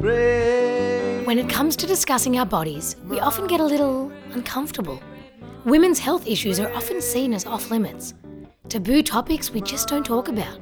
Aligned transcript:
When 0.00 1.38
it 1.38 1.50
comes 1.50 1.76
to 1.76 1.86
discussing 1.86 2.38
our 2.38 2.46
bodies, 2.46 2.96
we 3.06 3.20
often 3.20 3.46
get 3.46 3.60
a 3.60 3.64
little 3.64 4.10
uncomfortable. 4.32 4.98
Women's 5.66 5.98
health 5.98 6.26
issues 6.26 6.58
are 6.58 6.72
often 6.72 7.02
seen 7.02 7.34
as 7.34 7.44
off 7.44 7.70
limits, 7.70 8.14
taboo 8.70 9.02
topics 9.02 9.50
we 9.50 9.60
just 9.60 9.88
don't 9.88 10.06
talk 10.06 10.28
about. 10.28 10.58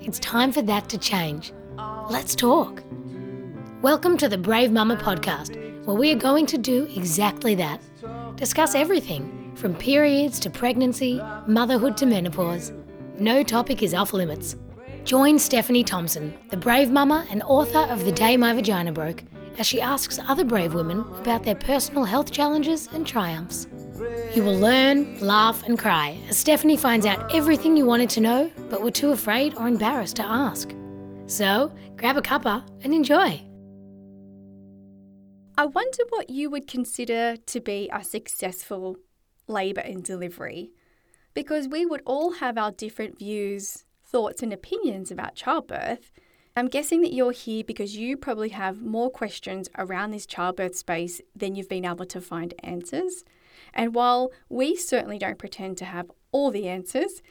It's 0.00 0.18
time 0.18 0.50
for 0.50 0.60
that 0.62 0.88
to 0.88 0.98
change. 0.98 1.52
Let's 2.10 2.34
talk. 2.34 2.82
Welcome 3.80 4.16
to 4.16 4.28
the 4.28 4.38
Brave 4.38 4.72
Mama 4.72 4.96
podcast, 4.96 5.54
where 5.86 5.96
we 5.96 6.10
are 6.10 6.16
going 6.16 6.46
to 6.46 6.58
do 6.58 6.88
exactly 6.96 7.54
that 7.54 7.80
discuss 8.34 8.74
everything 8.74 9.52
from 9.54 9.76
periods 9.76 10.40
to 10.40 10.50
pregnancy, 10.50 11.22
motherhood 11.46 11.96
to 11.98 12.06
menopause. 12.06 12.72
No 13.20 13.44
topic 13.44 13.84
is 13.84 13.94
off 13.94 14.12
limits. 14.12 14.56
Join 15.04 15.38
Stephanie 15.38 15.84
Thompson, 15.84 16.32
the 16.48 16.56
brave 16.56 16.90
mama 16.90 17.26
and 17.30 17.42
author 17.42 17.80
of 17.92 18.06
The 18.06 18.12
Day 18.12 18.38
My 18.38 18.54
Vagina 18.54 18.90
Broke, 18.90 19.22
as 19.58 19.66
she 19.66 19.78
asks 19.78 20.18
other 20.18 20.44
brave 20.44 20.72
women 20.72 21.00
about 21.18 21.42
their 21.44 21.54
personal 21.54 22.04
health 22.04 22.30
challenges 22.32 22.88
and 22.90 23.06
triumphs. 23.06 23.66
You 24.34 24.42
will 24.42 24.58
learn, 24.58 25.20
laugh, 25.20 25.62
and 25.64 25.78
cry 25.78 26.18
as 26.30 26.38
Stephanie 26.38 26.78
finds 26.78 27.04
out 27.04 27.34
everything 27.34 27.76
you 27.76 27.84
wanted 27.84 28.08
to 28.10 28.20
know 28.22 28.50
but 28.70 28.82
were 28.82 28.90
too 28.90 29.12
afraid 29.12 29.54
or 29.56 29.68
embarrassed 29.68 30.16
to 30.16 30.24
ask. 30.24 30.74
So, 31.26 31.70
grab 31.96 32.16
a 32.16 32.22
cuppa 32.22 32.66
and 32.82 32.94
enjoy. 32.94 33.42
I 35.58 35.66
wonder 35.66 35.98
what 36.08 36.30
you 36.30 36.48
would 36.48 36.66
consider 36.66 37.36
to 37.36 37.60
be 37.60 37.90
a 37.92 38.02
successful 38.02 38.96
labour 39.48 39.82
and 39.82 40.02
delivery, 40.02 40.70
because 41.34 41.68
we 41.68 41.84
would 41.84 42.00
all 42.06 42.32
have 42.32 42.56
our 42.56 42.70
different 42.70 43.18
views, 43.18 43.83
thoughts, 44.14 44.44
and 44.44 44.52
opinions 44.52 45.10
about 45.10 45.34
childbirth. 45.34 46.12
I'm 46.56 46.68
guessing 46.68 47.00
that 47.00 47.12
you're 47.12 47.32
here 47.32 47.64
because 47.64 47.96
you 47.96 48.16
probably 48.16 48.50
have 48.50 48.80
more 48.80 49.10
questions 49.10 49.68
around 49.76 50.12
this 50.12 50.24
childbirth 50.24 50.76
space 50.76 51.20
than 51.34 51.56
you've 51.56 51.68
been 51.68 51.84
able 51.84 52.06
to 52.06 52.20
find 52.20 52.54
answers. 52.62 53.24
And 53.72 53.92
while 53.92 54.30
we 54.48 54.76
certainly 54.76 55.18
don't 55.18 55.36
pretend 55.36 55.78
to 55.78 55.84
have 55.84 56.12
all 56.30 56.52
the 56.52 56.68
answers, 56.68 57.22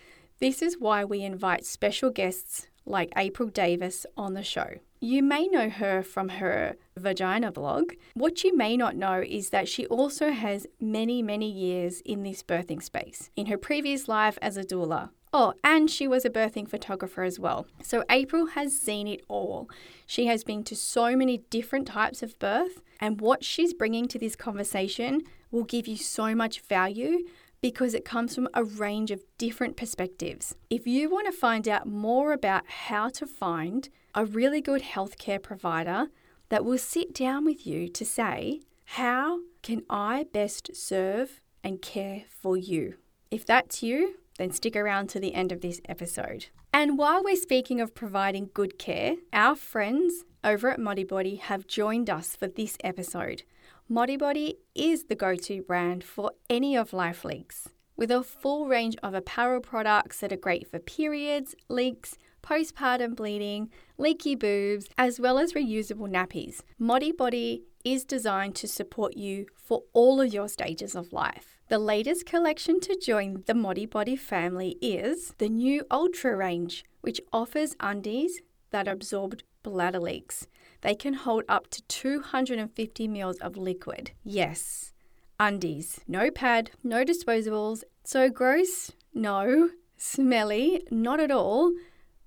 this 0.41 0.61
is 0.61 0.77
why 0.77 1.05
we 1.05 1.21
invite 1.21 1.66
special 1.66 2.09
guests 2.09 2.67
like 2.86 3.13
April 3.15 3.47
Davis 3.47 4.05
on 4.17 4.33
the 4.33 4.43
show. 4.43 4.71
You 4.99 5.23
may 5.23 5.47
know 5.47 5.69
her 5.69 6.03
from 6.03 6.27
her 6.27 6.75
vagina 6.97 7.53
blog. 7.53 7.93
What 8.13 8.43
you 8.43 8.58
may 8.58 8.75
not 8.75 8.97
know 8.97 9.23
is 9.25 9.52
that 9.52 9.69
she 9.69 9.86
also 9.86 10.31
has 10.31 10.67
many, 10.81 11.21
many 11.21 11.49
years 11.49 12.02
in 12.02 12.23
this 12.23 12.43
birthing 12.43 12.83
space. 12.83 13.30
In 13.38 13.45
her 13.45 13.58
previous 13.58 14.09
life 14.09 14.38
as 14.41 14.58
a 14.58 14.65
doula, 14.65 15.11
Oh, 15.36 15.56
and 15.64 15.89
she 15.89 16.08
was 16.08 16.26
a 16.26 16.30
birthing 16.30 16.70
photographer 16.70 17.23
as 17.23 17.39
well. 17.39 17.66
So 17.81 18.03
April 18.08 18.45
has 18.48 18.80
seen 18.80 19.08
it 19.08 19.22
all. 19.28 19.67
She 20.06 20.28
has 20.28 20.44
been 20.44 20.64
to 20.66 20.76
so 20.76 21.16
many 21.16 21.39
different 21.50 21.88
types 21.88 22.22
of 22.22 22.38
birth, 22.38 22.84
and 23.00 23.20
what 23.20 23.44
she's 23.44 23.73
bringing 23.73 24.08
to 24.09 24.20
this 24.20 24.36
conversation 24.36 25.22
will 25.50 25.64
give 25.64 25.88
you 25.88 25.98
so 25.98 26.36
much 26.36 26.59
value 26.59 27.26
because 27.61 27.95
it 27.95 28.06
comes 28.06 28.36
from 28.36 28.48
a 28.54 28.64
range 28.64 29.09
of 29.09 29.23
different 29.39 29.76
perspectives. 29.76 30.54
If 30.70 30.86
you 30.86 31.09
want 31.09 31.26
to 31.26 31.31
find 31.31 31.67
out 31.67 31.88
more 31.88 32.31
about 32.31 32.67
how 32.67 33.09
to 33.09 33.26
find 33.26 33.89
a 34.14 34.26
really 34.26 34.61
good 34.61 34.84
healthcare 34.84 35.42
provider 35.42 36.08
that 36.50 36.64
will 36.64 36.78
sit 36.78 37.16
down 37.16 37.44
with 37.45 37.66
you 37.66 37.88
to 37.88 38.06
say, 38.06 38.61
How 38.86 39.39
can 39.64 39.81
I 39.89 40.26
best 40.31 40.76
serve 40.76 41.42
and 41.64 41.81
care 41.81 42.26
for 42.28 42.56
you? 42.56 42.98
If 43.31 43.45
that's 43.48 43.81
you, 43.81 44.17
then 44.38 44.52
stick 44.52 44.76
around 44.76 45.08
to 45.08 45.20
the 45.20 45.34
end 45.34 45.52
of 45.52 45.62
this 45.62 45.81
episode. 45.88 46.48
And 46.73 46.98
while 46.98 47.23
we're 47.23 47.36
speaking 47.36 47.80
of 47.80 47.94
providing 47.95 48.50
good 48.53 48.80
care, 48.80 49.16
our 49.31 49.56
friends 49.56 50.23
over 50.44 50.70
at 50.70 50.80
Modibodi 50.80 51.39
have 51.39 51.67
joined 51.67 52.09
us 52.09 52.36
for 52.36 52.48
this 52.48 52.78
episode. 52.84 53.44
Modibodi 53.89 54.56
is 54.73 55.06
the 55.06 55.16
go 55.16 55.36
to 55.36 55.61
brand 55.61 56.04
for 56.04 56.31
any 56.50 56.76
of 56.76 56.94
Life 56.94 57.23
Leaks, 57.23 57.70
with 57.95 58.10
a 58.11 58.23
full 58.23 58.67
range 58.67 58.95
of 59.04 59.14
apparel 59.14 59.61
products 59.61 60.20
that 60.20 60.33
are 60.33 60.38
great 60.38 60.70
for 60.70 60.80
periods, 60.80 61.54
leaks, 61.70 62.17
postpartum 62.42 63.16
bleeding, 63.16 63.70
leaky 63.98 64.36
boobs, 64.36 64.88
as 64.98 65.20
well 65.20 65.38
as 65.38 65.54
reusable 65.54 66.10
nappies. 66.10 66.61
Modibodi 66.80 67.61
is 67.86 68.04
designed 68.04 68.55
to 68.55 68.67
support 68.67 69.16
you 69.16 69.45
for 69.55 69.83
all 69.93 70.20
of 70.22 70.33
your 70.33 70.48
stages 70.48 70.95
of 70.95 71.14
life. 71.14 71.52
The 71.69 71.79
latest 71.79 72.25
collection 72.25 72.81
to 72.81 72.99
join 72.99 73.43
the 73.47 73.53
Modibodi 73.53 74.19
family 74.19 74.77
is 74.81 75.33
the 75.37 75.47
new 75.47 75.85
Ultra 75.89 76.35
range, 76.35 76.83
which 76.99 77.21
offers 77.31 77.75
undies 77.79 78.41
that 78.71 78.87
absorb 78.87 79.39
bladder 79.63 79.99
leaks. 79.99 80.47
They 80.81 80.93
can 80.93 81.13
hold 81.13 81.45
up 81.47 81.69
to 81.69 81.81
250 81.83 83.07
ml 83.07 83.39
of 83.39 83.55
liquid. 83.55 84.11
Yes, 84.25 84.91
undies. 85.39 86.01
No 86.05 86.29
pad, 86.29 86.71
no 86.83 87.05
disposables. 87.05 87.83
So 88.03 88.30
gross? 88.30 88.91
No. 89.13 89.69
Smelly? 89.95 90.83
Not 90.91 91.21
at 91.21 91.31
all. 91.31 91.71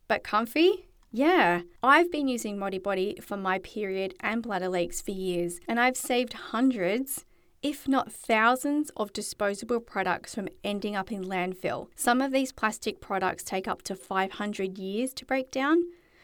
But 0.08 0.24
comfy? 0.24 0.86
Yeah, 1.12 1.60
I've 1.82 2.10
been 2.10 2.26
using 2.26 2.56
Modibodi 2.56 3.22
for 3.22 3.36
my 3.36 3.58
period 3.58 4.14
and 4.20 4.42
bladder 4.42 4.70
leaks 4.70 5.02
for 5.02 5.10
years, 5.10 5.60
and 5.68 5.78
I've 5.78 5.96
saved 5.96 6.32
hundreds, 6.32 7.25
if 7.66 7.88
not 7.88 8.12
thousands, 8.12 8.92
of 8.96 9.12
disposable 9.12 9.80
products 9.80 10.36
from 10.36 10.48
ending 10.62 10.94
up 10.94 11.10
in 11.10 11.24
landfill. 11.24 11.88
Some 11.96 12.20
of 12.20 12.30
these 12.30 12.52
plastic 12.52 13.00
products 13.00 13.42
take 13.42 13.66
up 13.66 13.82
to 13.82 13.96
500 13.96 14.78
years 14.78 15.12
to 15.14 15.24
break 15.24 15.50
down. 15.50 15.82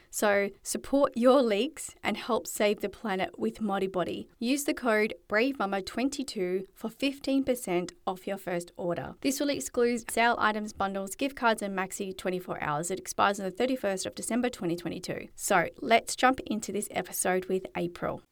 So 0.09 0.51
support 0.63 1.11
your 1.17 1.43
leaks 1.43 1.97
and 2.01 2.17
help 2.17 2.47
save 2.47 2.81
the 2.81 2.89
planet 2.89 3.41
with 3.41 3.59
Modibodi. 3.59 4.29
Use 4.39 4.63
the 4.63 4.73
code 4.73 5.15
BRAVEMUMMA22 5.29 6.67
for 6.77 6.89
15% 6.89 7.91
off 8.07 8.25
your 8.29 8.39
first 8.39 8.71
order. 8.77 9.17
This 9.23 9.41
will 9.41 9.51
exclude 9.51 10.09
sale 10.13 10.37
items, 10.39 10.73
bundles, 10.73 11.17
gift 11.17 11.35
cards, 11.35 11.61
and 11.61 11.77
maxi 11.77 12.17
24 12.17 12.63
hours. 12.63 12.93
It 12.93 13.01
expires 13.01 13.41
on 13.41 13.47
the 13.47 13.51
31st 13.51 14.07
of 14.07 14.15
December 14.15 14.49
2022. 14.49 15.27
So 15.35 15.67
let's 15.81 16.15
jump 16.15 16.39
into 16.47 16.71
this 16.71 16.87
episode 16.93 17.47
with 17.47 17.67
April. 17.77 18.23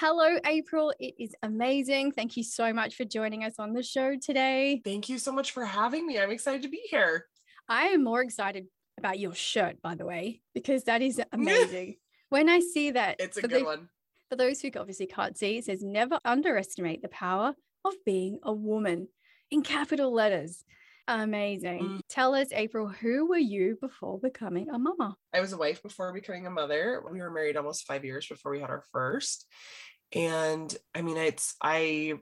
Hello, 0.00 0.38
April. 0.46 0.94
It 0.98 1.12
is 1.18 1.34
amazing. 1.42 2.12
Thank 2.12 2.38
you 2.38 2.42
so 2.42 2.72
much 2.72 2.94
for 2.94 3.04
joining 3.04 3.44
us 3.44 3.58
on 3.58 3.74
the 3.74 3.82
show 3.82 4.16
today. 4.16 4.80
Thank 4.82 5.10
you 5.10 5.18
so 5.18 5.30
much 5.30 5.50
for 5.50 5.62
having 5.66 6.06
me. 6.06 6.18
I'm 6.18 6.30
excited 6.30 6.62
to 6.62 6.70
be 6.70 6.80
here. 6.88 7.26
I 7.68 7.88
am 7.88 8.02
more 8.02 8.22
excited 8.22 8.68
about 8.96 9.18
your 9.18 9.34
shirt, 9.34 9.82
by 9.82 9.94
the 9.96 10.06
way, 10.06 10.40
because 10.54 10.84
that 10.84 11.02
is 11.02 11.20
amazing. 11.32 11.96
when 12.30 12.48
I 12.48 12.60
see 12.60 12.92
that, 12.92 13.16
It's 13.20 13.36
a 13.36 13.42
good 13.42 13.50
the- 13.50 13.64
one. 13.64 13.88
For 14.30 14.36
those 14.36 14.62
who 14.62 14.70
obviously 14.74 15.06
can't 15.06 15.36
see, 15.36 15.58
it 15.58 15.66
says 15.66 15.82
never 15.82 16.18
underestimate 16.24 17.02
the 17.02 17.08
power 17.08 17.52
of 17.84 17.92
being 18.06 18.38
a 18.42 18.54
woman 18.54 19.08
in 19.50 19.60
capital 19.60 20.14
letters. 20.14 20.64
Amazing. 21.10 21.80
Mm. 21.80 22.00
Tell 22.08 22.36
us, 22.36 22.48
April, 22.52 22.86
who 22.86 23.26
were 23.26 23.36
you 23.36 23.76
before 23.80 24.20
becoming 24.20 24.70
a 24.70 24.78
mama? 24.78 25.16
I 25.34 25.40
was 25.40 25.52
a 25.52 25.56
wife 25.56 25.82
before 25.82 26.12
becoming 26.12 26.46
a 26.46 26.50
mother. 26.50 27.02
We 27.10 27.20
were 27.20 27.32
married 27.32 27.56
almost 27.56 27.84
five 27.84 28.04
years 28.04 28.28
before 28.28 28.52
we 28.52 28.60
had 28.60 28.70
our 28.70 28.84
first. 28.92 29.44
And 30.14 30.72
I 30.94 31.02
mean, 31.02 31.16
it's, 31.16 31.56
I 31.60 32.14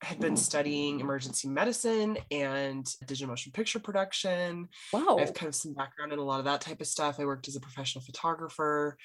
had 0.00 0.20
been 0.20 0.38
studying 0.38 1.00
emergency 1.00 1.48
medicine 1.48 2.16
and 2.30 2.86
digital 3.06 3.28
motion 3.28 3.52
picture 3.52 3.78
production. 3.78 4.68
Wow. 4.92 5.16
I 5.18 5.20
have 5.20 5.34
kind 5.34 5.48
of 5.48 5.54
some 5.54 5.74
background 5.74 6.14
in 6.14 6.18
a 6.18 6.24
lot 6.24 6.38
of 6.38 6.46
that 6.46 6.62
type 6.62 6.80
of 6.80 6.86
stuff. 6.86 7.20
I 7.20 7.26
worked 7.26 7.48
as 7.48 7.56
a 7.56 7.60
professional 7.60 8.04
photographer. 8.04 8.96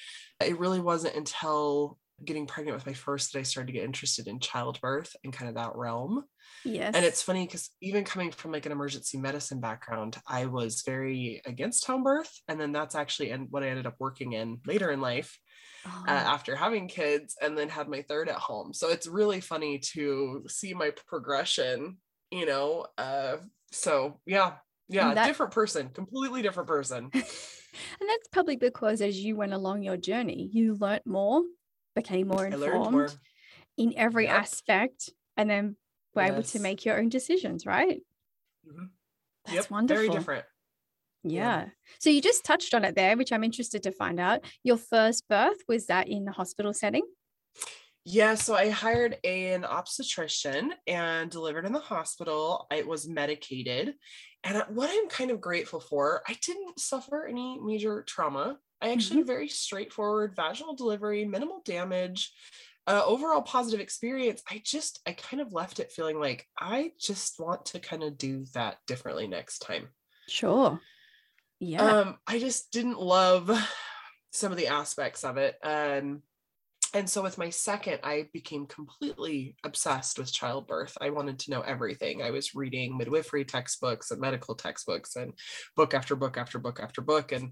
It 0.42 0.60
really 0.60 0.80
wasn't 0.80 1.16
until 1.16 1.98
getting 2.24 2.48
pregnant 2.48 2.76
with 2.76 2.86
my 2.86 2.94
first 2.94 3.34
that 3.34 3.40
I 3.40 3.44
started 3.44 3.68
to 3.68 3.74
get 3.74 3.86
interested 3.86 4.28
in 4.28 4.40
childbirth 4.40 5.16
and 5.24 5.34
kind 5.34 5.50
of 5.50 5.56
that 5.56 5.76
realm. 5.76 6.24
Yes. 6.64 6.94
And 6.96 7.06
it's 7.06 7.22
funny 7.22 7.46
because 7.46 7.70
even 7.82 8.04
coming 8.04 8.32
from 8.32 8.52
like 8.52 8.66
an 8.66 8.72
emergency 8.72 9.18
medicine 9.18 9.60
background, 9.60 10.18
I 10.28 10.46
was 10.46 10.84
very 10.86 11.42
against 11.46 11.86
home 11.86 12.04
birth. 12.04 12.32
And 12.48 12.60
then 12.60 12.72
that's 12.72 12.96
actually 12.96 13.32
and 13.32 13.48
what 13.50 13.64
I 13.64 13.70
ended 13.70 13.88
up 13.88 13.96
working 14.00 14.34
in 14.34 14.60
later 14.66 14.92
in 14.92 15.02
life 15.02 15.38
Oh, 15.86 16.04
uh, 16.08 16.12
after 16.12 16.56
having 16.56 16.88
kids 16.88 17.36
and 17.42 17.58
then 17.58 17.68
had 17.68 17.88
my 17.88 18.04
third 18.04 18.30
at 18.30 18.36
home. 18.36 18.72
So 18.74 18.90
it's 18.90 19.08
really 19.08 19.42
funny 19.42 19.80
to 19.94 20.44
see 20.48 20.74
my 20.76 20.92
progression, 21.08 21.98
you 22.30 22.46
know. 22.46 22.86
Uh, 22.98 23.38
so 23.72 24.20
yeah, 24.28 24.54
yeah, 24.90 25.14
that- 25.14 25.26
different 25.26 25.54
person, 25.54 25.90
completely 25.90 26.44
different 26.44 26.68
person. 26.68 27.10
and 27.14 27.24
that's 28.10 28.28
probably 28.32 28.58
because 28.58 29.02
as 29.02 29.20
you 29.20 29.36
went 29.36 29.54
along 29.54 29.82
your 29.82 29.98
journey, 29.98 30.50
you 30.54 30.76
learnt 30.76 31.08
more, 31.08 31.42
became 31.96 32.28
more 32.28 32.46
informed 32.46 32.92
more. 32.92 33.10
in 33.78 33.94
every 33.98 34.26
Yep. 34.26 34.36
aspect, 34.42 35.10
and 35.38 35.50
then 35.50 35.78
were 36.16 36.24
able 36.24 36.44
to 36.44 36.60
make 36.60 36.86
your 36.86 37.00
own 37.00 37.10
decisions, 37.10 37.66
right? 37.66 38.02
Mhm. 38.68 38.92
That's 39.46 39.56
Yep, 39.56 39.72
wonderful. 39.72 40.04
Very 40.06 40.10
different. 40.10 40.46
Yeah. 41.24 41.70
So 42.00 42.10
you 42.10 42.22
just 42.22 42.44
touched 42.46 42.74
on 42.74 42.84
it 42.86 42.96
there, 42.96 43.16
which 43.18 43.32
I'm 43.32 43.44
interested 43.44 43.84
to 43.84 43.92
find 43.92 44.20
out. 44.20 44.44
Your 44.64 44.78
first 44.78 45.28
birth 45.28 45.60
was 45.68 45.88
that 45.88 46.08
in 46.08 46.26
the 46.26 46.32
hospital 46.32 46.74
setting? 46.74 47.04
Yeah, 48.04 48.34
so 48.34 48.56
I 48.56 48.70
hired 48.70 49.20
a, 49.24 49.54
an 49.54 49.64
obstetrician 49.64 50.74
and 50.88 51.30
delivered 51.30 51.66
in 51.66 51.74
the 51.74 51.80
hospital. 51.80 52.66
I 52.72 52.82
was 52.82 53.08
medicated. 53.08 53.96
And 54.44 54.64
what 54.76 54.90
I'm 54.92 55.08
kind 55.08 55.30
of 55.30 55.40
grateful 55.40 55.80
for, 55.80 56.24
I 56.28 56.34
didn't 56.42 56.80
suffer 56.80 57.28
any 57.28 57.60
major 57.60 58.02
trauma. 58.02 58.60
I 58.82 58.92
actually 58.92 59.18
had 59.18 59.24
a 59.24 59.34
very 59.34 59.48
straightforward 59.48 60.36
vaginal 60.36 60.76
delivery, 60.76 61.26
minimal 61.26 61.62
damage, 61.66 62.32
uh, 62.88 63.04
overall 63.06 63.42
positive 63.42 63.80
experience. 63.80 64.42
I 64.50 64.62
just, 64.66 65.00
I 65.06 65.14
kind 65.14 65.42
of 65.42 65.54
left 65.54 65.80
it 65.80 65.92
feeling 65.92 66.20
like 66.20 66.48
I 66.60 66.92
just 67.00 67.40
want 67.40 67.66
to 67.68 67.80
kind 67.80 68.04
of 68.04 68.18
do 68.18 68.46
that 68.54 68.78
differently 68.88 69.28
next 69.28 69.60
time. 69.60 69.90
Sure. 70.28 70.80
Yeah. 71.60 71.84
Um, 71.84 72.18
I 72.26 72.40
just 72.40 72.72
didn't 72.72 73.00
love 73.00 73.52
some 74.32 74.52
of 74.52 74.58
the 74.58 74.68
aspects 74.68 75.24
of 75.24 75.38
it. 75.38 75.56
Um, 75.64 76.24
and 76.94 77.10
so 77.10 77.22
with 77.22 77.38
my 77.38 77.50
second 77.50 78.00
i 78.04 78.28
became 78.34 78.66
completely 78.66 79.56
obsessed 79.64 80.18
with 80.18 80.32
childbirth. 80.32 80.98
I 81.00 81.10
wanted 81.10 81.40
to 81.40 81.52
know 81.52 81.62
everything. 81.62 82.22
I 82.22 82.32
was 82.32 82.56
reading 82.56 82.98
midwifery 82.98 83.46
textbooks 83.46 84.12
and 84.12 84.20
medical 84.20 84.56
textbooks 84.56 85.16
and 85.16 85.34
book 85.76 85.94
after 85.94 86.16
book 86.16 86.38
after 86.38 86.60
book 86.60 86.80
after 86.82 87.02
book. 87.02 87.32
And 87.32 87.52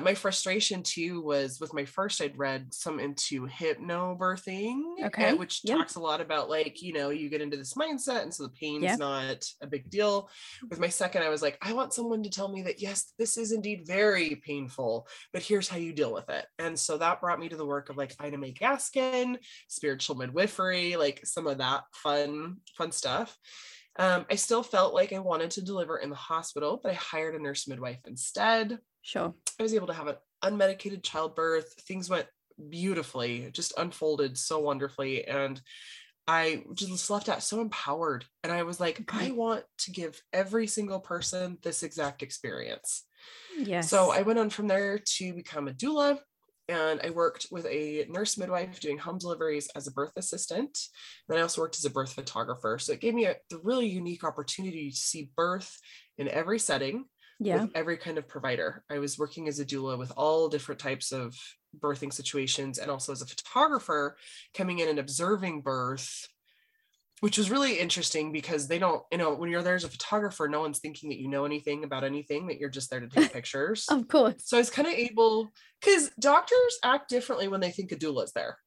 my 0.00 0.14
frustration 0.14 0.82
too 0.82 1.20
was 1.20 1.58
with 1.60 1.74
my 1.74 1.84
first 1.84 2.20
i'd 2.20 2.38
read 2.38 2.72
some 2.72 3.00
into 3.00 3.48
hypnobirthing 3.48 4.80
uh, 5.02 5.06
okay. 5.06 5.34
which 5.34 5.62
yep. 5.64 5.78
talks 5.78 5.96
a 5.96 6.00
lot 6.00 6.20
about 6.20 6.48
like 6.48 6.80
you 6.80 6.92
know 6.92 7.10
you 7.10 7.28
get 7.28 7.40
into 7.40 7.56
this 7.56 7.74
mindset 7.74 8.22
and 8.22 8.32
so 8.32 8.44
the 8.44 8.50
pain's 8.50 8.84
yep. 8.84 8.98
not 8.98 9.44
a 9.60 9.66
big 9.66 9.90
deal. 9.90 10.30
With 10.70 10.78
my 10.78 10.88
second 10.88 11.22
i 11.22 11.28
was 11.28 11.42
like 11.42 11.58
i 11.62 11.72
want 11.72 11.92
someone 11.92 12.22
to 12.22 12.30
tell 12.30 12.48
me 12.48 12.62
that 12.62 12.80
yes 12.80 13.12
this 13.18 13.36
is 13.36 13.50
indeed 13.50 13.86
very 13.86 14.36
painful 14.36 15.08
but 15.32 15.42
here's 15.42 15.68
how 15.68 15.76
you 15.76 15.92
deal 15.92 16.12
with 16.12 16.28
it. 16.30 16.46
And 16.58 16.78
so 16.78 16.96
that 16.98 17.20
brought 17.20 17.40
me 17.40 17.48
to 17.48 17.56
the 17.56 17.66
work 17.66 17.90
of 17.90 17.96
like 17.96 18.14
ina 18.24 18.38
may 18.38 18.52
Gaskin, 18.78 19.36
spiritual 19.68 20.16
midwifery, 20.16 20.96
like 20.96 21.24
some 21.24 21.46
of 21.46 21.58
that 21.58 21.84
fun, 21.92 22.58
fun 22.76 22.92
stuff. 22.92 23.36
Um, 23.98 24.26
I 24.30 24.36
still 24.36 24.62
felt 24.62 24.94
like 24.94 25.12
I 25.12 25.18
wanted 25.18 25.50
to 25.52 25.64
deliver 25.64 25.98
in 25.98 26.10
the 26.10 26.16
hospital, 26.16 26.78
but 26.82 26.92
I 26.92 26.94
hired 26.94 27.34
a 27.34 27.42
nurse 27.42 27.66
midwife 27.66 27.98
instead. 28.06 28.78
Sure. 29.02 29.34
I 29.58 29.62
was 29.62 29.74
able 29.74 29.88
to 29.88 29.92
have 29.92 30.06
an 30.06 30.16
unmedicated 30.44 31.02
childbirth. 31.02 31.72
Things 31.86 32.08
went 32.08 32.26
beautifully, 32.70 33.50
just 33.52 33.72
unfolded 33.76 34.38
so 34.38 34.60
wonderfully. 34.60 35.26
And 35.26 35.60
I 36.28 36.62
just 36.74 37.10
left 37.10 37.28
out 37.28 37.42
so 37.42 37.60
empowered. 37.60 38.24
And 38.44 38.52
I 38.52 38.62
was 38.62 38.78
like, 38.78 39.00
okay. 39.00 39.28
I 39.28 39.30
want 39.32 39.64
to 39.78 39.90
give 39.90 40.20
every 40.32 40.66
single 40.66 41.00
person 41.00 41.58
this 41.62 41.82
exact 41.82 42.22
experience. 42.22 43.04
Yes. 43.58 43.88
So 43.88 44.12
I 44.12 44.22
went 44.22 44.38
on 44.38 44.50
from 44.50 44.68
there 44.68 44.98
to 44.98 45.32
become 45.32 45.66
a 45.66 45.72
doula 45.72 46.18
and 46.68 47.00
I 47.02 47.10
worked 47.10 47.46
with 47.50 47.66
a 47.66 48.06
nurse 48.08 48.36
midwife 48.36 48.78
doing 48.80 48.98
home 48.98 49.18
deliveries 49.18 49.68
as 49.74 49.86
a 49.86 49.92
birth 49.92 50.12
assistant. 50.16 50.78
Then 51.28 51.38
I 51.38 51.42
also 51.42 51.62
worked 51.62 51.76
as 51.76 51.84
a 51.84 51.90
birth 51.90 52.12
photographer. 52.12 52.78
So 52.78 52.92
it 52.92 53.00
gave 53.00 53.14
me 53.14 53.24
a 53.24 53.36
really 53.62 53.86
unique 53.86 54.24
opportunity 54.24 54.90
to 54.90 54.96
see 54.96 55.30
birth 55.34 55.78
in 56.18 56.28
every 56.28 56.58
setting 56.58 57.04
yeah. 57.40 57.62
with 57.62 57.70
every 57.74 57.96
kind 57.96 58.18
of 58.18 58.28
provider. 58.28 58.84
I 58.90 58.98
was 58.98 59.18
working 59.18 59.48
as 59.48 59.60
a 59.60 59.64
doula 59.64 59.98
with 59.98 60.12
all 60.16 60.48
different 60.48 60.80
types 60.80 61.12
of 61.12 61.34
birthing 61.78 62.12
situations 62.12 62.78
and 62.78 62.90
also 62.90 63.12
as 63.12 63.22
a 63.22 63.26
photographer 63.26 64.16
coming 64.54 64.80
in 64.80 64.88
and 64.88 64.98
observing 64.98 65.62
birth 65.62 66.28
which 67.20 67.38
was 67.38 67.50
really 67.50 67.78
interesting 67.78 68.32
because 68.32 68.68
they 68.68 68.78
don't, 68.78 69.02
you 69.10 69.18
know, 69.18 69.34
when 69.34 69.50
you're 69.50 69.62
there 69.62 69.74
as 69.74 69.84
a 69.84 69.88
photographer, 69.88 70.48
no 70.48 70.60
one's 70.60 70.78
thinking 70.78 71.08
that 71.10 71.18
you 71.18 71.28
know 71.28 71.44
anything 71.44 71.84
about 71.84 72.04
anything, 72.04 72.46
that 72.46 72.58
you're 72.58 72.70
just 72.70 72.90
there 72.90 73.00
to 73.00 73.08
take 73.08 73.32
pictures. 73.32 73.86
of 73.90 74.08
course. 74.08 74.34
So 74.44 74.56
I 74.56 74.60
was 74.60 74.70
kind 74.70 74.86
of 74.86 74.94
able, 74.94 75.50
because 75.80 76.10
doctors 76.20 76.78
act 76.84 77.08
differently 77.08 77.48
when 77.48 77.60
they 77.60 77.70
think 77.70 77.92
a 77.92 77.96
doula 77.96 78.24
is 78.24 78.32
there. 78.32 78.58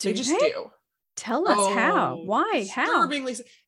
Do 0.00 0.08
they 0.08 0.14
just 0.14 0.30
they? 0.30 0.50
do. 0.50 0.70
Tell 1.16 1.46
us 1.46 1.58
oh, 1.58 1.74
how. 1.74 2.16
Why? 2.24 2.66
How? 2.72 3.06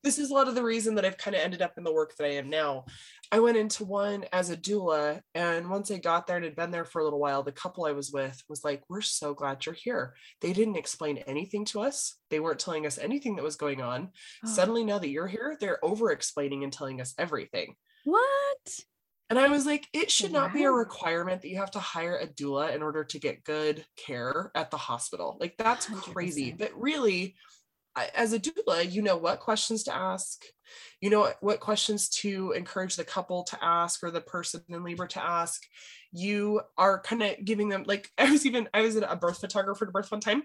This 0.02 0.18
is 0.18 0.30
a 0.30 0.34
lot 0.34 0.48
of 0.48 0.54
the 0.54 0.62
reason 0.62 0.94
that 0.94 1.04
I've 1.04 1.18
kind 1.18 1.34
of 1.34 1.42
ended 1.42 1.62
up 1.62 1.74
in 1.76 1.84
the 1.84 1.92
work 1.92 2.16
that 2.16 2.24
I 2.24 2.34
am 2.34 2.48
now. 2.48 2.86
I 3.30 3.40
went 3.40 3.56
into 3.56 3.84
one 3.84 4.24
as 4.32 4.50
a 4.50 4.56
doula, 4.56 5.20
and 5.34 5.68
once 5.68 5.90
I 5.90 5.98
got 5.98 6.26
there 6.26 6.36
and 6.36 6.44
had 6.44 6.56
been 6.56 6.70
there 6.70 6.84
for 6.84 7.00
a 7.00 7.04
little 7.04 7.20
while, 7.20 7.42
the 7.42 7.52
couple 7.52 7.84
I 7.84 7.92
was 7.92 8.10
with 8.10 8.42
was 8.48 8.64
like, 8.64 8.82
We're 8.88 9.02
so 9.02 9.34
glad 9.34 9.64
you're 9.66 9.74
here. 9.74 10.14
They 10.40 10.52
didn't 10.52 10.76
explain 10.76 11.18
anything 11.18 11.64
to 11.66 11.80
us, 11.80 12.16
they 12.30 12.40
weren't 12.40 12.60
telling 12.60 12.86
us 12.86 12.98
anything 12.98 13.36
that 13.36 13.44
was 13.44 13.56
going 13.56 13.82
on. 13.82 14.10
Oh. 14.44 14.48
Suddenly, 14.48 14.84
now 14.84 14.98
that 14.98 15.10
you're 15.10 15.26
here, 15.26 15.56
they're 15.60 15.84
over 15.84 16.10
explaining 16.10 16.64
and 16.64 16.72
telling 16.72 17.00
us 17.00 17.14
everything. 17.18 17.74
What? 18.04 18.80
And 19.30 19.38
I 19.38 19.48
was 19.48 19.64
like, 19.64 19.88
it 19.92 20.10
should 20.10 20.32
not 20.32 20.52
be 20.52 20.64
a 20.64 20.70
requirement 20.70 21.42
that 21.42 21.48
you 21.48 21.56
have 21.56 21.70
to 21.72 21.78
hire 21.78 22.16
a 22.16 22.26
doula 22.26 22.74
in 22.74 22.82
order 22.82 23.04
to 23.04 23.18
get 23.18 23.44
good 23.44 23.84
care 23.96 24.52
at 24.54 24.70
the 24.70 24.76
hospital. 24.76 25.38
Like, 25.40 25.56
that's 25.56 25.86
100%. 25.86 26.12
crazy. 26.12 26.52
But 26.52 26.72
really, 26.78 27.34
as 28.14 28.32
a 28.32 28.38
doula, 28.38 28.90
you 28.90 29.00
know 29.00 29.16
what 29.16 29.40
questions 29.40 29.84
to 29.84 29.94
ask, 29.94 30.44
you 31.00 31.08
know 31.08 31.32
what 31.40 31.60
questions 31.60 32.08
to 32.10 32.52
encourage 32.52 32.96
the 32.96 33.04
couple 33.04 33.44
to 33.44 33.58
ask 33.64 34.02
or 34.02 34.10
the 34.10 34.20
person 34.20 34.62
in 34.68 34.84
labor 34.84 35.06
to 35.06 35.24
ask. 35.24 35.62
You 36.12 36.60
are 36.76 37.00
kind 37.00 37.22
of 37.22 37.44
giving 37.44 37.70
them, 37.70 37.84
like, 37.86 38.10
I 38.18 38.30
was 38.30 38.44
even, 38.44 38.68
I 38.74 38.82
was 38.82 38.96
a 38.96 39.16
birth 39.16 39.40
photographer 39.40 39.86
to 39.86 39.92
birth 39.92 40.10
one 40.10 40.20
time 40.20 40.42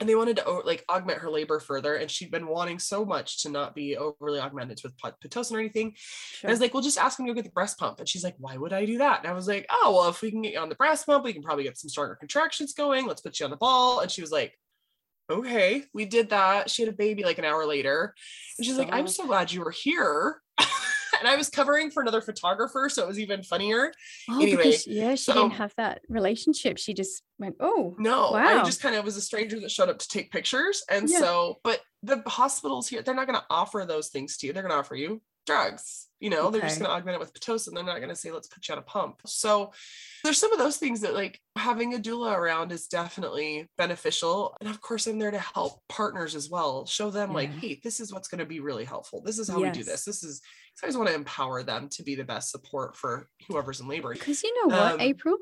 and 0.00 0.08
they 0.08 0.14
wanted 0.14 0.36
to 0.38 0.50
like 0.64 0.84
augment 0.88 1.20
her 1.20 1.30
labor 1.30 1.60
further 1.60 1.94
and 1.94 2.10
she'd 2.10 2.30
been 2.30 2.46
wanting 2.46 2.78
so 2.78 3.04
much 3.04 3.42
to 3.42 3.48
not 3.48 3.74
be 3.74 3.96
overly 3.96 4.40
augmented 4.40 4.80
with 4.82 4.96
pitocin 4.98 5.52
or 5.52 5.60
anything. 5.60 5.94
Sure. 5.96 6.50
i 6.50 6.52
was 6.52 6.60
like 6.60 6.74
well 6.74 6.82
just 6.82 6.98
ask 6.98 7.16
them 7.16 7.26
to 7.26 7.32
go 7.32 7.36
get 7.36 7.44
the 7.44 7.50
breast 7.50 7.78
pump. 7.78 8.00
And 8.00 8.08
she's 8.08 8.24
like 8.24 8.34
why 8.38 8.56
would 8.56 8.72
i 8.72 8.84
do 8.84 8.98
that? 8.98 9.20
And 9.20 9.28
i 9.28 9.32
was 9.32 9.48
like 9.48 9.66
oh 9.70 9.92
well 9.96 10.08
if 10.08 10.22
we 10.22 10.30
can 10.30 10.42
get 10.42 10.52
you 10.52 10.58
on 10.58 10.68
the 10.68 10.74
breast 10.74 11.06
pump 11.06 11.24
we 11.24 11.32
can 11.32 11.42
probably 11.42 11.64
get 11.64 11.78
some 11.78 11.88
stronger 11.88 12.16
contractions 12.16 12.74
going. 12.74 13.06
Let's 13.06 13.20
put 13.20 13.38
you 13.38 13.44
on 13.44 13.50
the 13.50 13.56
ball. 13.56 14.00
And 14.00 14.10
she 14.10 14.20
was 14.20 14.32
like 14.32 14.58
okay 15.30 15.84
we 15.94 16.04
did 16.04 16.30
that. 16.30 16.70
She 16.70 16.82
had 16.82 16.92
a 16.92 16.96
baby 16.96 17.24
like 17.24 17.38
an 17.38 17.44
hour 17.44 17.66
later. 17.66 18.14
And 18.58 18.66
she's 18.66 18.76
so... 18.76 18.82
like 18.82 18.92
i'm 18.92 19.08
so 19.08 19.26
glad 19.26 19.52
you 19.52 19.60
were 19.60 19.70
here 19.70 20.40
and 21.20 21.28
I 21.28 21.36
was 21.36 21.48
covering 21.48 21.90
for 21.90 22.02
another 22.02 22.20
photographer, 22.20 22.88
so 22.88 23.02
it 23.02 23.08
was 23.08 23.18
even 23.18 23.42
funnier. 23.42 23.92
Oh, 24.28 24.40
anyway, 24.40 24.64
because, 24.64 24.86
yeah, 24.86 25.14
she 25.14 25.24
so, 25.24 25.34
didn't 25.34 25.52
have 25.52 25.74
that 25.76 26.00
relationship. 26.08 26.78
She 26.78 26.94
just 26.94 27.22
went, 27.38 27.56
"Oh, 27.60 27.94
no!" 27.98 28.32
Wow. 28.32 28.62
I 28.62 28.64
just 28.64 28.82
kind 28.82 28.94
of 28.96 29.04
was 29.04 29.16
a 29.16 29.22
stranger 29.22 29.60
that 29.60 29.70
showed 29.70 29.88
up 29.88 29.98
to 29.98 30.08
take 30.08 30.30
pictures, 30.30 30.82
and 30.90 31.08
yeah. 31.08 31.18
so, 31.18 31.60
but 31.62 31.80
the 32.02 32.22
hospitals 32.26 32.88
here, 32.88 33.02
they're 33.02 33.14
not 33.14 33.26
going 33.26 33.38
to 33.38 33.46
offer 33.50 33.84
those 33.86 34.08
things 34.08 34.36
to 34.38 34.46
you. 34.46 34.52
They're 34.52 34.62
going 34.62 34.72
to 34.72 34.78
offer 34.78 34.94
you 34.94 35.20
drugs. 35.46 36.08
You 36.18 36.30
know, 36.30 36.46
okay. 36.46 36.52
they're 36.58 36.68
just 36.68 36.80
going 36.80 36.90
to 36.90 36.96
augment 36.96 37.16
it 37.16 37.20
with 37.20 37.34
pitocin. 37.34 37.74
They're 37.74 37.84
not 37.84 37.98
going 37.98 38.08
to 38.08 38.16
say, 38.16 38.30
"Let's 38.30 38.48
put 38.48 38.66
you 38.68 38.72
on 38.72 38.78
a 38.78 38.82
pump." 38.82 39.20
So 39.26 39.72
there's 40.26 40.38
some 40.38 40.52
of 40.52 40.58
those 40.58 40.76
things 40.76 41.02
that 41.02 41.14
like 41.14 41.40
having 41.56 41.94
a 41.94 41.98
doula 41.98 42.36
around 42.36 42.72
is 42.72 42.88
definitely 42.88 43.68
beneficial 43.78 44.56
and 44.60 44.68
of 44.68 44.80
course 44.80 45.06
i'm 45.06 45.18
there 45.18 45.30
to 45.30 45.38
help 45.38 45.80
partners 45.88 46.34
as 46.34 46.50
well 46.50 46.84
show 46.84 47.10
them 47.10 47.30
yeah. 47.30 47.34
like 47.36 47.50
hey 47.52 47.80
this 47.84 48.00
is 48.00 48.12
what's 48.12 48.28
going 48.28 48.40
to 48.40 48.44
be 48.44 48.60
really 48.60 48.84
helpful 48.84 49.22
this 49.24 49.38
is 49.38 49.48
how 49.48 49.58
yes. 49.58 49.76
we 49.76 49.82
do 49.82 49.84
this 49.84 50.04
this 50.04 50.24
is 50.24 50.42
i 50.82 50.86
always 50.86 50.96
want 50.96 51.08
to 51.08 51.14
empower 51.14 51.62
them 51.62 51.88
to 51.88 52.02
be 52.02 52.16
the 52.16 52.24
best 52.24 52.50
support 52.50 52.96
for 52.96 53.28
whoever's 53.48 53.80
in 53.80 53.88
labor 53.88 54.12
because 54.12 54.42
you 54.42 54.52
know 54.68 54.76
what 54.76 54.94
um, 54.94 55.00
april 55.00 55.36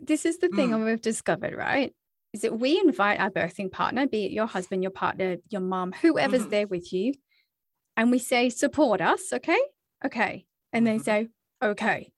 this 0.00 0.24
is 0.24 0.38
the 0.38 0.48
thing 0.48 0.70
mm. 0.70 0.84
we've 0.84 1.02
discovered 1.02 1.54
right 1.56 1.92
is 2.32 2.42
that 2.42 2.56
we 2.56 2.78
invite 2.78 3.18
our 3.18 3.30
birthing 3.30 3.70
partner 3.70 4.06
be 4.06 4.26
it 4.26 4.30
your 4.30 4.46
husband 4.46 4.82
your 4.82 4.92
partner 4.92 5.36
your 5.48 5.60
mom 5.60 5.92
whoever's 6.00 6.42
mm-hmm. 6.42 6.50
there 6.50 6.66
with 6.68 6.92
you 6.92 7.12
and 8.00 8.10
we 8.10 8.18
say 8.18 8.48
support 8.48 9.02
us 9.02 9.30
okay? 9.30 9.60
Okay. 10.02 10.46
And 10.72 10.86
mm-hmm. 10.86 10.96
they 10.96 11.02
say 11.02 11.28
okay. 11.62 12.10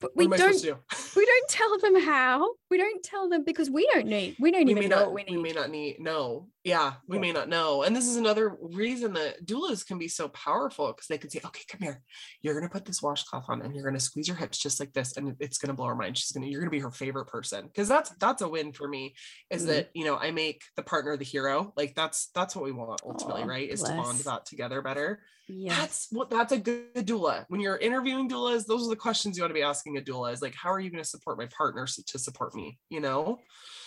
But 0.00 0.14
we 0.14 0.28
don't 0.28 0.62
we 1.16 1.24
don't 1.24 1.48
tell 1.48 1.78
them 1.78 2.02
how. 2.02 2.46
We 2.70 2.76
don't 2.76 3.02
tell 3.02 3.30
them 3.30 3.42
because 3.42 3.70
we 3.70 3.88
don't 3.94 4.06
need 4.06 4.36
we 4.38 4.50
don't 4.50 4.66
we 4.66 4.72
even 4.72 4.90
know 4.90 4.96
not, 4.96 5.06
what 5.06 5.14
we 5.14 5.22
need 5.22 5.36
we 5.38 5.42
may 5.42 5.52
not 5.52 5.70
need 5.70 5.98
no 5.98 6.48
yeah 6.64 6.94
we 7.08 7.18
may 7.18 7.32
not 7.32 7.48
know 7.48 7.82
and 7.82 7.94
this 7.94 8.06
is 8.06 8.16
another 8.16 8.56
reason 8.60 9.12
that 9.12 9.44
doulas 9.44 9.86
can 9.86 9.98
be 9.98 10.08
so 10.08 10.28
powerful 10.28 10.88
because 10.88 11.06
they 11.08 11.18
can 11.18 11.30
say 11.30 11.40
okay 11.44 11.62
come 11.68 11.80
here. 11.80 12.02
You're 12.40 12.54
going 12.54 12.66
to 12.66 12.72
put 12.72 12.84
this 12.84 13.02
washcloth 13.02 13.46
on 13.48 13.62
and 13.62 13.74
you're 13.74 13.84
going 13.84 13.94
to 13.94 14.00
squeeze 14.00 14.28
your 14.28 14.36
hips 14.36 14.58
just 14.58 14.80
like 14.80 14.92
this 14.92 15.16
and 15.16 15.34
it's 15.40 15.58
going 15.58 15.68
to 15.68 15.74
blow 15.74 15.86
her 15.86 15.94
mind. 15.94 16.18
She's 16.18 16.32
going 16.32 16.44
to 16.44 16.50
you're 16.50 16.60
going 16.60 16.70
to 16.70 16.76
be 16.76 16.80
her 16.80 16.90
favorite 16.90 17.26
person. 17.26 17.66
Because 17.66 17.88
that's 17.88 18.10
that's 18.16 18.42
a 18.42 18.48
win 18.48 18.72
for 18.72 18.88
me 18.88 19.14
is 19.50 19.62
mm-hmm. 19.62 19.72
that 19.72 19.90
you 19.94 20.04
know 20.04 20.16
i 20.16 20.30
make 20.30 20.62
the 20.76 20.82
partner 20.82 21.16
the 21.16 21.24
hero 21.24 21.72
like 21.76 21.94
that's 21.94 22.28
that's 22.34 22.54
what 22.54 22.64
we 22.64 22.72
want 22.72 23.00
ultimately 23.04 23.42
oh, 23.42 23.46
right 23.46 23.68
is 23.68 23.80
bless. 23.80 23.92
to 23.92 23.96
bond 23.96 24.18
that 24.20 24.46
together 24.46 24.82
better. 24.82 25.20
Yeah. 25.48 25.74
That's 25.74 26.06
what 26.10 26.30
that's 26.30 26.52
a 26.52 26.58
good 26.58 26.94
doula. 26.94 27.44
When 27.48 27.60
you're 27.60 27.76
interviewing 27.76 28.28
doulas 28.28 28.66
those 28.66 28.86
are 28.86 28.90
the 28.90 28.96
questions 28.96 29.36
you 29.36 29.42
want 29.42 29.50
to 29.50 29.54
be 29.54 29.62
asking 29.62 29.98
a 29.98 30.00
doula 30.00 30.32
is 30.32 30.42
like 30.42 30.54
how 30.54 30.72
are 30.72 30.80
you 30.80 30.90
going 30.90 31.02
to 31.02 31.08
support 31.08 31.38
my 31.38 31.46
partner 31.46 31.86
to 31.86 32.18
support 32.18 32.54
me? 32.54 32.78
You 32.90 33.00
know? 33.00 33.38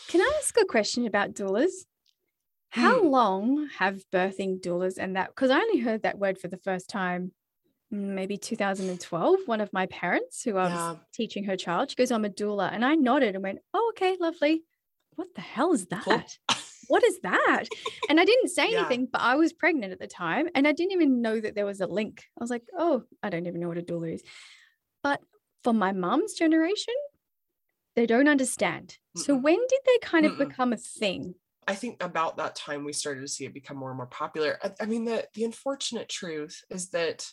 Can 0.08 0.22
i 0.22 0.32
ask 0.39 0.58
a 0.60 0.65
question 0.65 1.08
about 1.08 1.34
doulas 1.34 1.86
how 2.75 3.00
hmm. 3.00 3.08
long 3.08 3.70
have 3.77 4.03
birthing 4.13 4.62
doulas 4.62 4.98
and 4.98 5.15
that 5.15 5.29
because 5.29 5.50
i 5.50 5.58
only 5.58 5.79
heard 5.79 6.03
that 6.03 6.20
word 6.20 6.38
for 6.38 6.48
the 6.48 6.58
first 6.58 6.89
time 6.89 7.32
maybe 7.91 8.38
2012 8.38 9.39
one 9.46 9.62
of 9.62 9.72
my 9.72 9.86
parents 9.86 10.44
who 10.44 10.58
i 10.58 10.63
was 10.63 10.72
yeah. 10.72 10.96
teaching 11.13 11.46
her 11.46 11.55
child 11.55 11.89
she 11.89 11.96
goes 11.96 12.12
i'm 12.12 12.25
a 12.25 12.29
doula 12.29 12.72
and 12.74 12.84
i 12.84 12.96
nodded 12.96 13.36
and 13.36 13.44
went 13.44 13.60
oh 13.74 13.91
okay 13.96 14.17
lovely 14.20 14.63
what 15.15 15.27
the 15.36 15.41
hell 15.41 15.74
is 15.74 15.86
that 15.88 16.03
cool 16.03 16.22
what 16.88 17.03
is 17.03 17.20
that? 17.22 17.65
And 18.10 18.20
I 18.20 18.25
didn't 18.25 18.50
say 18.50 18.67
anything, 18.75 19.01
yeah. 19.01 19.08
but 19.12 19.22
I 19.22 19.36
was 19.36 19.53
pregnant 19.53 19.94
at 19.94 20.00
the 20.00 20.08
time 20.08 20.48
and 20.55 20.67
I 20.67 20.72
didn't 20.72 20.94
even 20.94 21.22
know 21.22 21.39
that 21.39 21.55
there 21.55 21.65
was 21.65 21.82
a 21.82 21.88
link. 21.88 22.24
I 22.39 22.44
was 22.44 22.50
like, 22.50 22.63
oh, 22.77 23.03
I 23.24 23.29
don't 23.29 23.48
even 23.48 23.60
know 23.60 23.67
what 23.67 23.77
a 23.77 23.82
doula 23.82 24.13
is. 24.13 24.24
But 25.03 25.22
for 25.63 25.74
my 25.74 25.91
mom's 25.91 26.34
generation, 26.34 26.94
they 27.96 28.05
don't 28.05 28.27
understand. 28.27 28.98
Mm-mm. 29.17 29.22
So 29.22 29.36
when 29.36 29.58
did 29.58 29.79
they 29.86 29.98
kind 30.01 30.25
of 30.25 30.34
Mm-mm. 30.34 30.50
become 30.50 30.74
a 30.74 30.77
thing? 30.77 31.36
I 31.67 31.75
think 31.75 32.03
about 32.03 32.38
that 32.38 32.55
time 32.55 32.84
we 32.84 32.93
started 32.93 33.22
to 33.22 33.27
see 33.27 33.45
it 33.45 33.53
become 33.53 33.77
more 33.77 33.89
and 33.89 33.98
more 33.98 34.05
popular. 34.07 34.60
I, 34.63 34.72
I 34.81 34.86
mean, 34.86 35.05
the 35.05 35.27
the 35.34 35.43
unfortunate 35.45 36.10
truth 36.10 36.63
is 36.69 36.89
that 36.91 37.27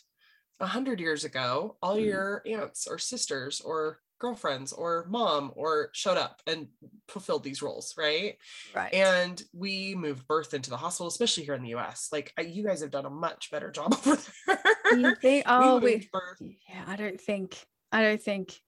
a 0.59 0.65
hundred 0.65 0.99
years 0.99 1.23
ago, 1.23 1.77
all 1.81 1.95
Mhm. 1.97 2.05
your 2.05 2.41
aunts 2.47 2.87
or 2.87 2.97
sisters 2.97 3.61
or 3.61 3.99
girlfriends 4.19 4.71
or 4.71 5.05
mom 5.09 5.51
or 5.55 5.89
showed 5.93 6.17
up 6.17 6.41
and 6.47 6.69
fulfilled 7.09 7.43
these 7.43 7.61
roles, 7.61 7.93
right? 7.97 8.37
Right. 8.73 8.93
And 8.93 9.41
we 9.53 9.95
moved 9.95 10.25
birth 10.27 10.53
into 10.53 10.69
the 10.69 10.77
hospital, 10.77 11.07
especially 11.07 11.43
here 11.43 11.55
in 11.55 11.63
the 11.63 11.75
US. 11.75 12.07
Like 12.11 12.33
I, 12.37 12.41
you 12.41 12.63
guys 12.63 12.81
have 12.81 12.91
done 12.91 13.05
a 13.05 13.09
much 13.09 13.51
better 13.51 13.69
job 13.69 13.93
over 14.05 14.15
there. 14.47 15.15
think? 15.15 15.23
We 15.23 15.41
Oh, 15.45 15.79
moved 15.81 16.09
we. 16.39 16.57
Yeah, 16.69 16.85
I 16.87 16.95
don't 16.95 17.19
think. 17.19 17.67
I 17.91 18.01
don't 18.01 18.21
think. 18.21 18.59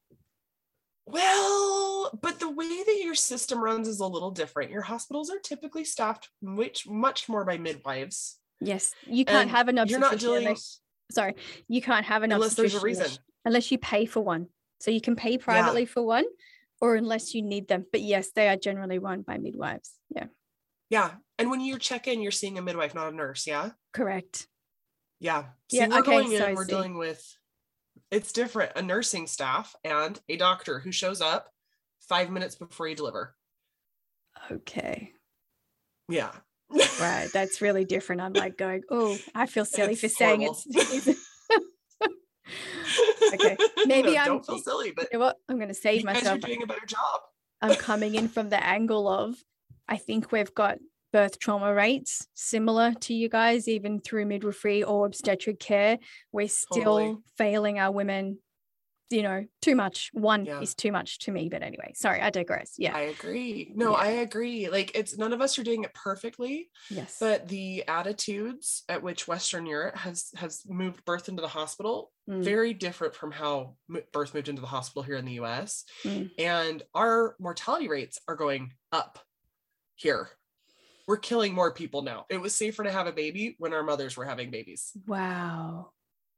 Well, 1.05 1.84
but 2.21 2.39
the 2.39 2.49
way 2.49 2.83
that 2.83 3.01
your 3.03 3.15
system 3.15 3.63
runs 3.63 3.87
is 3.87 3.99
a 3.99 4.05
little 4.07 4.31
different. 4.31 4.71
Your 4.71 4.81
hospitals 4.81 5.29
are 5.29 5.39
typically 5.39 5.83
staffed 5.85 6.29
much 6.41 6.87
much 6.87 7.27
more 7.29 7.45
by 7.45 7.57
midwives. 7.57 8.37
Yes, 8.59 8.93
you 9.05 9.25
can't 9.25 9.41
And 9.43 9.49
have 9.51 9.67
an 9.67 9.79
You're 9.87 9.99
not 9.99 10.19
dealing 10.19 10.43
unless. 10.43 10.79
Sorry, 11.11 11.35
you 11.67 11.81
can't 11.81 12.05
have 12.05 12.23
an 12.23 12.31
unless 12.31 12.55
there's 12.55 12.75
a 12.75 12.79
reason. 12.79 13.07
unless 13.43 13.71
you 13.71 13.77
pay 13.77 14.05
for 14.05 14.21
one. 14.21 14.47
So 14.79 14.91
you 14.91 15.01
can 15.01 15.15
pay 15.15 15.37
privately 15.37 15.85
for 15.85 16.03
one, 16.03 16.25
or 16.81 16.95
unless 16.95 17.33
you 17.33 17.41
need 17.41 17.67
them. 17.67 17.85
But 17.91 18.01
yes, 18.01 18.31
they 18.31 18.49
are 18.49 18.57
generally 18.57 18.99
run 18.99 19.21
by 19.21 19.37
midwives. 19.37 19.91
Yeah, 20.09 20.27
Yeah. 20.89 21.11
And 21.37 21.49
when 21.49 21.59
you 21.61 21.77
check 21.79 22.07
in, 22.07 22.21
you're 22.21 22.31
seeing 22.31 22.57
a 22.57 22.61
midwife, 22.61 22.95
not 22.95 23.11
a 23.11 23.15
nurse. 23.15 23.45
Yeah. 23.45 23.71
correct. 23.93 24.47
Yeah. 25.19 25.45
See, 25.69 25.77
Yeah, 25.77 25.87
we're 25.87 25.99
okay, 25.99 26.11
going 26.11 26.31
in, 26.31 26.39
so 26.39 26.53
we're 26.53 26.65
dealing 26.65 26.97
with 26.97 27.23
it's 28.11 28.31
different, 28.31 28.71
a 28.75 28.81
nursing 28.81 29.27
staff 29.27 29.75
and 29.83 30.19
a 30.29 30.37
doctor 30.37 30.79
who 30.79 30.91
shows 30.91 31.21
up 31.21 31.49
five 32.07 32.29
minutes 32.29 32.55
before 32.55 32.87
you 32.87 32.95
deliver. 32.95 33.35
Okay, 34.51 35.11
Yeah. 36.09 36.31
right. 36.99 37.29
That's 37.33 37.61
really 37.61 37.85
different. 37.85 38.21
I'm 38.21 38.33
like 38.33 38.57
going, 38.57 38.83
oh, 38.89 39.17
I 39.33 39.45
feel 39.45 39.65
silly 39.65 39.93
It's 39.93 40.01
for 40.01 40.09
saying 40.09 40.41
horrible. 40.41 40.61
it's. 40.67 41.19
Okay, 43.33 43.57
maybe 43.87 44.11
No, 44.11 44.17
I'm- 44.17 44.25
don't 44.27 44.45
feel 44.45 44.59
silly, 44.59 44.91
but 44.95 45.07
you 45.11 45.17
know 45.19 45.25
what? 45.25 45.37
I'm 45.49 45.57
going 45.57 45.67
to 45.69 45.73
save 45.73 46.01
you 46.01 46.05
guys 46.07 46.25
are 46.27 46.37
doing 46.37 46.61
a 46.63 46.67
better 46.67 46.85
job. 46.85 47.21
I'm 47.61 47.75
coming 47.75 48.15
in 48.15 48.27
from 48.27 48.49
the 48.49 48.63
angle 48.63 49.07
of 49.07 49.35
I 49.87 49.97
think 49.97 50.31
we've 50.31 50.53
got 50.53 50.77
birth 51.11 51.39
trauma 51.39 51.73
rates 51.73 52.27
similar 52.35 52.93
to 52.93 53.13
you 53.13 53.29
guys, 53.29 53.67
even 53.67 53.99
through 53.99 54.25
midwifery 54.27 54.83
or 54.83 55.05
obstetric 55.05 55.59
care. 55.59 55.97
We're 56.31 56.47
still 56.47 56.83
Totally. 56.83 57.17
failing 57.37 57.79
our 57.79 57.91
women, 57.91 58.37
you 59.09 59.21
know, 59.21 59.45
too 59.61 59.75
much. 59.75 60.09
One 60.13 60.45
Yeah. 60.45 60.61
is 60.61 60.73
too 60.73 60.91
much 60.91 61.19
to 61.19 61.31
me. 61.31 61.47
But 61.49 61.61
anyway, 61.61 61.91
sorry, 61.95 62.21
I 62.21 62.29
digress. 62.29 62.73
Yeah. 62.77 62.95
I 62.95 63.01
agree. 63.01 63.71
No, 63.75 63.91
Yeah. 63.91 63.97
I 63.97 64.07
agree. 64.07 64.69
Like 64.69 64.91
it's 64.95 65.17
none 65.17 65.31
of 65.33 65.41
us 65.41 65.57
are 65.59 65.63
doing 65.63 65.83
it 65.83 65.93
perfectly, 65.93 66.69
yes. 66.89 67.17
but 67.19 67.47
the 67.47 67.83
attitudes 67.87 68.83
at 68.89 69.03
which 69.03 69.27
Western 69.27 69.65
Europe 69.65 69.95
has 69.97 70.29
has 70.35 70.63
moved 70.67 71.05
birth 71.05 71.29
into 71.29 71.41
the 71.41 71.47
hospital 71.47 72.11
Mm, 72.27 72.43
very 72.43 72.73
different 72.73 73.13
from 73.13 73.31
how 73.31 73.75
birth 74.11 74.33
moved 74.33 74.49
into 74.49 74.59
the 74.61 74.65
hospital 74.67 75.03
here 75.03 75.15
in 75.17 75.25
the 75.25 75.33
US. 75.33 75.83
Mm. 76.03 76.31
And 76.39 76.81
our 76.95 77.35
mortality 77.39 77.87
rates 77.87 78.19
are 78.27 78.35
going 78.35 78.73
up 78.91 79.19
here. 79.93 80.29
We're 81.07 81.17
killing 81.17 81.53
more 81.53 81.71
people 81.71 82.01
now. 82.01 82.25
It 82.29 82.41
was 82.41 82.55
safer 82.55 82.83
to 82.83 82.91
have 82.91 83.05
a 83.05 83.11
baby 83.11 83.55
when 83.59 83.73
our 83.73 83.83
mothers 83.83 84.17
were 84.17 84.25
having 84.25 84.49
babies. 84.49 84.91
wow. 85.05 85.91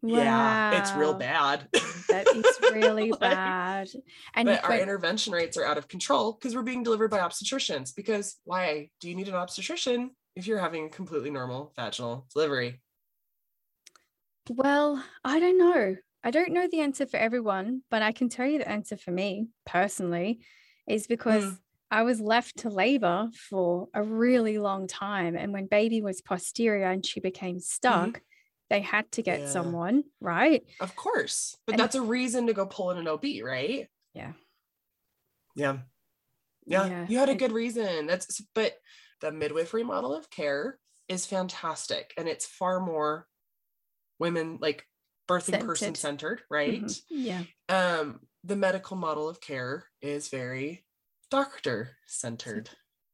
Yeah, 0.05 0.59
it's 0.71 0.95
real 0.95 1.13
Wow. 1.13 1.19
bad. 1.19 1.69
That 2.09 2.29
is 2.31 2.59
really 2.69 3.11
Like, 3.11 3.19
bad. 3.21 3.89
And 4.33 4.47
but 4.47 4.63
our 4.63 4.77
intervention 4.77 5.33
rates 5.33 5.57
are 5.57 5.65
out 5.65 5.77
of 5.77 5.87
control 5.87 6.33
because 6.33 6.55
we're 6.55 6.63
being 6.63 6.83
delivered 6.83 7.09
by 7.11 7.19
obstetricians. 7.19 7.95
Because 7.95 8.37
why 8.43 8.89
do 8.99 9.09
you 9.09 9.15
need 9.15 9.27
an 9.27 9.35
obstetrician 9.35 10.11
if 10.35 10.47
you're 10.47 10.59
having 10.59 10.85
a 10.85 10.89
completely 10.89 11.29
normal 11.31 11.73
vaginal 11.75 12.27
delivery? 12.33 12.81
Well, 14.49 15.03
I 15.23 15.39
don't 15.39 15.57
know. 15.57 15.95
I 16.23 16.31
don't 16.31 16.51
know 16.53 16.67
the 16.67 16.79
answer 16.81 17.05
for 17.05 17.17
everyone, 17.17 17.83
but 17.89 18.01
I 18.01 18.11
can 18.11 18.29
tell 18.29 18.47
you 18.47 18.59
the 18.59 18.69
answer 18.69 18.97
for 18.97 19.11
me 19.11 19.47
personally 19.65 20.39
is 20.87 21.07
because 21.07 21.43
Mm. 21.43 21.57
I 21.91 22.03
was 22.03 22.19
left 22.19 22.57
to 22.59 22.69
labor 22.69 23.29
for 23.49 23.87
a 23.93 24.03
really 24.03 24.57
long 24.57 24.87
time. 24.87 25.35
And 25.37 25.53
when 25.53 25.67
baby 25.67 26.01
was 26.01 26.21
posterior 26.21 26.85
and 26.85 27.05
she 27.05 27.19
became 27.19 27.59
stuck, 27.59 28.21
they 28.69 28.81
had 28.81 29.11
to 29.13 29.21
get 29.21 29.37
Mm-hmm. 29.39 29.45
Yeah. 29.47 29.51
someone, 29.51 30.03
right? 30.19 30.63
Of 30.79 30.95
course, 30.95 31.55
but 31.65 31.73
And- 31.73 31.79
that's 31.79 31.95
a 31.95 32.01
reason 32.01 32.47
to 32.47 32.53
go 32.53 32.65
pull 32.65 32.91
in 32.91 32.97
an 32.97 33.07
OB, 33.07 33.41
right? 33.43 33.87
Yeah. 34.13 34.33
Yeah. 35.55 35.79
Yeah. 36.65 36.85
Yeah, 36.87 37.05
You 37.07 37.17
had 37.19 37.29
a 37.29 37.35
good 37.35 37.51
reason. 37.51 38.07
That's 38.07 38.41
but 38.53 38.73
the 39.21 39.31
midwifery 39.31 39.83
model 39.83 40.13
of 40.13 40.29
care 40.29 40.79
is 41.07 41.25
fantastic 41.25 42.13
and 42.17 42.27
it's 42.27 42.45
far 42.45 42.79
more 42.79 43.27
women 44.19 44.57
like 44.61 44.85
birthing 45.29 45.59
person 45.65 45.95
Centered. 45.95 45.97
centered, 45.97 46.41
right? 46.49 46.83
Mhm. 46.83 47.01
Yeah. 47.09 47.43
Um 47.69 48.19
the 48.43 48.55
medical 48.55 48.97
model 48.97 49.27
of 49.29 49.39
care 49.41 49.85
is 50.01 50.29
very 50.29 50.85
doctor 51.31 51.97
centered. 52.05 52.69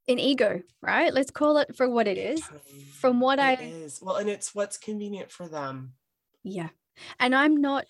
An 0.08 0.20
ego, 0.20 0.62
right? 0.82 1.14
Let's 1.14 1.32
call 1.32 1.58
it 1.58 1.76
for 1.76 1.90
what 1.90 2.08
it 2.08 2.18
is. 2.18 2.44
From 3.00 3.20
what 3.22 3.40
It 3.40 3.42
I 3.42 3.54
is. 3.64 4.00
Well, 4.02 4.18
and 4.18 4.30
it's 4.30 4.54
what's 4.54 4.78
convenient 4.78 5.32
for 5.32 5.48
them. 5.48 5.94
Yeah. 6.44 6.70
And 7.20 7.34
I'm 7.34 7.56
not 7.62 7.86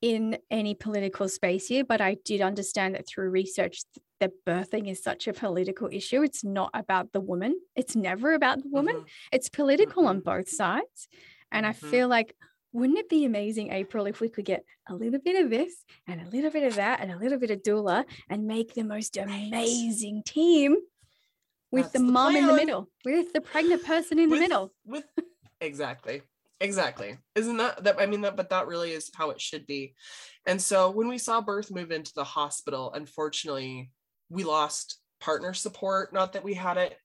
in 0.00 0.38
any 0.50 0.74
political 0.74 1.28
space 1.28 1.68
here, 1.68 1.84
but 1.84 2.00
I 2.00 2.16
did 2.24 2.40
understand 2.40 2.96
that 2.96 3.06
through 3.06 3.30
research 3.30 3.82
that 4.18 4.32
birthing 4.44 4.88
is 4.90 5.00
such 5.02 5.28
a 5.28 5.32
political 5.32 5.88
issue. 5.92 6.22
It's 6.22 6.42
not 6.42 6.70
about 6.74 7.12
the 7.12 7.20
woman. 7.20 7.60
It's 7.76 7.94
never 7.94 8.34
about 8.34 8.62
the 8.62 8.68
woman. 8.68 8.96
Mhm. 8.96 9.06
It's 9.30 9.48
political 9.48 10.06
on 10.08 10.20
Mhm. 10.20 10.24
both 10.24 10.48
sides. 10.48 11.06
And 11.52 11.64
I 11.64 11.70
Mhm. 11.72 11.76
feel 11.90 12.08
like 12.08 12.34
wouldn't 12.72 12.98
it 12.98 13.08
be 13.08 13.24
amazing, 13.26 13.70
April, 13.70 14.06
if 14.06 14.20
we 14.20 14.28
could 14.30 14.46
get 14.46 14.64
a 14.88 14.94
little 14.94 15.20
bit 15.20 15.44
of 15.44 15.50
this 15.50 15.84
and 16.06 16.20
a 16.20 16.30
little 16.30 16.50
bit 16.50 16.64
of 16.64 16.74
that 16.76 17.00
and 17.00 17.12
a 17.12 17.18
little 17.18 17.38
bit 17.38 17.50
of 17.50 17.62
doula 17.62 18.04
and 18.30 18.46
make 18.46 18.72
the 18.74 18.82
most 18.82 19.16
amazing 19.16 20.22
team 20.24 20.76
with 21.72 21.84
That's 21.84 21.92
the 21.94 21.98
the 22.00 22.12
mom 22.12 22.36
in 22.36 22.46
the 22.46 22.52
middle, 22.54 22.88
with 23.04 23.32
the 23.32 23.40
pregnant 23.40 23.84
person 23.84 24.18
in 24.18 24.28
the 24.28 24.38
middle. 24.38 24.72
with 24.84 25.04
exactly. 25.60 26.22
Exactly. 26.60 27.18
Isn't 27.34 27.56
that 27.56 27.82
that 27.82 28.00
i 28.00 28.06
mean 28.06 28.20
that 28.20 28.36
but 28.36 28.50
that 28.50 28.68
really 28.68 28.92
is 28.92 29.10
how 29.16 29.30
it 29.30 29.40
should 29.40 29.66
be. 29.66 29.94
And 30.46 30.60
so 30.62 30.90
when 30.92 31.08
we 31.08 31.18
saw 31.18 31.40
birth 31.40 31.72
move 31.72 31.90
into 31.90 32.12
the 32.14 32.22
hospital 32.24 32.92
unfortunately 32.94 33.90
we 34.28 34.44
lost 34.44 34.98
partner 35.20 35.54
support. 35.54 36.12
Not 36.12 36.34
that 36.34 36.44
we 36.44 36.54
had 36.54 36.76
it 36.76 36.96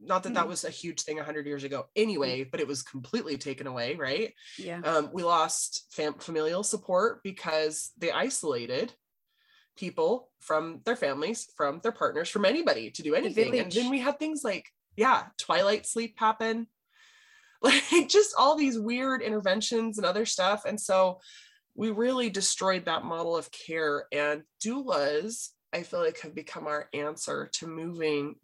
not 0.00 0.22
that 0.24 0.34
that 0.34 0.44
Mm. 0.46 0.48
was 0.48 0.64
a 0.64 0.70
huge 0.70 1.02
thing 1.02 1.16
100 1.16 1.46
years 1.46 1.62
ago 1.64 1.86
anyway 1.94 2.44
but 2.44 2.60
it 2.60 2.66
was 2.66 2.82
completely 2.82 3.36
taken 3.38 3.66
away 3.68 3.94
right? 3.94 4.32
Yeah. 4.58 4.80
um, 4.80 5.10
we 5.12 5.22
lost 5.22 5.86
fam- 5.92 6.14
familial 6.14 6.62
support 6.64 7.22
because 7.22 7.92
they 7.98 8.10
isolated 8.10 8.92
people 9.76 10.28
from 10.40 10.80
their 10.84 10.96
families 10.96 11.48
from 11.56 11.80
their 11.82 11.92
partners 11.92 12.28
from 12.28 12.44
anybody 12.44 12.90
to 12.90 13.02
do 13.02 13.14
anything. 13.14 13.58
and 13.58 13.70
then 13.72 13.90
we 13.90 13.98
had 14.00 14.18
things 14.18 14.42
like 14.44 14.66
yeah 14.96 15.24
twilight 15.38 15.86
sleep 15.86 16.14
happen. 16.18 16.66
Like 17.62 18.08
just 18.08 18.34
all 18.38 18.54
these 18.54 18.78
weird 18.78 19.22
interventions 19.22 19.96
and 19.96 20.06
other 20.06 20.26
stuff. 20.26 20.64
And 20.66 20.78
so 20.78 21.20
we 21.74 21.90
really 21.90 22.28
destroyed 22.30 22.84
that 22.84 23.02
model 23.04 23.34
of 23.36 23.50
care. 23.50 24.04
And 24.12 24.42
doulas 24.64 25.48
i 25.72 25.82
feel 25.82 26.00
like 26.00 26.20
have 26.20 26.34
become 26.34 26.66
our 26.66 26.88
answer 26.92 27.48
to 27.54 27.66
moving 27.66 28.36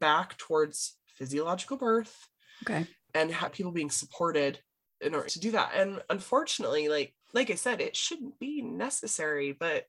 back 0.00 0.38
towards 0.38 0.96
physiological 1.18 1.76
birth 1.76 2.28
Okay. 2.62 2.86
and 3.14 3.30
have 3.32 3.52
people 3.52 3.72
being 3.72 3.90
supported 3.90 4.60
in 5.00 5.14
order 5.14 5.28
to 5.28 5.40
do 5.40 5.50
that. 5.52 5.72
And 5.74 6.00
unfortunately 6.08 6.88
like 6.88 7.14
like 7.34 7.50
i 7.50 7.54
said 7.54 7.80
it 7.80 7.96
shouldn't 7.96 8.38
be 8.38 8.62
necessary 8.62 9.52
but 9.52 9.86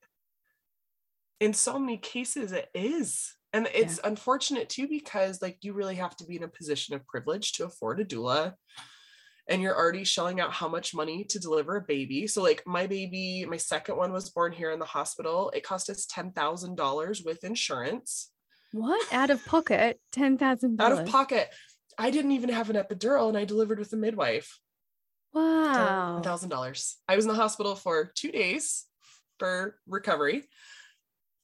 in 1.40 1.52
so 1.54 1.78
many 1.78 1.96
cases 1.96 2.52
it 2.52 2.68
is 2.74 3.34
and 3.52 3.68
it's 3.74 3.98
unfortunate 4.04 4.68
too 4.68 4.86
because 4.86 5.42
like 5.42 5.58
you 5.62 5.72
really 5.72 5.96
have 5.96 6.14
to 6.16 6.24
be 6.24 6.36
in 6.36 6.42
a 6.44 6.48
position 6.48 6.94
of 6.94 7.04
privilege 7.06 7.52
to 7.54 7.64
afford 7.64 7.98
a 8.00 8.04
doula 8.04 8.54
and 9.48 9.60
you're 9.62 9.76
already 9.76 10.04
shelling 10.04 10.38
out 10.38 10.52
how 10.52 10.68
much 10.68 10.94
money 10.94 11.24
to 11.24 11.38
deliver 11.40 11.76
a 11.76 11.80
baby 11.80 12.26
so 12.26 12.42
like 12.42 12.62
my 12.66 12.86
baby 12.86 13.44
my 13.48 13.56
second 13.56 13.96
one 13.96 14.12
was 14.12 14.30
born 14.30 14.52
here 14.52 14.70
in 14.70 14.78
the 14.78 14.84
hospital 14.84 15.50
it 15.54 15.64
cost 15.64 15.90
us 15.90 16.06
$10000 16.06 17.24
with 17.24 17.42
insurance 17.42 18.30
What? 18.72 19.12
Out 19.12 19.30
of 19.30 19.44
pocket? 19.46 19.98
$10,000. 20.14 20.78
out 20.80 20.92
of 20.92 21.06
pocket 21.06 21.48
i 21.98 22.10
didn't 22.10 22.32
even 22.32 22.50
have 22.50 22.70
an 22.70 22.76
epidural 22.76 23.28
and 23.28 23.36
i 23.38 23.44
delivered 23.44 23.78
with 23.78 23.92
a 23.92 23.96
midwife 23.96 24.58
Wow. 25.32 26.20
thousand 26.24 26.48
dollars. 26.48 26.96
I 27.08 27.14
was 27.14 27.24
in 27.24 27.28
the 27.28 27.36
hospital 27.36 27.76
for 27.76 28.10
two 28.16 28.32
days 28.32 28.84
for 29.38 29.76
recovery. 29.86 30.42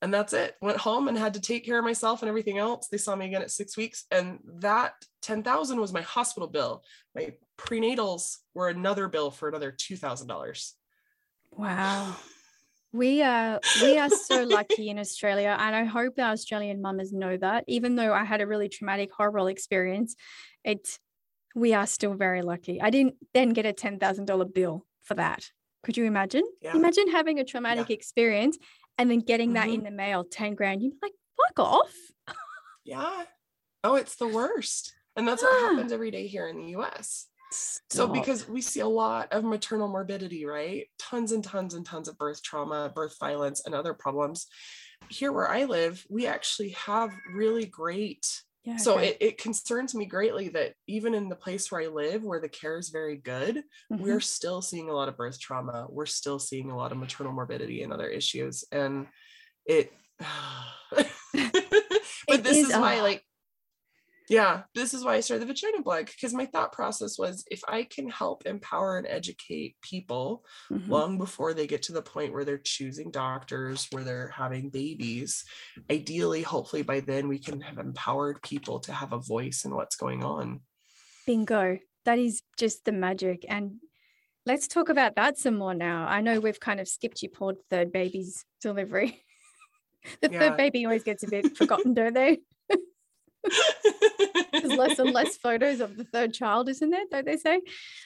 And 0.03 0.13
that's 0.13 0.33
it. 0.33 0.57
Went 0.61 0.79
home 0.79 1.09
and 1.09 1.17
had 1.17 1.35
to 1.35 1.41
take 1.41 1.65
care 1.65 1.79
of 1.79 1.85
myself 1.85 2.23
and 2.23 2.29
everything 2.29 2.59
else. 2.59 2.89
They 2.89 2.99
saw 2.99 3.17
me 3.17 3.27
again 3.27 3.43
at 3.43 3.51
six 3.51 3.77
weeks. 3.77 4.05
And 4.11 4.41
that 4.61 4.93
10,000 5.23 5.81
was 5.81 5.93
my 5.93 6.03
hospital 6.03 6.49
bill. 6.49 6.85
My 7.15 7.33
prenatals 7.59 8.37
were 8.55 8.69
another 8.69 9.09
bill 9.09 9.31
for 9.31 9.49
another 9.49 9.73
$2,000. 9.73 10.73
Wow. 11.53 12.17
We 12.93 13.21
are 13.21 13.61
we 13.83 13.99
are 13.99 14.09
so 14.09 14.45
lucky 14.45 14.89
in 14.89 14.99
Australia, 14.99 15.55
and 15.59 15.77
I 15.77 15.85
hope 15.85 16.19
our 16.19 16.31
Australian 16.31 16.81
mamas 16.81 17.13
know 17.13 17.37
that. 17.37 17.65
Even 17.67 17.95
though 17.95 18.15
I 18.15 18.25
had 18.25 18.41
a 18.41 18.47
really 18.47 18.71
traumatic, 18.71 19.11
horrible 19.13 19.49
experience, 19.49 20.17
it's 20.65 20.99
we 21.55 21.75
are 21.75 21.87
still 21.87 22.15
very 22.15 22.41
lucky. 22.41 22.81
I 22.81 22.89
didn't 22.89 23.17
then 23.35 23.51
get 23.51 23.67
a 23.67 23.75
ten 23.75 23.99
thousand 23.99 24.25
dollar 24.25 24.47
bill 24.47 24.87
for 25.03 25.15
that. 25.15 25.51
Could 25.83 25.99
you 25.99 26.05
imagine? 26.05 26.45
Yeah. 26.63 26.75
Imagine 26.75 27.09
having 27.09 27.39
a 27.39 27.45
traumatic 27.45 27.91
experience 27.91 28.57
and 28.99 29.11
then 29.11 29.21
getting 29.21 29.55
that 29.55 29.69
Mhm. 29.69 29.75
in 29.75 29.85
the 29.85 29.91
mail, 29.91 30.25
ten 30.25 30.55
grand. 30.55 30.83
You'd 30.83 30.93
be 30.93 30.99
like, 31.03 31.15
fuck 31.37 31.59
off. 31.67 31.95
Yeah. 32.85 33.25
Oh, 33.85 33.95
it's 33.97 34.17
the 34.17 34.29
worst. 34.29 34.95
And 35.17 35.27
that's 35.27 35.43
what 35.43 35.53
happens 35.61 35.93
every 35.93 36.11
day 36.11 36.27
here 36.27 36.47
in 36.49 36.57
the 36.59 36.77
US. 36.77 37.27
So, 37.51 38.07
because 38.09 38.49
we 38.49 38.61
see 38.61 38.81
a 38.81 38.89
lot 38.89 39.33
of 39.33 39.45
maternal 39.45 39.89
morbidity, 39.89 40.45
right? 40.45 40.89
Tons 40.99 41.33
and 41.33 41.43
tons 41.43 41.75
and 41.75 41.87
tons 41.87 42.09
of 42.09 42.19
birth 42.19 42.43
trauma, 42.43 42.91
birth 42.95 43.17
violence, 43.19 43.65
and 43.65 43.75
other 43.75 43.95
problems. 43.95 44.47
Here 45.09 45.33
where 45.33 45.49
I 45.49 45.65
live, 45.65 46.05
we 46.11 46.27
actually 46.27 46.71
have 46.71 47.13
really 47.33 47.65
great. 47.65 48.43
Yeah, 48.67 48.77
So 48.77 48.97
okay. 48.97 49.09
it, 49.11 49.17
it 49.21 49.39
concerns 49.39 49.95
me 49.95 50.07
greatly 50.07 50.49
that 50.51 50.75
even 50.87 51.15
in 51.15 51.29
the 51.29 51.37
place 51.37 51.71
where 51.71 51.83
I 51.83 51.87
live, 51.87 52.25
where 52.25 52.41
the 52.41 52.49
care 52.49 52.79
is 52.79 52.91
very 52.91 53.17
good, 53.17 53.63
Mhm. 53.93 54.01
we're 54.01 54.21
still 54.21 54.61
seeing 54.61 54.89
a 54.91 54.93
lot 54.93 55.09
of 55.09 55.17
birth 55.17 55.39
trauma. 55.41 55.87
We're 55.89 56.07
still 56.07 56.39
seeing 56.39 56.71
a 56.71 56.77
lot 56.77 56.93
of 56.93 56.99
maternal 56.99 57.33
morbidity 57.33 57.83
and 57.83 57.93
other 57.93 58.09
issues. 58.09 58.65
And 58.73 59.07
it, 59.67 59.93
but 60.93 61.07
It 62.29 62.43
this 62.43 62.59
is, 62.59 62.71
is, 62.71 62.77
why, 62.77 63.01
like, 63.03 63.23
yeah, 64.29 64.63
this 64.75 64.93
is 64.95 65.05
why 65.05 65.15
I 65.15 65.21
started 65.21 65.43
the 65.47 65.53
vagina 65.53 65.83
blog 65.83 66.07
because 66.07 66.35
my 66.35 66.47
thought 66.47 66.73
process 66.73 67.19
was 67.19 67.45
if 67.51 67.61
I 67.69 67.85
can 67.85 68.09
help 68.09 68.45
empower 68.47 68.99
and 68.99 69.07
educate 69.07 69.77
people 69.83 70.45
Mhm. 70.71 70.89
long 70.89 71.19
before 71.19 71.55
they 71.55 71.67
get 71.67 71.83
to 71.85 71.93
the 71.93 72.03
point 72.03 72.33
where 72.33 72.45
they're 72.45 72.59
choosing 72.59 73.11
doctors, 73.11 73.87
where 73.93 74.05
they're 74.05 74.29
having 74.29 74.71
babies, 74.71 75.45
ideally, 75.91 76.43
hopefully 76.43 76.83
by 76.83 77.01
then 77.01 77.29
we 77.29 77.39
can 77.39 77.61
have 77.61 77.79
empowered 77.79 78.43
people 78.43 78.81
to 78.81 78.93
have 78.93 79.13
a 79.13 79.19
voice 79.19 79.65
in 79.65 79.75
what's 79.75 79.97
going 79.97 80.25
on. 80.25 80.61
Bingo. 81.27 81.79
That 82.05 82.19
is 82.19 82.43
just 82.57 82.85
the 82.85 82.93
magic. 82.93 83.45
And 83.49 83.81
let's 84.45 84.69
talk 84.69 84.89
about 84.89 85.17
that 85.17 85.39
some 85.39 85.57
more 85.59 85.75
now. 85.75 86.07
I 86.07 86.21
know 86.21 86.39
we've 86.39 86.61
kind 86.61 86.79
of 86.79 86.87
skipped 86.89 87.23
your 87.23 87.31
poor 87.33 87.55
third 87.69 87.91
baby's 87.93 88.45
delivery. 88.61 89.25
the 90.23 90.31
Yeah. 90.31 90.39
third 90.39 90.57
baby 90.57 90.85
always 90.85 91.03
gets 91.03 91.23
a 91.25 91.29
bit 91.29 91.57
forgotten, 91.57 91.95
don't 91.95 92.15
they? 92.15 92.39
There's 94.53 94.73
less 94.73 94.99
and 94.99 95.13
less 95.13 95.37
photos 95.37 95.81
of 95.81 95.97
the 95.97 96.05
third 96.05 96.33
child, 96.33 96.69
isn't 96.69 96.91
there? 96.91 97.05
Don't 97.11 97.27
they 97.27 97.37
say? 97.37 97.61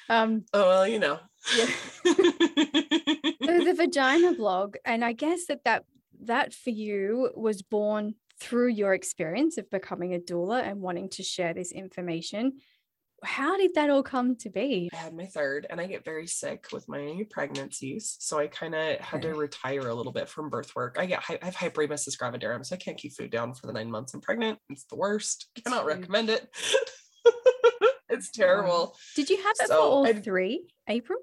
Um, 0.09 0.45
Oh, 0.53 0.69
well, 0.69 0.87
you 0.87 0.99
know. 0.99 1.19
Yeah. 1.57 1.67
so 2.05 3.65
the 3.65 3.75
vagina 3.77 4.35
blog, 4.35 4.77
and 4.85 5.05
I 5.05 5.13
guess 5.13 5.47
that 5.47 5.65
that 5.65 5.85
that 6.23 6.53
for 6.53 6.71
you 6.71 7.31
was 7.35 7.63
born 7.63 8.15
through 8.39 8.69
your 8.69 8.95
experience 8.95 9.59
of 9.59 9.71
becoming 9.71 10.15
a 10.15 10.19
doula 10.19 10.63
and 10.63 10.81
wanting 10.81 11.09
to 11.11 11.23
share 11.23 11.55
this 11.55 11.73
information. 11.73 12.59
How 13.25 13.57
did 13.57 13.75
that 13.75 13.91
all 13.91 14.03
come 14.03 14.37
to 14.37 14.51
be? 14.51 14.89
I 14.93 14.97
had 14.97 15.15
my 15.15 15.27
third 15.27 15.67
and 15.69 15.81
I 15.81 15.87
get 15.87 16.05
very 16.05 16.27
sick 16.27 16.67
with 16.73 16.89
my 16.89 17.23
pregnancies. 17.31 18.17
So 18.21 18.39
I 18.39 18.47
kind 18.47 18.75
of 18.75 18.99
had 18.99 19.23
to 19.23 19.35
retire 19.35 19.89
a 19.89 19.95
little 19.95 20.13
bit 20.13 20.29
from 20.29 20.49
birth 20.51 20.75
work. 20.75 20.97
I 20.99 21.07
get 21.07 21.23
I 21.29 21.39
have 21.43 21.57
hyperemesis 21.57 22.17
gravidarum, 22.17 22.65
so 22.65 22.75
I 22.75 22.79
can't 22.79 22.97
keep 22.99 23.13
food 23.13 23.31
down 23.31 23.55
for 23.55 23.67
the 23.67 23.73
nine 23.73 23.91
months 23.91 24.15
I'm 24.15 24.21
pregnant. 24.21 24.59
It's 24.71 24.85
the 24.85 24.97
worst. 24.97 25.49
It's 25.57 25.65
Cannot 25.65 25.85
huge. 25.85 25.99
recommend 25.99 26.31
it. 26.31 26.49
it's 28.09 28.31
terrible. 28.31 28.97
Did 29.17 29.31
you 29.31 29.43
have 29.43 29.57
that 29.59 29.69
for 29.69 29.75
all 29.75 30.07
I- 30.07 30.13
three? 30.15 30.67
April? 30.89 31.19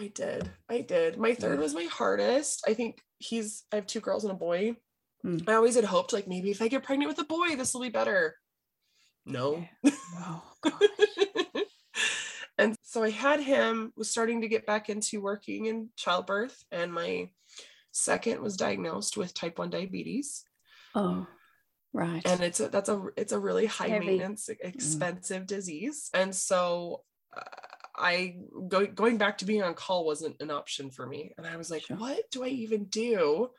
I 0.00 0.08
did. 0.08 0.50
I 0.68 0.80
did. 0.80 1.18
My 1.18 1.34
third 1.34 1.58
was 1.60 1.74
my 1.74 1.84
hardest. 1.84 2.64
I 2.66 2.74
think 2.74 3.00
he's 3.18 3.64
I 3.72 3.76
have 3.76 3.86
two 3.86 4.00
girls 4.00 4.24
and 4.24 4.32
a 4.32 4.36
boy. 4.36 4.76
Mm. 5.24 5.48
I 5.48 5.54
always 5.54 5.76
had 5.76 5.84
hoped 5.84 6.12
like 6.12 6.26
maybe 6.26 6.50
if 6.50 6.60
I 6.62 6.68
get 6.68 6.82
pregnant 6.82 7.08
with 7.08 7.18
a 7.20 7.24
boy, 7.24 7.54
this 7.56 7.74
will 7.74 7.82
be 7.82 7.90
better. 7.90 8.34
No. 9.26 9.64
Oh 10.16 10.42
and 12.58 12.76
so 12.82 13.02
I 13.02 13.10
had 13.10 13.40
him, 13.40 13.92
was 13.96 14.10
starting 14.10 14.42
to 14.42 14.48
get 14.48 14.66
back 14.66 14.88
into 14.88 15.20
working 15.20 15.66
in 15.66 15.88
childbirth, 15.96 16.64
and 16.70 16.92
my 16.92 17.30
second 17.92 18.40
was 18.40 18.56
diagnosed 18.56 19.16
with 19.16 19.34
type 19.34 19.58
1 19.58 19.70
diabetes. 19.70 20.44
Oh, 20.94 21.26
right. 21.92 22.22
And 22.24 22.40
it's 22.42 22.60
a 22.60 22.68
that's 22.68 22.88
a 22.88 23.06
it's 23.16 23.32
a 23.32 23.38
really 23.38 23.66
high 23.66 23.88
heavy. 23.88 24.06
maintenance, 24.06 24.48
e, 24.50 24.54
expensive 24.60 25.46
disease. 25.46 26.10
And 26.14 26.34
so 26.34 27.02
uh, 27.36 27.42
I 27.96 28.36
go, 28.68 28.86
going 28.86 29.18
back 29.18 29.38
to 29.38 29.44
being 29.44 29.62
on 29.62 29.74
call 29.74 30.04
wasn't 30.04 30.40
an 30.40 30.50
option 30.50 30.90
for 30.90 31.06
me. 31.06 31.32
And 31.38 31.46
I 31.46 31.56
was 31.56 31.70
like, 31.70 31.86
Sure. 31.86 31.96
what 31.96 32.30
do 32.30 32.44
I 32.44 32.48
even 32.48 32.84
do? 32.84 33.50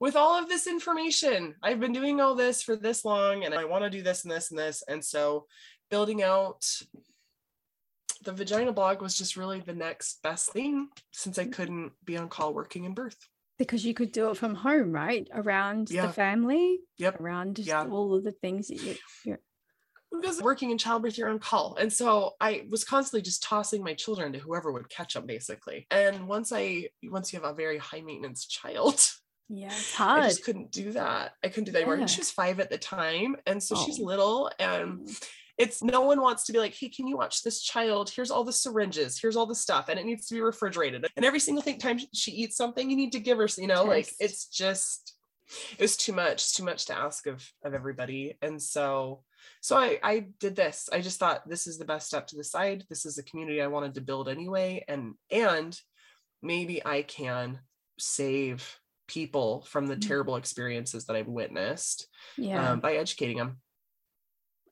With 0.00 0.16
all 0.16 0.38
of 0.38 0.48
this 0.48 0.66
information, 0.66 1.54
I've 1.62 1.80
been 1.80 1.92
doing 1.92 2.20
all 2.20 2.34
this 2.34 2.62
for 2.62 2.76
this 2.76 3.04
long 3.04 3.44
and 3.44 3.54
I 3.54 3.64
want 3.64 3.84
to 3.84 3.90
do 3.90 4.02
this 4.02 4.24
and 4.24 4.32
this 4.32 4.50
and 4.50 4.58
this. 4.58 4.82
And 4.88 5.04
so 5.04 5.46
building 5.90 6.22
out 6.22 6.64
the 8.24 8.32
vagina 8.32 8.72
blog 8.72 9.02
was 9.02 9.16
just 9.16 9.36
really 9.36 9.60
the 9.60 9.74
next 9.74 10.22
best 10.22 10.52
thing 10.52 10.88
since 11.12 11.38
I 11.38 11.44
mm. 11.44 11.52
couldn't 11.52 11.92
be 12.04 12.16
on 12.16 12.28
call 12.28 12.54
working 12.54 12.84
in 12.84 12.94
birth. 12.94 13.16
because 13.56 13.84
you 13.84 13.94
could 13.94 14.10
do 14.10 14.30
it 14.30 14.36
from 14.36 14.54
home, 14.56 14.90
right? 14.90 15.28
Around 15.32 15.88
Yeah. 15.88 16.06
the 16.08 16.12
family, 16.12 16.80
Yep. 16.98 17.20
around 17.20 17.58
Yeah. 17.60 17.86
all 17.86 18.14
of 18.14 18.24
the 18.24 18.32
things 18.32 18.66
that 18.66 18.82
you, 18.82 18.96
you're 19.24 19.40
because 20.10 20.42
working 20.42 20.70
in 20.70 20.78
childbirth 20.78 21.18
you're 21.18 21.28
on 21.28 21.38
call 21.38 21.76
and 21.80 21.92
so 21.92 22.34
i 22.40 22.64
was 22.70 22.84
constantly 22.84 23.20
just 23.22 23.42
tossing 23.42 23.82
my 23.82 23.94
children 23.94 24.32
to 24.32 24.38
whoever 24.38 24.70
would 24.70 24.88
catch 24.88 25.14
them 25.14 25.26
basically 25.26 25.86
and 25.90 26.28
once 26.28 26.52
i 26.52 26.88
once 27.04 27.32
you 27.32 27.40
have 27.40 27.50
a 27.50 27.54
very 27.54 27.78
high 27.78 28.00
maintenance 28.00 28.46
child 28.46 29.10
yeah, 29.48 29.66
it's 29.66 30.00
i 30.00 30.28
just 30.28 30.44
couldn't 30.44 30.70
do 30.72 30.92
that. 30.92 31.32
I 31.44 31.48
couldn't 31.48 31.64
do 31.64 31.72
that 31.72 31.78
anymore. 31.78 31.96
Yeah. 31.96 32.02
and 32.02 32.10
she 32.10 32.20
was 32.20 32.30
five 32.30 32.60
at 32.60 32.70
the 32.70 32.78
time 32.78 33.36
and 33.46 33.62
so 33.62 33.76
she's 33.76 34.00
Oh. 34.00 34.04
little 34.04 34.50
and 34.58 35.00
Mm. 35.06 35.28
it's 35.58 35.82
no 35.82 36.00
one 36.00 36.20
wants 36.20 36.44
to 36.44 36.52
be 36.52 36.58
like 36.58 36.74
hey 36.74 36.88
can 36.88 37.06
you 37.06 37.16
watch 37.16 37.42
this 37.42 37.62
child? 37.62 38.10
Here's 38.10 38.30
all 38.30 38.44
the 38.44 38.52
syringes. 38.52 39.18
Here's 39.20 39.36
all 39.36 39.46
the 39.46 39.54
stuff 39.54 39.88
and 39.88 39.98
it 40.00 40.06
needs 40.06 40.26
to 40.28 40.34
be 40.34 40.40
refrigerated. 40.40 41.06
And 41.16 41.24
every 41.24 41.40
single 41.40 41.62
thing 41.62 41.78
time 41.78 41.98
she 42.12 42.30
eats 42.32 42.56
something 42.56 42.88
you 42.90 42.96
need 42.96 43.12
to 43.12 43.20
give 43.20 43.38
her 43.38 43.48
you 43.58 43.66
know 43.66 43.84
like 43.84 44.08
it's 44.18 44.46
just 44.46 45.14
it 45.78 45.80
was 45.80 45.96
too 45.98 46.14
much 46.14 46.34
it's 46.42 46.54
too 46.54 46.64
much 46.64 46.86
to 46.86 46.96
ask 46.96 47.26
of 47.26 47.46
of 47.64 47.74
everybody 47.74 48.38
and 48.40 48.60
so 48.60 49.22
so 49.60 49.76
I, 49.76 49.98
I 50.02 50.26
did 50.40 50.56
this. 50.56 50.88
I 50.90 51.02
just 51.02 51.18
thought 51.20 51.46
this 51.46 51.66
is 51.66 51.76
the 51.76 51.84
best 51.84 52.06
step 52.06 52.26
to 52.28 52.36
the 52.36 52.44
side. 52.44 52.84
This 52.88 53.04
is 53.04 53.16
the 53.16 53.22
community 53.24 53.60
i 53.60 53.66
wanted 53.66 53.92
to 53.94 54.00
build 54.00 54.26
anyway 54.28 54.84
and 54.88 55.14
and 55.30 55.78
maybe 56.42 56.84
i 56.86 57.02
can 57.02 57.58
save 57.98 58.78
people 59.06 59.62
from 59.62 59.86
the 59.86 59.96
Mm. 59.96 60.06
terrible 60.08 60.36
experiences 60.36 61.04
that 61.06 61.16
i've 61.16 61.28
witnessed 61.28 62.08
Yeah. 62.36 62.72
um, 62.72 62.80
by 62.80 62.94
educating 62.96 63.38
them 63.38 63.60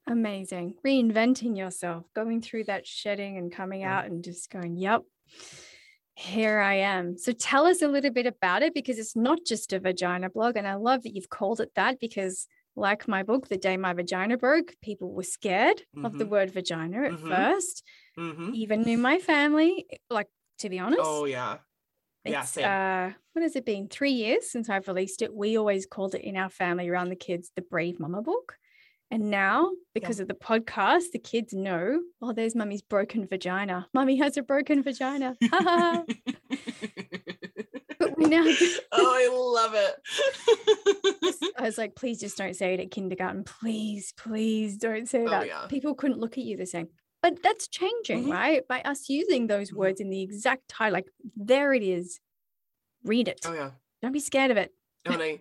Amazing. 0.06 0.74
Reinventing 0.84 1.56
yourself, 1.56 2.06
going 2.12 2.40
through 2.42 2.64
that 2.64 2.86
shedding 2.86 3.38
and 3.38 3.52
coming 3.52 3.82
Yeah. 3.82 3.98
out 3.98 4.06
and 4.06 4.24
just 4.24 4.50
going, 4.50 4.76
yep, 4.76 5.02
here 6.16 6.58
I 6.58 6.74
am. 6.74 7.16
So 7.16 7.30
tell 7.32 7.66
us 7.66 7.82
a 7.82 7.88
little 7.88 8.10
bit 8.10 8.26
about 8.26 8.62
it 8.62 8.74
because 8.74 8.98
it's 8.98 9.14
not 9.14 9.38
just 9.46 9.72
a 9.72 9.78
vagina 9.78 10.28
blog. 10.28 10.56
And 10.56 10.66
I 10.66 10.74
love 10.74 11.02
that 11.04 11.14
you've 11.14 11.30
called 11.30 11.60
it 11.60 11.70
that 11.76 12.00
because, 12.00 12.48
like 12.74 13.06
my 13.06 13.22
book, 13.22 13.46
The 13.48 13.56
Day 13.56 13.76
My 13.76 13.92
Vagina 13.92 14.36
Broke, 14.36 14.74
people 14.82 15.12
were 15.12 15.22
scared 15.22 15.82
of 16.02 16.18
the 16.18 16.24
Mhm. 16.24 16.30
word 16.30 16.50
vagina 16.50 17.04
at 17.04 17.12
Mhm. 17.12 17.28
first. 17.28 17.84
Mhm. 18.18 18.54
Even 18.54 18.88
in 18.88 19.00
my 19.00 19.18
family, 19.20 19.86
like 20.10 20.28
to 20.58 20.68
be 20.68 20.78
honest, 20.80 21.00
oh 21.02 21.26
yeah 21.26 21.58
yeah 22.24 22.42
same 22.42 22.64
uh, 22.64 23.12
what 23.32 23.42
has 23.42 23.56
it 23.56 23.64
been? 23.64 23.88
Three 23.88 24.12
years 24.12 24.50
since 24.50 24.68
I've 24.68 24.87
released 24.88 25.22
it. 25.22 25.35
We 25.35 25.56
always 25.56 25.87
called 25.87 26.14
it 26.14 26.20
in 26.22 26.37
our 26.37 26.50
family 26.50 26.88
around 26.88 27.08
the 27.08 27.16
kids 27.16 27.50
the 27.56 27.62
Brave 27.62 27.98
Mama 27.98 28.20
book. 28.22 28.56
And 29.11 29.30
now, 29.30 29.70
because 29.94 30.20
of 30.20 30.28
the 30.28 30.35
podcast, 30.35 31.11
the 31.12 31.18
kids 31.18 31.52
know, 31.52 32.00
oh, 32.22 32.32
there's 32.32 32.54
mummy's 32.54 32.80
broken 32.82 33.26
vagina. 33.26 33.87
Mummy 33.92 34.16
has 34.16 34.37
a 34.38 34.42
broken 34.42 34.82
vagina. 34.82 35.37
But 37.98 38.18
we 38.18 38.24
now, 38.26 38.42
oh 38.92 39.14
i 39.14 39.28
love 39.62 39.74
it 39.74 41.52
I 41.56 41.62
was 41.62 41.78
like, 41.78 41.94
please 41.94 42.18
just 42.20 42.37
don't 42.37 42.56
say 42.56 42.74
it 42.74 42.80
at 42.80 42.90
kindergarten. 42.90 43.44
Please, 43.44 44.12
please 44.16 44.76
don't 44.76 45.08
say 45.08 45.24
Oh, 45.24 45.30
that. 45.30 45.46
yeah. 45.46 45.66
People 45.68 45.94
couldn't 45.94 46.18
look 46.18 46.37
at 46.38 46.44
you 46.44 46.56
the 46.56 46.66
same. 46.66 46.88
But 47.22 47.42
that's 47.42 47.68
changing, 47.68 48.24
Mhm. 48.24 48.32
right? 48.32 48.66
By 48.68 48.80
us 48.82 49.08
using 49.08 49.46
those 49.46 49.70
Mhm. 49.70 49.76
words 49.76 50.00
in 50.00 50.11
the 50.11 50.22
exact 50.22 50.68
title, 50.68 50.94
like 50.94 51.06
there 51.37 51.72
it 51.72 51.82
is. 51.85 52.18
Read 53.04 53.28
it. 53.28 53.40
oh 53.46 53.52
yeah 53.52 53.72
Don't 54.00 54.12
be 54.12 54.20
scared 54.20 54.50
of 54.50 54.56
it. 54.56 54.72
and 55.04 55.20
i 55.22 55.40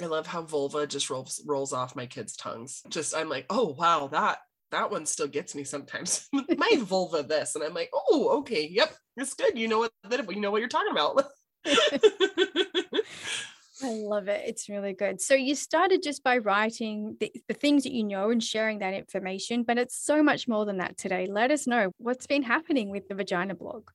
i 0.00 0.06
love 0.06 0.26
how 0.26 0.40
vulva 0.42 0.86
just 0.86 1.10
rolls 1.10 1.42
rolls 1.46 1.72
off 1.74 1.94
my 1.94 2.06
kids 2.06 2.34
tongues 2.36 2.82
just 2.88 3.14
i'm 3.14 3.28
like 3.28 3.44
oh 3.50 3.74
wow 3.78 4.06
that 4.06 4.38
that 4.70 4.90
one 4.90 5.04
still 5.04 5.26
gets 5.28 5.54
me 5.54 5.62
sometimes 5.64 6.26
my 6.56 6.70
vulva 6.78 7.22
this 7.22 7.54
and 7.54 7.62
i'm 7.64 7.74
like 7.74 7.90
oh 7.92 8.38
okay 8.38 8.66
yep 8.68 8.96
it's 9.18 9.34
good 9.34 9.58
you 9.58 9.68
know 9.68 9.78
what 9.80 9.92
you 10.34 10.40
know 10.40 10.50
what 10.50 10.60
you're 10.60 10.68
talking 10.70 10.92
about 10.92 11.22
I 13.82 13.92
love 13.92 14.28
it. 14.28 14.42
It's 14.46 14.68
really 14.68 14.92
good. 14.92 15.20
So 15.20 15.34
you 15.34 15.54
started 15.54 16.02
just 16.02 16.22
by 16.22 16.38
writing 16.38 17.16
the, 17.18 17.32
the 17.48 17.54
things 17.54 17.84
that 17.84 17.92
you 17.92 18.04
know 18.04 18.30
and 18.30 18.42
sharing 18.42 18.80
that 18.80 18.92
information, 18.94 19.62
but 19.62 19.78
it's 19.78 19.96
so 19.96 20.22
much 20.22 20.46
more 20.46 20.66
than 20.66 20.78
that 20.78 20.98
today. 20.98 21.26
Let 21.26 21.50
us 21.50 21.66
know 21.66 21.92
what's 21.96 22.26
been 22.26 22.42
happening 22.42 22.90
with 22.90 23.08
the 23.08 23.14
vagina 23.14 23.54
blog. 23.54 23.90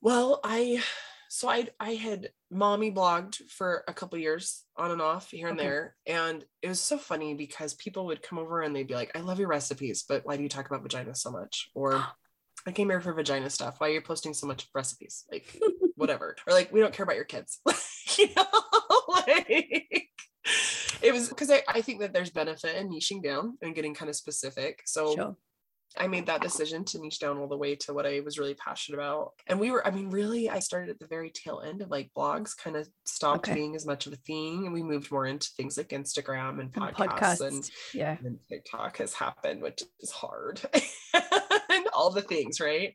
Well, 0.00 0.40
I 0.44 0.82
so 1.30 1.48
I 1.48 1.68
I 1.80 1.94
had 1.94 2.30
mommy 2.50 2.92
blogged 2.92 3.48
for 3.50 3.84
a 3.88 3.94
couple 3.94 4.18
years 4.18 4.64
on 4.76 4.90
and 4.90 5.00
off 5.02 5.30
here 5.30 5.48
and 5.48 5.58
Okay. 5.58 5.64
there, 5.64 5.96
and 6.06 6.44
it 6.62 6.68
was 6.68 6.80
so 6.80 6.98
funny 6.98 7.34
because 7.34 7.74
people 7.74 8.06
would 8.06 8.22
come 8.22 8.38
over 8.38 8.60
and 8.60 8.74
they'd 8.74 8.86
be 8.86 8.94
like, 8.94 9.12
"I 9.16 9.20
love 9.20 9.38
your 9.38 9.48
recipes, 9.48 10.04
but 10.06 10.24
why 10.26 10.36
do 10.36 10.42
you 10.42 10.48
talk 10.48 10.66
about 10.66 10.82
vagina 10.82 11.14
so 11.14 11.30
much?" 11.30 11.70
Or 11.74 12.10
I 12.66 12.72
came 12.72 12.90
here 12.90 13.00
for 13.00 13.12
vagina 13.14 13.50
stuff. 13.50 13.76
Why 13.80 13.88
are 13.90 13.92
you 13.94 14.02
posting 14.02 14.34
so 14.34 14.46
much 14.46 14.68
recipes? 14.74 15.24
Like 15.30 15.64
whatever. 15.96 16.36
Or 16.46 16.52
like 16.52 16.72
we 16.72 16.80
don't 16.80 16.92
care 16.94 17.04
about 17.04 17.16
your 17.16 17.24
kids. 17.24 17.60
you 18.18 18.28
know, 18.36 18.44
like 19.08 20.08
it 21.02 21.12
was 21.12 21.28
because 21.28 21.50
I, 21.50 21.62
I 21.68 21.80
think 21.80 22.00
that 22.00 22.12
there's 22.12 22.30
benefit 22.30 22.76
in 22.76 22.90
niching 22.90 23.22
down 23.22 23.56
and 23.62 23.74
getting 23.74 23.94
kind 23.94 24.08
of 24.08 24.16
specific. 24.16 24.82
So 24.86 25.14
Sure. 25.14 25.36
I 25.96 26.08
made 26.08 26.26
that 26.26 26.40
decision 26.40 26.84
to 26.86 26.98
niche 27.00 27.20
down 27.20 27.38
all 27.38 27.46
the 27.46 27.56
way 27.56 27.76
to 27.76 27.94
what 27.94 28.04
I 28.04 28.18
was 28.18 28.36
really 28.36 28.54
passionate 28.54 28.96
about. 28.98 29.30
And 29.46 29.60
we 29.60 29.70
were, 29.70 29.86
I 29.86 29.92
mean, 29.92 30.10
really, 30.10 30.50
I 30.50 30.58
started 30.58 30.90
at 30.90 30.98
the 30.98 31.06
very 31.06 31.30
tail 31.30 31.62
end 31.64 31.82
of 31.82 31.90
like 31.90 32.10
blogs 32.16 32.56
kind 32.56 32.74
of 32.74 32.88
stopped 33.04 33.48
Okay. 33.48 33.54
being 33.54 33.76
as 33.76 33.86
much 33.86 34.08
of 34.08 34.12
a 34.12 34.16
thing. 34.16 34.64
And 34.64 34.74
we 34.74 34.82
moved 34.82 35.12
more 35.12 35.24
into 35.26 35.48
things 35.56 35.76
like 35.76 35.90
Instagram 35.90 36.58
and 36.58 36.72
And 36.74 36.96
podcasts, 36.96 37.46
and. 37.46 37.70
Yeah. 37.92 38.16
and 38.24 38.40
TikTok 38.48 38.96
has 38.96 39.14
happened, 39.14 39.62
which 39.62 39.84
is 40.00 40.10
hard. 40.10 40.60
and 41.70 41.86
all 41.92 42.10
the 42.10 42.22
things, 42.22 42.58
right? 42.58 42.94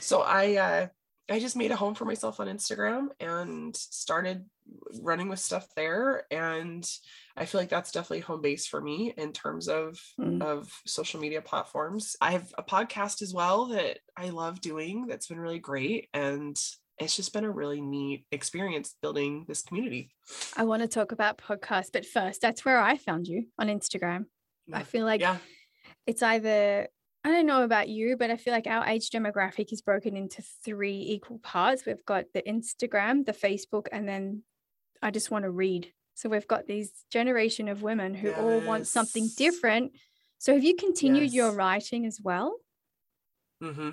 So 0.00 0.20
I 0.20 0.56
uh 0.56 0.86
I 1.30 1.38
just 1.38 1.56
made 1.56 1.70
a 1.70 1.76
home 1.76 1.94
for 1.94 2.04
myself 2.04 2.38
on 2.38 2.48
Instagram 2.48 3.08
and 3.18 3.74
started 3.74 4.44
running 5.00 5.28
with 5.28 5.38
stuff 5.38 5.66
there. 5.74 6.24
And 6.30 6.86
I 7.36 7.46
feel 7.46 7.60
like 7.60 7.70
that's 7.70 7.92
definitely 7.92 8.20
home 8.20 8.42
base 8.42 8.66
for 8.66 8.80
me 8.80 9.14
in 9.16 9.32
terms 9.32 9.68
of 9.68 9.98
Mm. 10.20 10.42
of 10.42 10.70
social 10.86 11.20
media 11.20 11.40
platforms. 11.40 12.16
I 12.20 12.32
have 12.32 12.52
a 12.58 12.62
podcast 12.62 13.22
as 13.22 13.32
well 13.32 13.66
that 13.66 13.98
I 14.16 14.30
love 14.30 14.60
doing 14.60 15.06
that's 15.06 15.28
been 15.28 15.40
really 15.40 15.58
great. 15.58 16.08
And 16.12 16.56
it's 16.98 17.16
just 17.16 17.32
been 17.32 17.44
a 17.44 17.50
really 17.50 17.80
neat 17.80 18.26
experience 18.30 18.94
building 19.02 19.44
this 19.48 19.62
community. 19.62 20.10
I 20.56 20.64
want 20.64 20.82
to 20.82 20.88
talk 20.88 21.10
about 21.12 21.38
podcasts, 21.38 21.90
but 21.92 22.06
first, 22.06 22.40
that's 22.40 22.64
where 22.64 22.80
I 22.80 22.96
found 22.96 23.26
you 23.26 23.46
on 23.58 23.68
Instagram. 23.68 24.26
I 24.72 24.82
feel 24.82 25.04
like 25.04 25.20
yeah. 25.20 25.38
it's 26.06 26.22
either 26.22 26.88
I 27.24 27.30
don't 27.30 27.46
know 27.46 27.62
about 27.62 27.88
you, 27.88 28.16
but 28.18 28.30
I 28.30 28.36
feel 28.36 28.52
like 28.52 28.66
our 28.66 28.86
age 28.86 29.08
demographic 29.08 29.72
is 29.72 29.80
broken 29.80 30.14
into 30.14 30.42
three 30.62 31.00
equal 31.00 31.38
parts. 31.38 31.86
We've 31.86 32.04
got 32.04 32.26
the 32.34 32.42
Instagram, 32.42 33.24
the 33.24 33.32
Facebook, 33.32 33.86
and 33.90 34.06
then 34.06 34.42
I 35.00 35.10
just 35.10 35.30
want 35.30 35.44
to 35.44 35.50
read. 35.50 35.90
So 36.14 36.28
we've 36.28 36.46
got 36.46 36.66
these 36.66 36.92
generation 37.10 37.68
of 37.68 37.82
women 37.82 38.14
who 38.14 38.32
all 38.34 38.60
want 38.60 38.86
something 38.86 39.28
different. 39.36 39.92
So 40.38 40.52
have 40.52 40.62
you 40.62 40.76
continued 40.76 41.32
your 41.32 41.52
writing 41.52 42.04
as 42.04 42.20
well? 42.22 42.56
hmm 43.60 43.90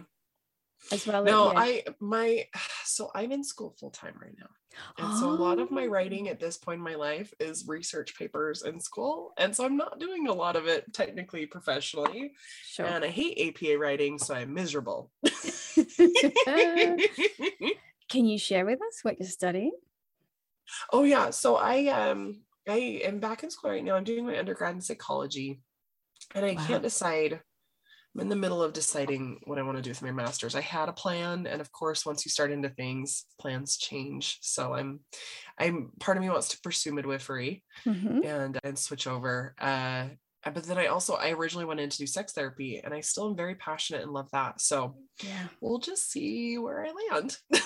As 0.91 1.05
well 1.05 1.25
No, 1.25 1.49
as 1.49 1.53
I 1.55 1.83
my 1.99 2.47
so 2.85 3.11
I'm 3.13 3.31
in 3.31 3.43
school 3.43 3.75
full 3.79 3.91
time 3.91 4.15
right 4.21 4.35
now. 4.37 4.49
And 4.97 5.13
so 5.13 5.29
a 5.29 5.31
lot 5.31 5.59
of 5.59 5.69
my 5.69 5.85
Oh. 5.85 5.89
writing 5.89 6.29
at 6.29 6.39
this 6.39 6.57
point 6.57 6.77
in 6.77 6.83
my 6.83 6.95
life 6.95 7.33
is 7.39 7.67
research 7.67 8.15
papers 8.17 8.63
in 8.63 8.79
school. 8.79 9.33
And 9.37 9.53
so 9.55 9.65
I'm 9.65 9.75
not 9.77 9.99
doing 9.99 10.27
a 10.27 10.33
lot 10.33 10.55
of 10.55 10.67
it 10.67 10.93
technically 10.93 11.45
professionally. 11.45 12.33
sure. 12.63 12.85
And 12.87 13.03
I 13.03 13.09
hate 13.09 13.37
APA 13.37 13.77
writing, 13.77 14.17
so 14.17 14.33
I'm 14.33 14.53
miserable. 14.53 15.11
Can 18.09 18.25
you 18.25 18.37
share 18.37 18.65
with 18.65 18.79
us 18.81 18.99
what 19.03 19.19
you're 19.19 19.29
studying? 19.29 19.71
oh 20.91 21.03
yeah. 21.03 21.29
So 21.29 21.55
I 21.55 21.87
um 21.87 22.43
I 22.67 23.01
am 23.03 23.19
back 23.19 23.43
in 23.43 23.49
school 23.51 23.71
right 23.71 23.83
now. 23.83 23.95
I'm 23.95 24.03
doing 24.03 24.25
my 24.25 24.37
undergrad 24.37 24.75
in 24.75 24.81
psychology. 24.81 25.61
And 26.35 26.45
I 26.45 26.55
Wow. 26.55 26.65
can't 26.67 26.83
decide. 26.83 27.41
I'm 28.13 28.21
in 28.21 28.29
the 28.29 28.35
middle 28.35 28.61
of 28.61 28.73
deciding 28.73 29.39
what 29.45 29.57
I 29.57 29.61
want 29.61 29.77
to 29.77 29.81
do 29.81 29.89
with 29.91 30.01
my 30.01 30.11
master's. 30.11 30.53
I 30.55 30.61
had 30.61 30.89
a 30.89 30.93
plan, 30.93 31.47
and 31.47 31.61
of 31.61 31.71
course, 31.71 32.05
once 32.05 32.25
you 32.25 32.29
start 32.31 32.51
into 32.51 32.67
things, 32.69 33.25
plans 33.39 33.77
change. 33.77 34.37
So 34.41 34.73
I'm, 34.73 34.99
I'm 35.57 35.91
part 35.99 36.17
of 36.17 36.23
me 36.23 36.29
wants 36.29 36.49
to 36.49 36.59
pursue 36.61 36.91
midwifery 36.93 37.63
Mhm. 37.85 38.25
and 38.25 38.59
and 38.63 38.77
switch 38.77 39.07
over. 39.07 39.55
Uh, 39.59 40.09
but 40.43 40.63
then 40.63 40.77
I 40.77 40.87
also 40.87 41.13
I 41.13 41.31
originally 41.31 41.65
went 41.65 41.79
in 41.79 41.89
to 41.89 41.97
do 41.97 42.05
sex 42.07 42.33
therapy, 42.33 42.81
and 42.83 42.93
I 42.93 42.99
still 42.99 43.29
am 43.29 43.37
very 43.37 43.55
passionate 43.55 44.01
and 44.01 44.11
love 44.11 44.29
that. 44.31 44.59
So 44.59 44.97
Yeah. 45.23 45.47
we'll 45.61 45.79
just 45.79 46.11
see 46.11 46.57
where 46.57 46.85
I 46.85 46.91
land. 47.13 47.37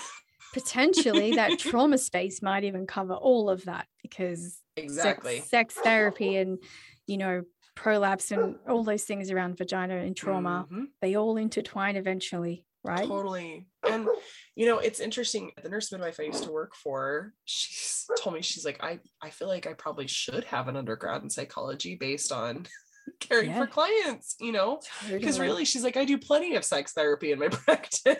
Potentially 0.53 1.33
that 1.35 1.57
trauma 1.59 1.97
space 1.97 2.41
might 2.41 2.63
even 2.63 2.85
cover 2.85 3.13
all 3.15 3.49
of 3.49 3.65
that 3.65 3.87
because 4.01 4.61
exactly. 4.77 5.37
sex, 5.39 5.49
sex 5.49 5.73
therapy 5.75 6.37
and 6.37 6.59
you 7.07 7.17
know 7.17 7.43
prolapse 7.75 8.31
and 8.31 8.55
all 8.67 8.83
those 8.83 9.03
things 9.03 9.29
around 9.31 9.57
vagina 9.57 9.97
and 9.97 10.15
trauma 10.15 10.65
Mhm. 10.71 10.85
they 11.01 11.15
all 11.15 11.37
intertwine 11.37 11.95
eventually 11.95 12.65
right 12.83 13.07
Totally. 13.07 13.67
And 13.87 14.07
you 14.55 14.65
know, 14.67 14.79
it's 14.79 14.99
interesting. 14.99 15.51
The 15.61 15.69
nurse 15.69 15.91
midwife 15.91 16.19
I 16.19 16.23
used 16.23 16.43
to 16.45 16.51
work 16.51 16.75
for, 16.75 17.33
she's 17.43 18.05
told 18.17 18.35
me 18.35 18.41
she's 18.41 18.63
like, 18.65 18.81
I 18.83 18.99
I 19.21 19.29
feel 19.31 19.47
like 19.47 19.67
I 19.67 19.73
probably 19.73 20.07
should 20.07 20.43
have 20.45 20.67
an 20.69 20.77
undergrad 20.77 21.21
in 21.23 21.29
psychology 21.29 21.95
based 21.95 22.31
on 22.31 22.65
caring 23.19 23.49
Yeah. 23.49 23.59
for 23.59 23.67
clients, 23.67 24.35
you 24.39 24.51
know? 24.51 24.79
Because 25.09 25.35
Totally. 25.35 25.47
really, 25.47 25.65
she's 25.65 25.83
like, 25.83 25.97
I 25.97 26.05
do 26.05 26.17
plenty 26.17 26.55
of 26.55 26.63
sex 26.63 26.93
therapy 26.93 27.31
in 27.31 27.39
my 27.39 27.47
practice. 27.65 28.17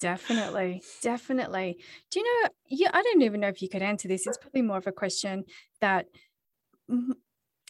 definitely 0.00 0.80
definitely 1.02 1.82
do 2.12 2.20
you 2.20 2.24
know 2.42 2.48
yeah 2.68 2.88
i 2.94 3.02
don't 3.02 3.22
even 3.22 3.40
know 3.40 3.48
if 3.48 3.60
you 3.60 3.68
could 3.68 3.82
answer 3.82 4.06
this 4.06 4.28
it's 4.28 4.38
probably 4.38 4.62
more 4.62 4.76
of 4.78 4.86
a 4.86 4.92
question 4.92 5.42
that 5.80 6.06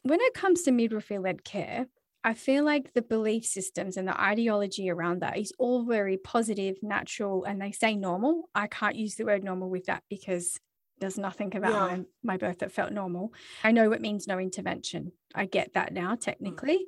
when 0.02 0.20
it 0.20 0.34
comes 0.34 0.62
to 0.62 0.70
midwifery 0.72 1.18
led 1.18 1.44
care 1.44 1.86
i 2.24 2.34
feel 2.34 2.64
like 2.64 2.92
the 2.94 3.02
belief 3.02 3.44
systems 3.44 3.96
and 3.96 4.06
the 4.08 4.20
ideology 4.20 4.90
around 4.90 5.20
that 5.20 5.36
is 5.38 5.52
all 5.58 5.84
very 5.84 6.16
positive 6.16 6.76
natural 6.82 7.44
and 7.44 7.60
they 7.60 7.72
say 7.72 7.94
normal 7.96 8.48
i 8.54 8.66
can't 8.66 8.96
use 8.96 9.14
the 9.16 9.24
word 9.24 9.44
normal 9.44 9.68
with 9.70 9.86
that 9.86 10.02
because 10.08 10.58
there's 11.00 11.18
nothing 11.18 11.54
about 11.56 11.72
Yeah. 11.72 11.96
my, 11.96 12.04
my 12.22 12.36
birth 12.36 12.58
that 12.58 12.72
felt 12.72 12.92
normal 12.92 13.32
i 13.64 13.72
know 13.72 13.92
it 13.92 14.00
means 14.00 14.26
no 14.26 14.38
intervention 14.38 15.12
i 15.34 15.46
get 15.46 15.74
that 15.74 15.92
now 15.92 16.14
technically 16.14 16.86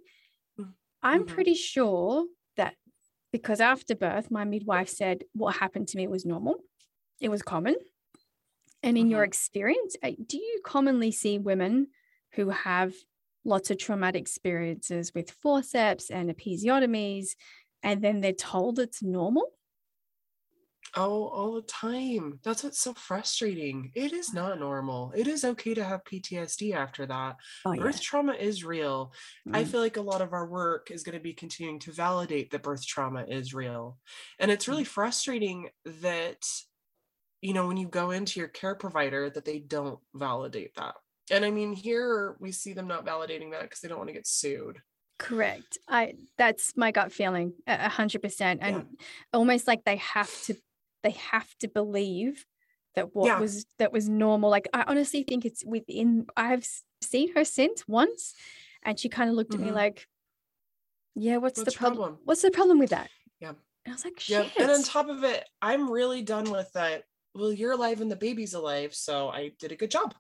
Mm. 0.59 0.75
i'm 1.03 1.25
Mhm. 1.25 1.29
pretty 1.29 1.55
sure 1.55 2.27
that 2.57 2.75
because 3.33 3.61
after 3.61 3.95
birth, 3.95 4.31
my 4.31 4.45
midwife 4.45 4.89
said 4.89 5.25
what 5.35 5.57
happened 5.57 5.89
to 5.89 5.97
me 5.97 6.09
was 6.09 6.27
normal. 6.27 6.57
It 7.21 7.29
was 7.31 7.43
common. 7.43 7.77
And 8.83 8.97
in 8.97 9.11
your 9.11 9.23
Mhm. 9.23 9.27
experience, 9.27 9.97
uh, 10.03 10.13
do 10.27 10.39
you 10.39 10.61
commonly 10.65 11.13
see 11.13 11.39
women 11.39 11.89
who 12.33 12.51
have 12.51 12.95
lots 13.45 13.71
of 13.71 13.79
traumatic 13.79 14.21
experiences 14.21 15.13
with 15.15 15.31
forceps 15.31 16.11
and 16.11 16.31
episiotomies, 16.31 17.31
and 17.83 18.03
then 18.03 18.21
they're 18.21 18.33
told 18.33 18.79
it's 18.79 19.03
normal? 19.03 19.53
oh, 20.97 21.29
all 21.29 21.55
the 21.55 21.63
time. 21.63 22.41
That's 22.43 22.65
what's 22.65 22.81
so 22.81 22.95
frustrating. 22.95 23.93
It 23.95 24.13
is 24.13 24.35
not 24.35 24.59
normal. 24.59 25.13
It 25.15 25.29
is 25.29 25.45
okay 25.45 25.73
to 25.75 25.85
have 25.85 26.05
PTSD 26.05 26.73
after 26.73 27.07
that. 27.07 27.37
Oh, 27.65 27.75
Birth 27.77 28.01
trauma 28.01 28.33
is 28.33 28.65
real. 28.65 29.13
I 29.53 29.63
Mm. 29.63 29.71
feel 29.71 29.81
like 29.81 29.97
a 29.99 30.03
lot 30.03 30.21
of 30.21 30.33
our 30.33 30.49
work 30.49 30.91
is 30.91 31.05
going 31.05 31.15
to 31.17 31.23
be 31.23 31.33
continuing 31.33 31.79
to 31.81 31.93
validate 31.93 32.51
that 32.51 32.63
birth 32.65 32.85
trauma 32.85 33.25
is 33.29 33.55
real. 33.55 34.01
And 34.41 34.51
it's 34.51 34.67
really 34.67 34.85
frustrating 34.85 35.69
that, 35.85 36.45
you 37.41 37.55
know, 37.55 37.67
when 37.67 37.77
you 37.77 37.89
go 37.89 38.11
into 38.11 38.39
your 38.41 38.49
care 38.49 38.75
provider, 38.75 39.31
that 39.31 39.45
they 39.45 39.59
don't 39.61 40.01
validate 40.15 40.75
that. 40.77 40.97
And 41.31 41.45
I 41.45 41.51
mean, 41.51 41.73
here 41.73 42.37
we 42.41 42.53
see 42.53 42.73
them 42.73 42.87
not 42.89 43.05
validating 43.07 43.53
that 43.53 43.63
because 43.63 43.81
they 43.81 43.89
don't 43.89 43.99
want 43.99 44.09
to 44.09 44.15
get 44.15 44.27
sued. 44.27 44.83
Correct. 45.19 45.79
I 45.89 46.15
that's 46.39 46.77
my 46.77 46.91
gut 46.93 47.13
feeling, 47.13 47.53
a 47.67 47.89
hundred 47.89 48.23
percent, 48.23 48.61
and 48.63 48.77
Yeah. 48.77 49.07
almost 49.33 49.67
like 49.67 49.85
they 49.85 49.97
have 49.97 50.31
to, 50.45 50.55
they 51.03 51.11
have 51.11 51.55
to 51.59 51.69
believe 51.69 52.47
that 52.95 53.15
what 53.15 53.27
Yeah. 53.27 53.39
was 53.41 53.67
that 53.79 53.93
was 53.93 54.09
normal. 54.09 54.51
Like 54.51 54.69
I 54.73 54.85
honestly 54.87 55.23
think 55.23 55.45
it's 55.45 55.65
within. 55.65 56.27
I've 56.37 56.67
seen 57.03 57.35
her 57.35 57.45
since 57.45 57.87
once, 57.87 58.35
and 58.83 58.99
she 58.99 59.09
kind 59.09 59.29
of 59.29 59.37
looked 59.37 59.55
at 59.55 59.61
me 59.61 59.69
Mhm. 59.69 59.75
like, 59.75 60.09
"Yeah, 61.15 61.37
what's, 61.37 61.59
What's 61.59 61.73
the 61.75 61.79
problem? 61.79 61.99
problem? 61.99 62.21
What's 62.25 62.43
the 62.43 62.51
problem 62.51 62.79
with 62.79 62.91
that?" 62.91 63.11
Yeah. 63.41 63.51
And 63.85 63.89
I 63.89 63.93
was 63.93 64.05
like, 64.05 64.27
Yeah. 64.29 64.45
"Shit." 64.45 64.63
And 64.63 64.71
on 64.71 64.83
top 64.83 65.09
of 65.09 65.23
it, 65.23 65.47
I'm 65.61 65.91
really 65.91 66.23
done 66.23 66.51
with 66.51 66.73
that. 66.73 67.05
Well, 67.35 67.53
you're 67.53 67.73
alive 67.73 68.01
and 68.01 68.11
the 68.11 68.17
baby's 68.17 68.55
alive. 68.55 68.95
So 68.95 69.29
I 69.29 69.51
did 69.59 69.71
a 69.71 69.77
good 69.77 69.91
job. 69.91 70.15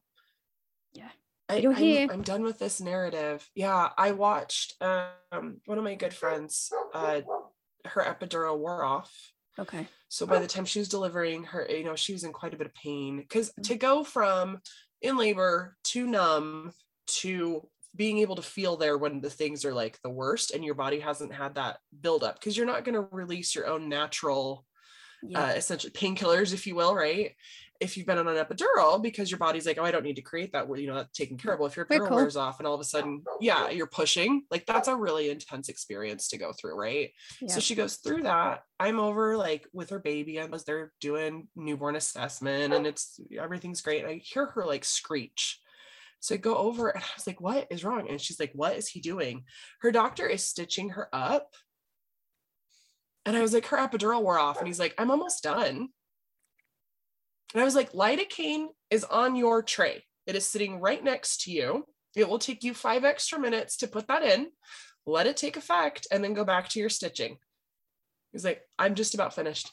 Yeah. 0.93 1.09
I, 1.49 1.57
You're 1.57 1.73
I'm, 1.73 1.79
here. 1.79 2.09
I'm 2.11 2.23
done 2.23 2.43
with 2.43 2.59
this 2.59 2.81
narrative. 2.81 3.49
Yeah. 3.55 3.89
I 3.97 4.13
watched 4.13 4.75
um, 4.81 5.61
one 5.67 5.79
of 5.79 5.85
my 5.85 5.95
good 5.95 6.15
friends, 6.15 6.71
uh, 6.95 7.23
her 7.87 8.03
epidural 8.03 8.59
wore 8.59 8.85
off. 8.85 9.13
okay. 9.59 9.87
So 10.09 10.27
by 10.27 10.39
the 10.41 10.47
time 10.47 10.65
she 10.65 10.81
was 10.81 10.89
delivering 10.89 11.45
her, 11.45 11.67
you 11.69 11.85
know, 11.85 11.95
she 11.97 12.13
was 12.13 12.25
in 12.25 12.33
quite 12.33 12.53
a 12.53 12.57
bit 12.57 12.67
of 12.67 12.75
pain. 12.75 13.19
Because 13.19 13.51
Mm. 13.53 13.63
to 13.69 13.75
go 13.77 14.05
from 14.05 14.59
in 15.03 15.17
labor 15.17 15.77
to 15.85 16.07
numb 16.07 16.73
to 17.21 17.69
being 17.97 18.19
able 18.19 18.37
to 18.37 18.43
feel 18.43 18.77
there 18.77 18.99
when 18.99 19.21
the 19.21 19.31
things 19.31 19.65
are 19.65 19.73
like 19.75 19.99
the 20.03 20.11
worst 20.11 20.53
and 20.53 20.65
your 20.65 20.75
body 20.75 21.01
hasn't 21.01 21.33
had 21.33 21.55
that 21.57 21.79
buildup, 22.01 22.39
because 22.39 22.57
you're 22.57 22.67
not 22.67 22.85
going 22.85 22.95
to 22.95 23.09
release 23.11 23.55
your 23.55 23.67
own 23.67 23.89
natural 23.89 24.65
Yeah. 25.23 25.45
uh, 25.45 25.49
essentially 25.49 25.93
painkillers, 25.93 26.53
if 26.55 26.67
you 26.67 26.75
will, 26.77 26.95
right? 26.95 27.35
If 27.81 27.97
you've 27.97 28.07
been 28.07 28.19
on 28.19 28.29
an 28.29 28.37
epidural 28.37 29.03
because 29.03 29.31
your 29.31 29.39
body's 29.39 29.67
like, 29.67 29.79
oh, 29.79 29.85
I 29.85 29.91
don't 29.91 30.05
need 30.05 30.17
to 30.17 30.23
create 30.23 30.53
that, 30.53 30.69
where 30.69 30.79
you 30.79 30.87
know, 30.87 30.97
that's 30.97 31.17
taken 31.17 31.39
care 31.39 31.55
of. 31.55 31.61
Well, 31.61 31.69
if 31.69 31.77
your 31.77 31.87
epidural 31.87 32.09
cool. 32.09 32.17
wears 32.19 32.37
off 32.37 32.61
and 32.61 32.67
all 32.67 32.75
of 32.75 32.81
a 32.81 32.85
sudden, 32.85 33.23
yeah, 33.41 33.71
you're 33.71 33.87
pushing, 33.87 34.45
like 34.51 34.67
that's 34.67 34.89
a 34.89 34.95
really 34.95 35.31
intense 35.31 35.71
experience 35.71 36.29
to 36.29 36.39
go 36.39 36.53
through, 36.53 36.79
right? 36.79 37.11
Yeah. 37.41 37.49
So 37.49 37.61
she 37.61 37.75
goes 37.75 37.97
through 37.97 38.25
that. 38.25 38.63
I'm 38.79 39.01
over 39.01 39.37
like 39.37 39.67
with 39.73 39.91
her 39.91 39.99
baby 39.99 40.39
as 40.39 40.65
they're 40.65 40.93
doing 41.01 41.49
newborn 41.57 41.97
assessment 41.97 42.75
and 42.75 42.87
it's 42.87 43.19
everything's 43.39 43.81
great. 43.81 44.05
I 44.05 44.21
hear 44.23 44.47
her 44.47 44.67
like 44.67 44.85
screech. 44.85 45.59
So 46.21 46.35
I 46.35 46.39
go 46.39 46.57
over 46.57 46.91
and 46.91 47.03
I 47.03 47.07
was 47.17 47.27
like, 47.27 47.41
what 47.41 47.67
is 47.71 47.83
wrong? 47.83 48.11
And 48.11 48.21
she's 48.21 48.39
like, 48.39 48.53
what 48.55 48.77
is 48.77 48.89
he 48.89 49.01
doing? 49.01 49.45
Her 49.81 49.91
doctor 49.91 50.27
is 50.27 50.45
stitching 50.45 50.91
her 50.91 51.09
up. 51.15 51.55
And 53.25 53.37
I 53.37 53.41
was 53.41 53.55
like, 53.55 53.67
her 53.67 53.79
epidural 53.79 54.23
wore 54.23 54.39
off. 54.39 54.59
And 54.59 54.67
he's 54.67 54.81
like, 54.81 54.95
I'm 54.99 55.11
almost 55.11 55.43
done. 55.43 55.89
And 57.53 57.61
I 57.61 57.65
was 57.65 57.75
like, 57.75 57.93
lidocaine 57.93 58.69
is 58.91 59.05
on 59.05 59.35
your 59.37 59.63
tray. 59.63 60.05
It 60.27 60.37
is 60.37 60.47
sitting 60.47 60.81
right 60.81 61.03
next 61.03 61.43
to 61.43 61.51
you. 61.51 61.87
It 62.15 62.29
will 62.29 62.39
take 62.39 62.63
you 62.63 62.75
five 62.75 63.05
extra 63.05 63.39
minutes 63.39 63.77
to 63.79 63.89
put 63.89 64.09
that 64.09 64.23
in, 64.23 64.49
let 65.07 65.27
it 65.27 65.37
take 65.37 65.57
effect, 65.57 66.07
and 66.11 66.23
then 66.23 66.35
go 66.35 66.45
back 66.45 66.69
to 66.71 66.81
your 66.81 66.89
stitching. 66.89 67.39
He's 68.33 68.45
like, 68.45 68.63
I'm 68.79 68.95
just 68.95 69.15
about 69.15 69.35
finished. 69.35 69.71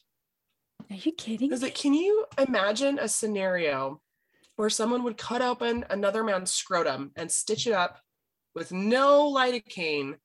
Are 0.89 0.95
you 0.95 1.11
kidding? 1.11 1.51
I 1.51 1.53
was 1.53 1.61
like, 1.61 1.75
can 1.75 1.93
you 1.93 2.25
imagine 2.37 2.97
a 2.99 3.07
scenario 3.07 4.01
where 4.55 4.69
someone 4.69 5.03
would 5.03 5.17
cut 5.17 5.41
open 5.41 5.85
another 5.89 6.23
man's 6.23 6.51
scrotum 6.51 7.11
and 7.15 7.31
stitch 7.31 7.67
it 7.67 7.73
up 7.73 7.99
with 8.55 8.71
no 8.71 9.31
lidocaine 9.31 10.15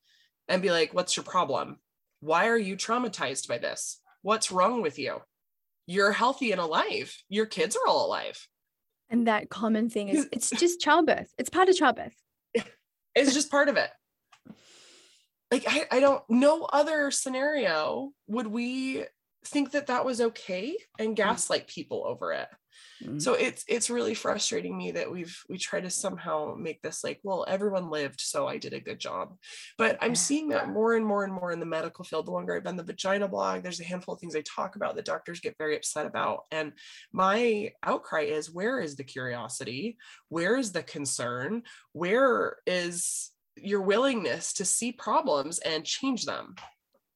and 0.47 0.61
be 0.61 0.71
like, 0.71 0.93
what's 0.93 1.15
your 1.15 1.23
problem? 1.23 1.77
Why 2.19 2.47
are 2.47 2.57
you 2.57 2.75
traumatized 2.75 3.47
by 3.47 3.59
this? 3.59 3.99
What's 4.21 4.51
wrong 4.51 4.81
with 4.81 4.97
you? 4.97 5.21
You're 5.85 6.11
healthy 6.11 6.51
and 6.51 6.61
alive. 6.61 7.15
Your 7.29 7.45
kids 7.45 7.75
are 7.75 7.87
all 7.87 8.05
alive. 8.05 8.47
And 9.09 9.27
that 9.27 9.49
common 9.49 9.89
thing 9.89 10.09
is 10.09 10.27
it's 10.31 10.49
just 10.49 10.79
childbirth. 10.79 11.33
It's 11.37 11.49
part 11.49 11.69
of 11.69 11.75
childbirth. 11.75 12.15
It's 13.15 13.35
just 13.35 13.51
part 13.51 13.69
of 13.69 13.77
it. 13.77 13.91
Like, 15.51 15.65
I, 15.67 15.85
I 15.91 15.99
don't, 15.99 16.23
no 16.29 16.63
other 16.63 17.11
scenario 17.11 18.09
would 18.25 18.47
we 18.47 19.05
think 19.45 19.73
that 19.73 19.85
that 19.85 20.03
was 20.03 20.19
okay 20.19 20.75
and 20.97 21.09
mm. 21.09 21.15
gaslight 21.15 21.67
people 21.67 22.03
over 22.07 22.33
it. 22.33 22.47
Mm. 23.03 23.21
so 23.21 23.33
it's 23.33 23.63
it's 23.67 23.89
really 23.89 24.13
frustrating 24.13 24.77
me 24.77 24.91
that 24.91 25.11
we've 25.11 25.37
we 25.49 25.57
try 25.57 25.81
to 25.81 25.89
somehow 25.89 26.55
make 26.57 26.81
this 26.81 27.03
like 27.03 27.19
well 27.23 27.45
everyone 27.47 27.89
lived 27.89 28.21
so 28.21 28.47
i 28.47 28.57
did 28.57 28.73
a 28.73 28.79
good 28.79 28.99
job. 28.99 29.35
But 29.77 29.97
i'm 30.01 30.15
seeing 30.15 30.49
that 30.49 30.69
more 30.69 30.95
and 30.95 31.05
more 31.05 31.23
and 31.23 31.33
more 31.33 31.51
in 31.51 31.59
the 31.59 31.65
medical 31.65 32.05
field 32.05 32.27
the 32.27 32.31
longer 32.31 32.55
i've 32.55 32.63
been 32.63 32.77
the 32.77 32.83
vagina 32.83 33.27
blog 33.27 33.63
there's 33.63 33.79
a 33.79 33.83
handful 33.83 34.15
of 34.15 34.19
things 34.19 34.35
i 34.35 34.41
talk 34.41 34.75
about 34.75 34.95
that 34.95 35.05
doctors 35.05 35.39
get 35.39 35.55
very 35.57 35.75
upset 35.75 36.05
about. 36.05 36.45
And 36.51 36.73
my 37.11 37.71
outcry 37.83 38.21
is 38.21 38.51
where 38.51 38.79
is 38.79 38.95
the 38.95 39.03
curiosity? 39.03 39.97
Where 40.29 40.57
is 40.57 40.71
the 40.71 40.83
concern? 40.83 41.63
Where 41.91 42.57
is 42.65 43.31
your 43.55 43.81
willingness 43.81 44.53
to 44.53 44.65
see 44.65 44.91
problems 44.91 45.59
and 45.59 45.85
change 45.85 46.25
them 46.25 46.55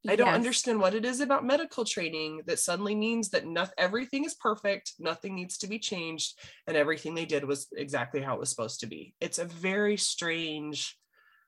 I 0.07 0.15
don't 0.15 0.27
Yes. 0.27 0.33
understand 0.33 0.79
what 0.79 0.95
it 0.95 1.05
is 1.05 1.19
about 1.19 1.45
medical 1.45 1.85
training 1.85 2.43
that 2.47 2.59
suddenly 2.59 2.95
means 2.95 3.29
that 3.31 3.45
not 3.45 3.71
everything 3.77 4.23
is 4.25 4.35
perfect, 4.35 4.93
nothing 4.99 5.35
needs 5.35 5.57
to 5.59 5.67
be 5.67 5.79
changed, 5.79 6.39
and 6.65 6.77
everything 6.77 7.13
they 7.15 7.25
did 7.25 7.43
was 7.45 7.67
exactly 7.75 8.21
how 8.21 8.35
it 8.35 8.39
was 8.39 8.49
supposed 8.49 8.79
to 8.81 8.87
be. 8.87 9.15
It's 9.19 9.39
a 9.39 9.45
very 9.45 9.97
strange 9.97 10.97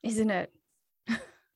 Isn't 0.04 0.30
it? 0.30 0.54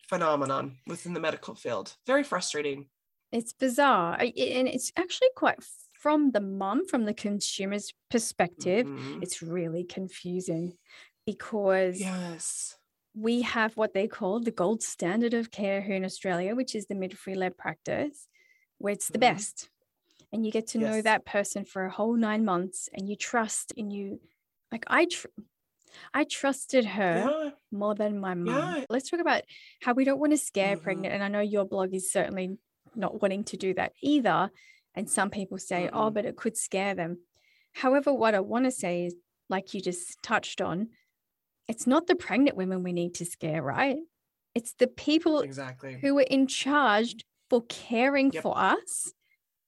phenomenon 0.08 0.78
within 0.88 1.14
the 1.14 1.20
medical 1.20 1.56
field. 1.56 1.96
Very 2.06 2.24
frustrating. 2.24 2.90
It's 3.32 3.54
bizarre. 3.54 4.16
And 4.20 4.68
it's 4.68 4.92
actually 4.96 5.30
quite 5.36 5.64
from 6.00 6.32
the 6.32 6.42
mum, 6.42 6.86
from 6.86 7.06
the 7.06 7.14
consumer's 7.14 7.94
perspective, 8.10 8.92
Mhm. 8.96 9.22
it's 9.22 9.42
really 9.42 9.84
confusing 9.84 10.78
because 11.26 12.00
Yes. 12.00 12.78
We 13.16 13.42
have 13.42 13.78
what 13.78 13.94
they 13.94 14.08
call 14.08 14.40
the 14.40 14.52
gold 14.52 14.82
standard 14.82 15.34
of 15.34 15.52
care 15.52 15.82
here 15.82 15.96
in 15.96 16.06
Australia, 16.06 16.56
which 16.56 16.74
is 16.76 16.88
the 16.88 16.96
midwifery 16.96 17.36
led 17.36 17.58
practice, 17.58 18.28
where 18.80 18.94
it's 18.94 19.08
the 19.10 19.18
Mhm. 19.18 19.22
best. 19.22 19.70
And 20.32 20.46
you 20.46 20.52
get 20.52 20.68
to 20.68 20.80
know 20.80 21.02
that 21.02 21.26
person 21.26 21.64
for 21.64 21.86
a 21.86 21.92
whole 21.92 22.16
nine 22.16 22.44
months 22.44 22.90
and 22.92 23.08
you 23.08 23.16
trust 23.16 23.72
and 23.78 23.94
you 23.94 24.20
like 24.72 24.84
I 24.88 25.06
tr- 25.06 25.28
I 26.12 26.24
trusted 26.24 26.86
her 26.86 27.18
Yeah. 27.30 27.52
more 27.70 27.94
than 27.94 28.20
my 28.20 28.34
mum. 28.34 28.78
Yeah. 28.78 28.86
Let's 28.90 29.12
talk 29.12 29.20
about 29.20 29.44
how 29.84 29.94
we 29.94 30.06
don't 30.06 30.20
want 30.20 30.32
to 30.32 30.38
scare 30.38 30.76
Mhm. 30.76 30.82
pregnant. 30.82 31.14
And 31.14 31.24
I 31.24 31.28
know 31.28 31.40
your 31.42 31.66
blog 31.66 31.94
is 31.94 32.12
certainly 32.12 32.58
not 32.96 33.22
wanting 33.22 33.44
to 33.46 33.58
do 33.58 33.76
that 33.76 33.94
either. 34.02 34.50
And 34.96 35.08
some 35.08 35.30
people 35.30 35.60
say, 35.60 35.90
oh, 35.90 36.10
Mm-mm. 36.10 36.14
but 36.16 36.26
it 36.26 36.36
could 36.36 36.58
scare 36.58 36.96
them. 36.96 37.20
However, 37.74 38.12
what 38.12 38.34
I 38.34 38.40
want 38.40 38.66
to 38.66 38.72
say 38.72 39.06
is, 39.06 39.16
like 39.50 39.76
you 39.76 39.82
just 39.82 40.20
touched 40.24 40.62
on, 40.62 40.90
it's 41.68 41.88
not 41.88 42.08
the 42.08 42.16
pregnant 42.16 42.58
women 42.58 42.84
we 42.84 42.92
need 42.94 43.16
to 43.16 43.26
scare, 43.26 43.62
right? 43.62 43.98
It's 44.56 44.74
the 44.74 44.88
people 44.88 45.40
Exactly. 45.42 45.98
who 46.02 46.18
are 46.20 46.22
in 46.30 46.48
charge 46.48 47.26
for 47.50 47.64
caring 47.64 48.32
Yep. 48.32 48.44
for 48.44 48.58
us. 48.58 49.14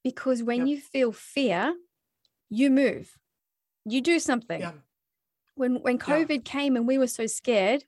Because 0.04 0.44
when 0.44 0.60
Yep. 0.60 0.68
you 0.68 0.82
feel 0.82 1.12
fear, 1.12 1.76
you 2.50 2.70
move, 2.70 3.18
you 3.86 4.02
do 4.02 4.20
something 4.20 4.62
Yeah. 4.62 4.74
when 5.56 5.76
when 5.82 5.98
covid 5.98 6.44
came 6.44 6.76
and 6.76 6.86
we 6.88 6.98
were 6.98 7.08
so 7.08 7.26
scared 7.28 7.86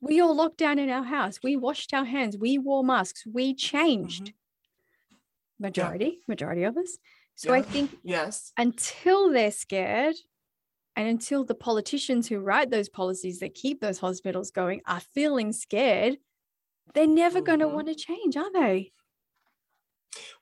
we 0.00 0.20
all 0.20 0.34
locked 0.34 0.56
down 0.58 0.78
in 0.78 0.90
our 0.90 1.04
house 1.04 1.38
we 1.42 1.54
washed 1.56 1.94
our 1.94 2.04
hands 2.04 2.36
we 2.36 2.58
wore 2.58 2.82
masks 2.84 3.24
we 3.26 3.54
changed 3.54 4.24
mm-hmm. 4.26 5.62
majority 5.64 6.20
majority 6.28 6.64
of 6.64 6.76
us 6.76 6.98
so 7.34 7.52
i 7.54 7.62
think 7.62 7.96
Yes. 8.02 8.52
until 8.58 9.30
they're 9.30 9.50
scared 9.50 10.16
and 10.96 11.08
until 11.08 11.44
the 11.44 11.54
politicians 11.54 12.28
who 12.28 12.38
write 12.38 12.70
those 12.70 12.88
policies 12.88 13.40
that 13.40 13.54
keep 13.54 13.80
those 13.80 13.98
hospitals 13.98 14.50
going 14.50 14.80
are 14.86 15.00
feeling 15.14 15.52
scared 15.52 16.16
they're 16.94 17.06
never 17.06 17.40
going 17.40 17.60
to 17.60 17.68
want 17.68 17.86
to 17.86 17.94
change 17.94 18.36
are 18.36 18.52
they 18.52 18.92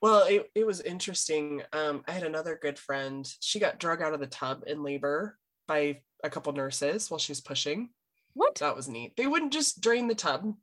Well, 0.01 0.25
it, 0.27 0.51
it 0.53 0.67
was 0.67 0.81
interesting. 0.81 1.63
Um, 1.71 2.03
I 2.07 2.11
had 2.11 2.23
another 2.23 2.59
good 2.61 2.77
friend. 2.77 3.27
She 3.39 3.59
got 3.59 3.79
drug 3.79 4.01
out 4.01 4.13
of 4.13 4.19
the 4.19 4.27
tub 4.27 4.63
in 4.67 4.83
labor 4.83 5.39
by 5.67 6.01
a 6.23 6.29
couple 6.29 6.53
nurses 6.53 7.09
while 7.09 7.19
she 7.19 7.31
was 7.31 7.41
pushing. 7.41 7.89
what 8.33 8.55
That 8.55 8.75
was 8.75 8.87
neat. 8.87 9.15
They 9.17 9.27
wouldn't 9.27 9.53
just 9.53 9.81
drain 9.81 10.07
the 10.07 10.15
tub. 10.15 10.53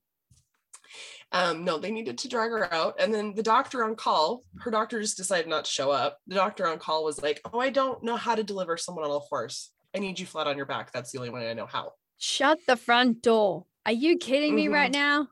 Um, 1.32 1.64
no, 1.64 1.78
they 1.78 1.92
needed 1.92 2.18
to 2.18 2.28
drag 2.28 2.50
her 2.50 2.72
out. 2.72 2.96
And 2.98 3.14
then 3.14 3.34
the 3.34 3.42
doctor 3.42 3.84
on 3.84 3.94
call, 3.94 4.42
her 4.60 4.70
doctor 4.70 5.00
just 5.00 5.16
decided 5.16 5.48
not 5.48 5.64
to 5.64 5.70
show 5.70 5.90
up. 5.90 6.18
The 6.26 6.34
doctor 6.34 6.66
on 6.66 6.78
call 6.78 7.04
was 7.04 7.22
like, 7.22 7.40
Oh, 7.52 7.60
I 7.60 7.70
don't 7.70 8.02
know 8.02 8.16
how 8.16 8.34
to 8.34 8.42
deliver 8.42 8.76
someone 8.76 9.04
on 9.04 9.10
all 9.10 9.26
fours. 9.28 9.70
I 9.94 9.98
need 9.98 10.18
you 10.20 10.26
flat 10.26 10.46
on 10.46 10.56
your 10.56 10.66
back. 10.66 10.92
That's 10.92 11.10
the 11.10 11.18
only 11.18 11.30
way 11.30 11.50
I 11.50 11.54
know 11.54 11.66
how. 11.66 11.92
shut 12.22 12.58
the 12.66 12.76
front 12.76 13.22
door 13.22 13.64
are 13.86 13.92
you 13.92 14.18
kidding 14.18 14.54
me 14.54 14.68
right 14.68 14.90
Mhm. 14.90 14.94
now 14.94 15.28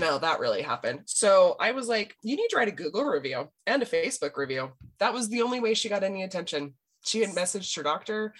No, 0.00 0.18
that 0.18 0.38
really 0.40 0.62
happened. 0.62 1.02
So 1.06 1.56
I 1.60 1.72
was 1.72 1.88
like, 1.88 2.16
you 2.22 2.36
need 2.36 2.48
to 2.50 2.56
write 2.56 2.68
a 2.68 2.72
Google 2.72 3.04
review 3.04 3.48
and 3.66 3.82
a 3.82 3.86
Facebook 3.86 4.36
review. 4.36 4.72
That 4.98 5.12
was 5.12 5.28
the 5.28 5.42
only 5.42 5.58
way 5.60 5.74
she 5.74 5.88
got 5.88 6.02
any 6.04 6.22
attention. 6.22 6.74
She 7.04 7.20
had 7.20 7.30
messaged 7.30 7.74
her 7.76 7.82
doctor, 7.82 8.32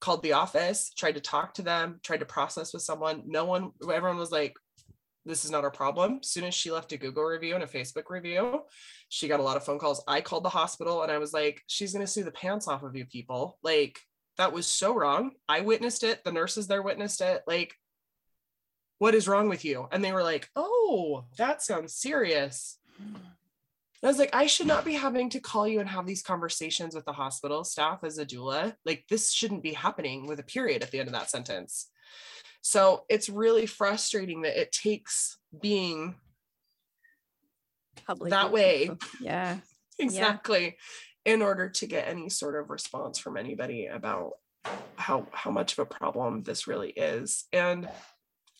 called 0.00 0.22
the 0.24 0.32
office, 0.32 0.90
tried 0.96 1.14
to 1.16 1.20
talk 1.20 1.54
to 1.54 1.62
them, 1.62 2.00
tried 2.02 2.18
to 2.20 2.26
process 2.26 2.72
with 2.72 2.82
someone. 2.82 3.22
No 3.26 3.44
one, 3.44 3.72
everyone 3.82 4.16
was 4.18 4.32
like, 4.32 4.56
this 5.24 5.44
is 5.44 5.50
not 5.52 5.62
our 5.64 5.70
problem. 5.70 6.18
As 6.22 6.30
soon 6.30 6.44
as 6.44 6.54
she 6.54 6.70
left 6.72 6.90
a 6.92 6.96
Google 6.96 7.24
review 7.24 7.54
and 7.54 7.62
a 7.64 7.66
Facebook 7.68 8.08
review, 8.10 8.62
she 9.08 9.28
got 9.28 9.40
a 9.40 9.42
lot 9.44 9.56
of 9.56 9.64
phone 9.64 9.78
calls. 9.78 10.02
I 10.08 10.20
called 10.20 10.44
the 10.44 10.48
hospital 10.50 11.02
and 11.02 11.12
I 11.12 11.18
was 11.18 11.32
like, 11.32 11.62
she's 11.68 11.92
going 11.92 12.04
to 12.04 12.10
sue 12.10 12.24
the 12.24 12.30
pants 12.32 12.66
off 12.66 12.82
of 12.82 12.96
you 12.96 13.06
people. 13.06 13.58
Like, 13.62 14.00
that 14.38 14.52
was 14.52 14.66
so 14.66 14.94
wrong. 14.94 15.32
I 15.48 15.60
witnessed 15.60 16.04
it. 16.04 16.24
The 16.24 16.32
nurses 16.32 16.66
there 16.66 16.82
witnessed 16.82 17.20
it. 17.20 17.42
Like, 17.46 17.74
what 18.98 19.14
is 19.14 19.28
wrong 19.28 19.48
with 19.48 19.64
you? 19.64 19.88
And 19.92 20.02
they 20.02 20.12
were 20.12 20.22
like, 20.22 20.48
oh, 20.56 21.24
that 21.36 21.62
sounds 21.62 21.94
serious. 21.94 22.78
I 24.02 24.06
was 24.06 24.18
like, 24.18 24.34
I 24.34 24.46
should 24.46 24.66
not 24.66 24.84
be 24.84 24.94
having 24.94 25.28
to 25.30 25.40
call 25.40 25.66
you 25.66 25.80
and 25.80 25.88
have 25.88 26.06
these 26.06 26.22
conversations 26.22 26.94
with 26.94 27.04
the 27.04 27.12
hospital 27.12 27.64
staff 27.64 28.04
as 28.04 28.18
a 28.18 28.24
doula. 28.24 28.74
Like, 28.84 29.04
this 29.10 29.32
shouldn't 29.32 29.62
be 29.62 29.72
happening 29.72 30.26
with 30.26 30.38
a 30.38 30.44
period 30.44 30.82
at 30.82 30.90
the 30.92 31.00
end 31.00 31.08
of 31.08 31.14
that 31.14 31.30
sentence. 31.30 31.90
So 32.60 33.04
it's 33.08 33.28
really 33.28 33.66
frustrating 33.66 34.42
that 34.42 34.60
it 34.60 34.72
takes 34.72 35.38
being 35.60 36.14
Public 38.06 38.30
That 38.30 38.52
way. 38.52 38.90
yeah 39.20 39.58
exactly 39.98 40.76
in 41.28 41.42
order 41.42 41.68
to 41.68 41.86
get 41.86 42.08
any 42.08 42.30
sort 42.30 42.56
of 42.58 42.70
response 42.70 43.18
from 43.18 43.36
anybody 43.36 43.86
about 43.86 44.32
how 44.96 45.26
how 45.32 45.50
much 45.50 45.72
of 45.74 45.78
a 45.80 45.84
problem 45.86 46.42
this 46.42 46.66
really 46.66 46.90
is. 46.90 47.44
And 47.52 47.88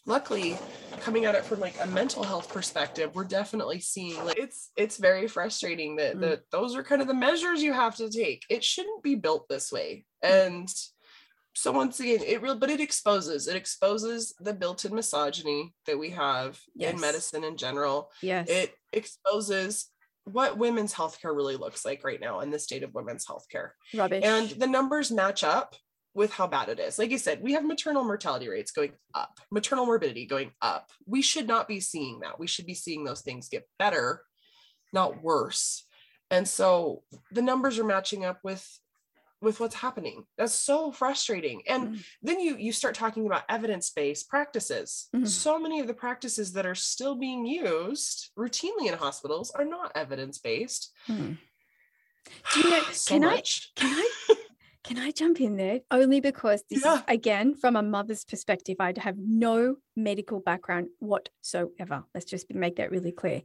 luckily 0.06 0.56
coming 1.00 1.24
at 1.24 1.34
it 1.34 1.44
from 1.44 1.60
like 1.60 1.74
a 1.82 1.86
mental 1.86 2.22
health 2.22 2.48
perspective 2.50 3.10
we're 3.14 3.24
definitely 3.24 3.78
seeing 3.78 4.24
like 4.24 4.38
it's 4.38 4.70
it's 4.76 4.96
very 4.96 5.26
frustrating 5.28 5.96
that 5.96 6.16
Mm. 6.16 6.20
that 6.20 6.40
those 6.50 6.74
are 6.76 6.82
kind 6.82 7.02
of 7.02 7.08
the 7.08 7.14
measures 7.28 7.62
you 7.62 7.72
have 7.72 7.96
to 7.96 8.08
take. 8.10 8.44
It 8.48 8.62
shouldn't 8.64 9.02
be 9.02 9.14
built 9.16 9.48
this 9.48 9.70
way. 9.72 10.06
And 10.22 10.68
so 11.54 11.72
once 11.72 11.98
again 12.00 12.22
it 12.24 12.40
real 12.42 12.54
but 12.54 12.70
it 12.70 12.80
exposes 12.80 13.48
it 13.48 13.56
exposes 13.56 14.34
the 14.40 14.54
built-in 14.54 14.94
misogyny 14.94 15.74
that 15.86 15.98
we 15.98 16.10
have 16.10 16.60
Yes. 16.74 16.94
in 16.94 17.00
medicine 17.00 17.44
in 17.44 17.56
general. 17.56 18.10
Yes. 18.22 18.48
It 18.48 18.74
exposes 18.92 19.90
what 20.32 20.58
women's 20.58 20.94
healthcare 20.94 21.34
really 21.34 21.56
looks 21.56 21.84
like 21.84 22.04
right 22.04 22.20
now 22.20 22.40
in 22.40 22.50
the 22.50 22.58
state 22.58 22.82
of 22.82 22.94
women's 22.94 23.26
healthcare. 23.26 23.70
Rubbish. 23.94 24.24
And 24.24 24.50
the 24.50 24.66
numbers 24.66 25.10
match 25.10 25.44
up 25.44 25.74
with 26.14 26.32
how 26.32 26.46
bad 26.46 26.68
it 26.68 26.80
is. 26.80 26.98
Like 26.98 27.10
you 27.10 27.18
said, 27.18 27.42
we 27.42 27.52
have 27.52 27.64
maternal 27.64 28.04
mortality 28.04 28.48
rates 28.48 28.72
going 28.72 28.92
up, 29.14 29.38
maternal 29.50 29.86
morbidity 29.86 30.26
going 30.26 30.50
up. 30.60 30.90
We 31.06 31.22
should 31.22 31.46
not 31.46 31.68
be 31.68 31.80
seeing 31.80 32.20
that. 32.20 32.40
We 32.40 32.46
should 32.46 32.66
be 32.66 32.74
seeing 32.74 33.04
those 33.04 33.20
things 33.20 33.48
get 33.48 33.68
better, 33.78 34.22
not 34.92 35.22
worse. 35.22 35.84
And 36.30 36.46
so 36.46 37.02
the 37.30 37.42
numbers 37.42 37.78
are 37.78 37.84
matching 37.84 38.24
up 38.24 38.40
with 38.42 38.66
with 39.40 39.60
what's 39.60 39.76
happening. 39.76 40.24
That's 40.36 40.54
so 40.54 40.90
frustrating. 40.90 41.62
And 41.68 41.82
Mm. 41.94 42.04
then 42.22 42.40
you 42.40 42.56
you 42.56 42.72
start 42.72 42.94
talking 42.94 43.26
about 43.26 43.44
evidence-based 43.48 44.28
practices. 44.28 45.08
Mhm. 45.14 45.28
So 45.28 45.58
many 45.58 45.80
of 45.80 45.86
the 45.86 45.94
practices 45.94 46.52
that 46.54 46.66
are 46.66 46.74
still 46.74 47.14
being 47.14 47.46
used 47.46 48.30
routinely 48.36 48.88
in 48.88 48.94
hospitals 48.94 49.50
are 49.52 49.64
not 49.64 49.92
evidence-based. 49.94 50.90
Hmm. 51.06 51.32
Do 52.54 52.60
you 52.60 52.70
know, 52.70 52.82
so 52.92 53.14
can 53.14 53.24
I- 53.24 53.42
Can 53.76 53.92
I 53.94 54.08
can 54.84 54.98
I 54.98 55.10
jump 55.12 55.40
in 55.40 55.56
there? 55.56 55.80
Only 55.90 56.20
because 56.20 56.64
this 56.70 56.84
Yeah. 56.84 56.96
is 56.96 57.02
again 57.08 57.54
from 57.54 57.76
a 57.76 57.82
mother's 57.82 58.24
perspective. 58.24 58.76
I 58.80 58.92
have 58.96 59.18
no 59.18 59.76
medical 59.94 60.40
background 60.40 60.88
whatsoever. 60.98 62.04
Let's 62.14 62.26
just 62.26 62.52
make 62.52 62.76
that 62.76 62.90
really 62.90 63.12
clear. 63.12 63.42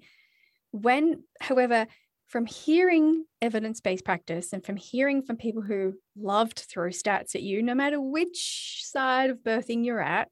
When, 0.72 1.24
however, 1.40 1.86
from 2.34 2.48
hearing 2.48 3.26
evidence-based 3.44 4.04
practice 4.04 4.54
and 4.54 4.66
from 4.66 4.76
hearing 4.76 5.22
from 5.22 5.38
people 5.38 5.62
who 5.62 5.94
love 6.18 6.52
to 6.56 6.64
throw 6.66 6.90
stats 6.90 7.36
at 7.36 7.44
you, 7.44 7.62
no 7.62 7.76
matter 7.76 8.02
which 8.02 8.82
side 8.84 9.30
of 9.30 9.38
birthing 9.44 9.86
you're 9.86 10.02
at, 10.02 10.30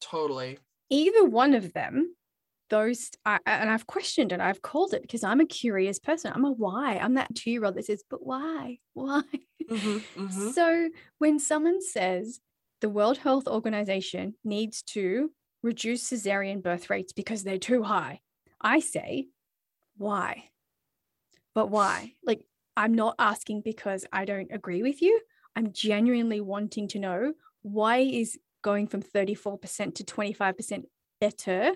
totally. 0.00 0.58
either 0.88 1.26
one 1.26 1.52
of 1.54 1.74
them 1.74 2.16
those 2.70 3.10
I, 3.26 3.38
and 3.46 3.68
i've 3.68 3.86
questioned 3.86 4.32
it 4.32 4.40
i've 4.40 4.62
called 4.62 4.94
it 4.94 5.02
because 5.02 5.24
i'm 5.24 5.40
a 5.40 5.44
curious 5.46 5.98
person 5.98 6.32
i'm 6.32 6.44
a 6.44 6.52
why 6.52 6.98
i'm 6.98 7.14
that 7.14 7.34
two-year-old 7.34 7.74
that 7.74 7.84
says 7.84 8.02
but 8.08 8.24
why 8.24 8.78
why 8.94 9.22
Mhm, 9.68 10.04
mhm. 10.16 10.54
so 10.54 10.88
when 11.18 11.38
someone 11.38 11.82
says 11.82 12.40
the 12.80 12.88
world 12.88 13.18
health 13.18 13.46
organization 13.46 14.34
needs 14.44 14.82
to 14.84 15.32
reduce 15.62 16.08
cesarean 16.10 16.62
birth 16.62 16.88
rates 16.90 17.12
because 17.12 17.44
they're 17.44 17.58
too 17.58 17.82
high 17.82 18.20
i 18.60 18.80
say 18.80 19.28
why 19.98 20.44
but 21.54 21.68
why 21.70 22.12
like 22.24 22.44
i'm 22.76 22.94
not 22.94 23.14
asking 23.18 23.60
because 23.62 24.06
i 24.12 24.24
don't 24.24 24.52
agree 24.52 24.82
with 24.82 25.02
you 25.02 25.20
i'm 25.56 25.72
genuinely 25.72 26.40
wanting 26.40 26.88
to 26.88 26.98
know 26.98 27.32
why 27.62 27.98
is 27.98 28.38
going 28.62 28.86
from 28.86 29.02
34% 29.02 29.94
to 29.94 30.04
25% 30.04 30.84
better 31.20 31.74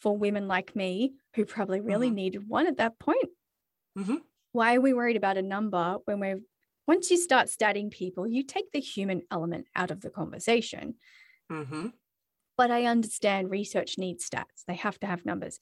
for 0.00 0.16
women 0.16 0.48
like 0.48 0.74
me 0.74 1.14
who 1.34 1.44
probably 1.44 1.80
really 1.80 2.10
Mhm. 2.10 2.14
needed 2.14 2.48
one 2.48 2.66
at 2.66 2.78
that 2.78 2.98
point 2.98 3.28
Mhm. 3.96 4.22
why 4.52 4.76
are 4.76 4.80
we 4.80 4.92
worried 4.94 5.16
about 5.16 5.36
a 5.36 5.42
number 5.42 5.98
when 6.06 6.20
we're 6.20 6.40
once 6.86 7.10
you 7.10 7.16
start 7.16 7.48
statting 7.48 7.90
people 7.90 8.26
you 8.26 8.42
take 8.42 8.72
the 8.72 8.80
human 8.80 9.22
element 9.30 9.66
out 9.74 9.90
of 9.90 10.00
the 10.00 10.10
conversation 10.10 10.96
Mhm. 11.50 11.92
but 12.56 12.70
I 12.70 12.84
understand 12.84 13.50
research 13.50 13.98
needs 13.98 14.28
stats. 14.28 14.64
They 14.66 14.74
have 14.74 14.98
to 15.00 15.06
have 15.06 15.24
numbers. 15.24 15.58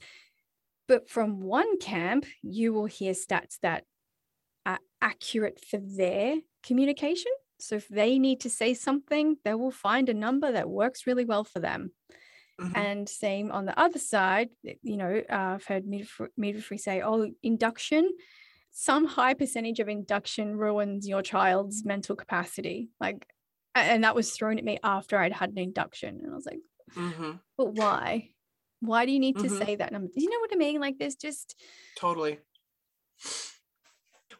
But 0.90 1.08
from 1.08 1.38
one 1.38 1.78
camp, 1.78 2.26
you 2.42 2.72
will 2.72 2.86
hear 2.86 3.12
stats 3.12 3.60
that 3.62 3.84
are 4.66 4.80
accurate 5.00 5.64
for 5.64 5.76
their 5.76 6.38
communication. 6.64 7.30
So 7.60 7.76
if 7.76 7.86
they 7.86 8.18
need 8.18 8.40
to 8.40 8.50
say 8.50 8.74
something, 8.74 9.36
they 9.44 9.54
will 9.54 9.70
find 9.70 10.08
a 10.08 10.14
number 10.14 10.50
that 10.50 10.68
works 10.68 11.06
really 11.06 11.24
well 11.24 11.44
for 11.44 11.60
them. 11.60 11.92
Mhm. 12.60 12.76
And 12.76 13.08
same 13.08 13.52
on 13.52 13.66
the 13.66 13.78
other 13.78 14.00
side, 14.00 14.50
you 14.64 14.96
know, 14.96 15.22
uh, 15.30 15.54
I've 15.54 15.64
heard 15.64 15.86
midwifery, 15.86 16.78
say, 16.78 17.02
oh, 17.02 17.30
induction, 17.40 18.10
some 18.72 19.04
high 19.04 19.34
percentage 19.34 19.78
of 19.78 19.88
induction 19.88 20.56
ruins 20.56 21.06
your 21.06 21.22
child's 21.22 21.84
mental 21.84 22.16
capacity. 22.16 22.88
Like, 22.98 23.28
and 23.76 24.02
that 24.02 24.16
was 24.16 24.32
thrown 24.32 24.58
at 24.58 24.64
me 24.64 24.78
after 24.82 25.18
I'd 25.18 25.34
had 25.34 25.50
an 25.50 25.58
induction. 25.58 26.18
And 26.20 26.32
I 26.32 26.34
was 26.34 26.46
like, 26.46 26.62
Mhm. 26.96 27.40
but 27.56 27.74
why? 27.74 28.34
Why 28.80 29.06
do 29.06 29.12
you 29.12 29.20
need 29.20 29.36
to 29.38 29.44
Mhm. 29.44 29.58
say 29.58 29.76
that 29.76 29.92
number? 29.92 30.08
Do 30.08 30.22
you 30.22 30.30
know 30.30 30.40
what 30.40 30.52
I 30.52 30.56
mean? 30.56 30.80
Like, 30.80 30.98
there's 30.98 31.16
just, 31.16 31.54
Totally. 31.96 32.40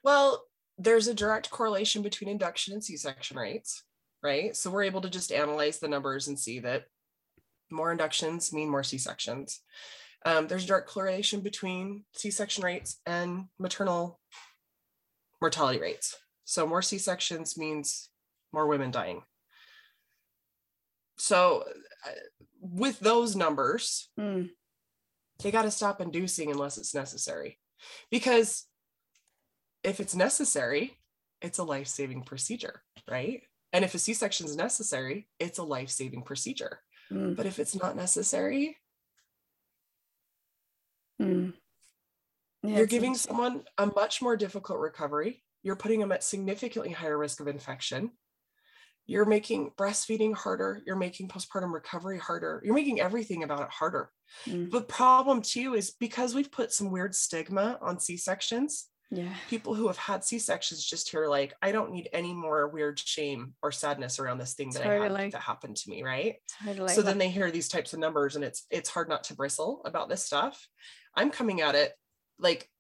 Well, 0.03 0.47
there's 0.79 1.09
a 1.09 1.15
direct 1.15 1.51
correlation 1.51 2.03
between 2.03 2.31
induction 2.31 2.73
and 2.73 2.83
C-section 2.83 3.37
rates, 3.37 3.83
right? 4.23 4.57
So 4.57 4.71
we're 4.71 4.85
able 4.85 5.03
to 5.03 5.11
just 5.11 5.31
analyze 5.31 5.79
the 5.79 5.89
numbers 5.89 6.27
and 6.29 6.39
see 6.39 6.59
that 6.61 6.87
more 7.71 7.93
inductions 7.93 8.53
mean 8.53 8.71
more 8.71 8.83
C-sections. 8.83 9.61
Um, 10.25 10.49
there's 10.49 10.65
a 10.65 10.67
direct 10.67 10.89
correlation 10.89 11.41
between 11.43 12.07
C-section 12.15 12.65
rates 12.65 13.01
and 13.05 13.49
maternal 13.59 14.21
mortality 15.41 15.79
rates. 15.79 16.17
So 16.45 16.67
more 16.67 16.83
C-sections 16.83 17.59
means 17.59 18.09
more 18.53 18.67
women 18.67 18.91
dying. 18.91 19.23
So 21.19 21.65
uh, 22.07 22.11
with 22.61 23.01
those 23.01 23.35
numbers, 23.35 24.09
mm, 24.19 24.51
they 25.43 25.51
got 25.51 25.63
to 25.63 25.71
stop 25.71 26.01
inducing 26.01 26.51
unless 26.51 26.79
it's 26.79 26.95
necessary. 26.95 27.59
Because 28.11 28.67
if 29.83 30.01
it's 30.01 30.15
necessary, 30.15 30.97
it's 31.41 31.59
a 31.59 31.65
life 31.65 31.87
saving 31.89 32.23
procedure, 32.23 32.83
right? 33.11 33.43
And 33.73 33.85
if 33.85 33.95
a 33.95 33.99
C 33.99 34.13
section 34.15 34.47
is 34.47 34.57
necessary, 34.57 35.29
it's 35.39 35.59
a 35.59 35.63
life 35.63 35.91
saving 35.91 36.23
procedure. 36.23 36.81
mm, 37.11 37.35
But 37.37 37.47
if 37.47 37.59
it's 37.59 37.75
not 37.75 37.97
necessary, 37.97 38.77
mm. 41.21 41.55
Yeah, 42.63 42.77
you're 42.77 42.87
giving 42.87 43.15
someone 43.15 43.65
a 43.79 43.87
much 43.87 44.21
more 44.21 44.37
difficult 44.37 44.81
recovery. 44.81 45.43
You're 45.63 45.77
putting 45.77 46.01
them 46.01 46.13
at 46.13 46.23
significantly 46.23 46.91
higher 46.93 47.17
risk 47.17 47.41
of 47.41 47.49
infection. 47.49 48.11
You're 49.07 49.25
making 49.25 49.73
breastfeeding 49.77 50.35
harder. 50.35 50.83
You're 50.87 50.97
making 50.97 51.29
postpartum 51.29 51.73
recovery 51.73 52.19
harder. 52.19 52.63
You're 52.65 52.75
making 52.75 53.01
everything 53.01 53.43
about 53.43 53.63
it 53.63 53.71
harder. 53.71 54.11
Mm, 54.47 54.71
The 54.71 54.83
problem, 54.83 55.43
too, 55.43 55.75
is 55.75 55.91
because 55.91 56.35
we've 56.35 56.51
put 56.53 56.73
some 56.73 56.91
weird 56.91 57.15
stigma 57.15 57.79
on 57.83 57.99
C 57.99 58.17
sections, 58.17 58.87
yeah. 59.11 59.35
people 59.49 59.75
who 59.75 59.89
have 59.89 59.97
had 59.97 60.23
C-sections 60.25 60.85
just 60.85 61.11
hear 61.11 61.27
like, 61.27 61.55
I 61.61 61.73
don't 61.73 61.91
need 61.91 62.09
any 62.13 62.33
more 62.33 62.69
weird 62.69 62.99
shame 62.99 63.55
or 63.63 63.73
sadness 63.73 64.21
around 64.21 64.39
this 64.39 64.55
thing 64.55 64.71
that 64.71 64.87
I 64.87 64.95
had 65.03 65.33
that 65.33 65.41
happened 65.43 65.77
to 65.79 65.91
me, 65.91 66.03
right? 66.05 66.37
Totally. 66.65 66.95
so 66.95 67.03
then 67.03 67.19
they 67.19 67.29
hear 67.29 67.51
these 67.51 67.69
types 67.69 67.93
of 67.93 67.99
numbers 67.99 68.37
and 68.37 68.45
it's 68.45 68.67
it's 68.71 68.89
hard 68.89 69.09
not 69.09 69.25
to 69.25 69.35
bristle 69.35 69.83
about 69.85 70.09
this 70.09 70.25
stuff. 70.25 70.65
I'm 71.17 71.31
coming 71.31 71.61
at 71.61 71.75
it 71.75 71.93
like 72.39 72.71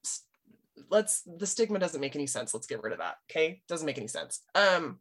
let's 0.88 1.22
the 1.26 1.46
stigma 1.46 1.78
doesn't 1.78 2.00
make 2.00 2.14
any 2.14 2.26
sense. 2.28 2.54
Let's 2.54 2.66
get 2.68 2.82
rid 2.82 2.92
of 2.92 3.00
that. 3.00 3.16
Okay? 3.30 3.62
Doesn't 3.68 3.86
make 3.86 3.98
any 3.98 4.06
sense. 4.08 4.40
Um 4.54 5.00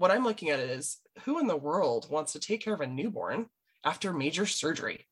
what 0.00 0.10
I'm 0.10 0.24
looking 0.24 0.48
at 0.48 0.58
is 0.58 0.96
who 1.24 1.38
in 1.40 1.46
the 1.46 1.56
world 1.56 2.06
wants 2.10 2.32
to 2.32 2.40
take 2.40 2.62
care 2.64 2.72
of 2.72 2.80
a 2.80 2.86
newborn 2.86 3.46
after 3.84 4.14
major 4.14 4.46
surgery? 4.46 5.06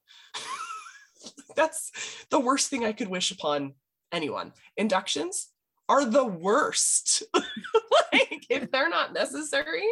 That's 1.56 1.92
the 2.30 2.40
worst 2.40 2.70
thing 2.70 2.86
I 2.86 2.92
could 2.92 3.08
wish 3.08 3.30
upon 3.30 3.74
anyone. 4.12 4.54
Inductions 4.78 5.48
are 5.90 6.06
the 6.06 6.24
worst. 6.24 7.22
like 7.34 8.46
if 8.48 8.70
they're 8.70 8.88
not 8.88 9.12
necessary, 9.12 9.84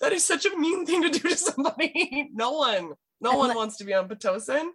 that 0.00 0.12
is 0.12 0.24
such 0.24 0.46
a 0.46 0.56
mean 0.56 0.86
thing 0.86 1.02
to 1.02 1.10
do 1.10 1.28
to 1.30 1.36
somebody. 1.36 2.30
No 2.32 2.52
one, 2.52 2.92
no 3.20 3.30
And 3.30 3.38
one 3.38 3.56
wants 3.56 3.76
to 3.78 3.84
be 3.84 3.92
on 3.92 4.08
Pitocin. 4.08 4.68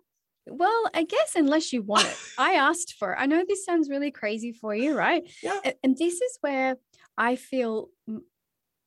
Well, 0.45 0.89
I 0.93 1.03
guess 1.03 1.35
unless 1.35 1.71
you 1.71 1.83
want 1.83 2.05
it. 2.05 2.17
I 2.37 2.55
asked 2.55 2.95
for 2.99 3.13
it. 3.13 3.17
I 3.17 3.27
know 3.27 3.45
this 3.47 3.63
sounds 3.63 3.89
really 3.89 4.11
crazy 4.11 4.51
for 4.51 4.75
you, 4.75 4.93
right? 4.97 5.23
Yeah. 5.41 5.59
And 5.83 5.97
this 5.97 6.15
is 6.15 6.37
where 6.41 6.75
I 7.17 7.37
feel 7.37 7.89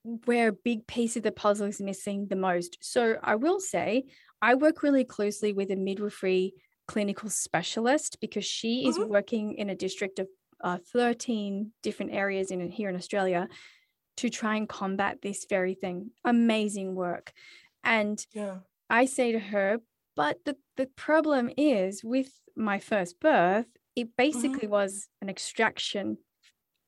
where 0.04 0.48
a 0.48 0.52
big 0.52 0.86
piece 0.86 1.16
of 1.16 1.22
the 1.22 1.32
puzzle 1.32 1.66
is 1.68 1.80
missing 1.80 2.26
the 2.28 2.36
most. 2.36 2.78
So 2.80 3.16
I 3.22 3.36
will 3.36 3.60
say 3.60 4.04
I 4.40 4.54
work 4.54 4.82
really 4.82 5.04
closely 5.04 5.52
with 5.52 5.70
a 5.70 5.76
midwifery 5.76 6.54
clinical 6.88 7.30
specialist 7.30 8.18
because 8.20 8.44
she 8.44 8.86
is 8.88 8.98
Mhm. 8.98 9.08
working 9.08 9.54
in 9.54 9.70
a 9.70 9.74
district 9.74 10.18
of 10.18 10.28
uh, 10.60 10.78
13 10.78 11.72
different 11.82 12.12
areas 12.12 12.50
in 12.50 12.70
here 12.70 12.88
in 12.88 12.96
Australia 12.96 13.48
to 14.16 14.28
try 14.28 14.56
and 14.56 14.68
combat 14.68 15.22
this 15.22 15.46
very 15.48 15.74
thing. 15.74 16.10
Amazing 16.24 16.94
work. 16.94 17.32
And 17.82 18.24
Yeah. 18.32 18.58
I 18.90 19.06
say 19.06 19.32
to 19.32 19.38
her, 19.38 19.80
but 20.14 20.44
the, 20.44 20.56
the 20.76 20.86
problem 20.86 21.50
is 21.56 22.04
with 22.04 22.40
my 22.54 22.78
first 22.78 23.18
birth, 23.20 23.66
it 23.96 24.16
basically 24.16 24.68
was 24.68 25.08
an 25.20 25.28
extraction. 25.28 26.18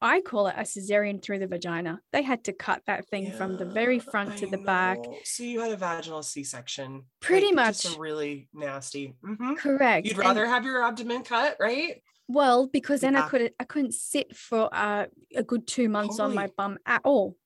I 0.05 0.21
call 0.21 0.47
it 0.49 0.55
a 0.57 0.63
cesarean 0.63 1.23
through 1.23 1.39
the 1.39 1.47
vagina. 1.47 2.01
They 2.13 2.21
had 2.23 2.45
to 2.45 2.53
cut 2.53 2.83
that 2.87 3.09
thing 3.09 3.33
from 3.33 3.57
the 3.57 3.65
very 3.65 3.97
Yeah, 3.97 4.03
front 4.11 4.37
to 4.39 4.47
I 4.47 4.51
the 4.51 4.59
back. 4.59 4.99
So 5.25 5.43
you 5.43 5.61
had 5.61 5.73
a 5.73 5.77
vaginal 5.77 6.23
C-section. 6.23 7.05
Pretty 7.21 7.55
like, 7.55 7.69
just 7.69 7.85
much. 7.87 7.97
a 7.97 8.01
really 8.01 8.49
nasty. 8.53 9.17
Mhm. 9.25 9.57
Correct. 9.57 10.07
You'd 10.07 10.17
And- 10.17 10.21
rather 10.27 10.47
have 10.47 10.65
your 10.67 10.83
abdomen 10.83 11.23
cut, 11.25 11.57
right? 11.59 12.03
well, 12.29 12.67
because 12.67 13.01
then 13.01 13.17
I 13.17 13.21
Yeah. 13.21 13.29
could 13.29 13.55
I 13.59 13.65
couldn't 13.65 13.93
sit 13.95 14.37
for 14.37 14.69
uh, 14.75 15.07
a 15.35 15.43
good 15.43 15.67
two 15.67 15.89
months 15.89 16.21
on 16.21 16.35
my 16.35 16.49
bum 16.57 16.79
at 16.87 17.01
all. 17.05 17.37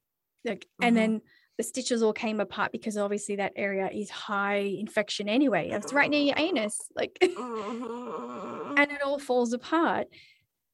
Like, 0.44 0.66
and 0.82 0.94
Mhm. 0.94 0.98
then 1.00 1.20
the 1.58 1.64
stitches 1.64 2.02
all 2.02 2.12
came 2.12 2.38
apart 2.40 2.70
because 2.70 2.96
obviously 2.96 3.36
that 3.36 3.52
area 3.56 3.88
is 3.92 4.08
high 4.10 4.58
infection 4.84 5.28
anyway. 5.28 5.70
It's 5.70 5.92
right 5.92 6.08
near 6.10 6.22
your 6.22 6.38
anus. 6.38 6.76
Like 6.94 7.18
Mhm. 7.22 8.78
and 8.78 8.90
it 8.92 9.02
all 9.02 9.18
falls 9.18 9.52
apart. 9.52 10.06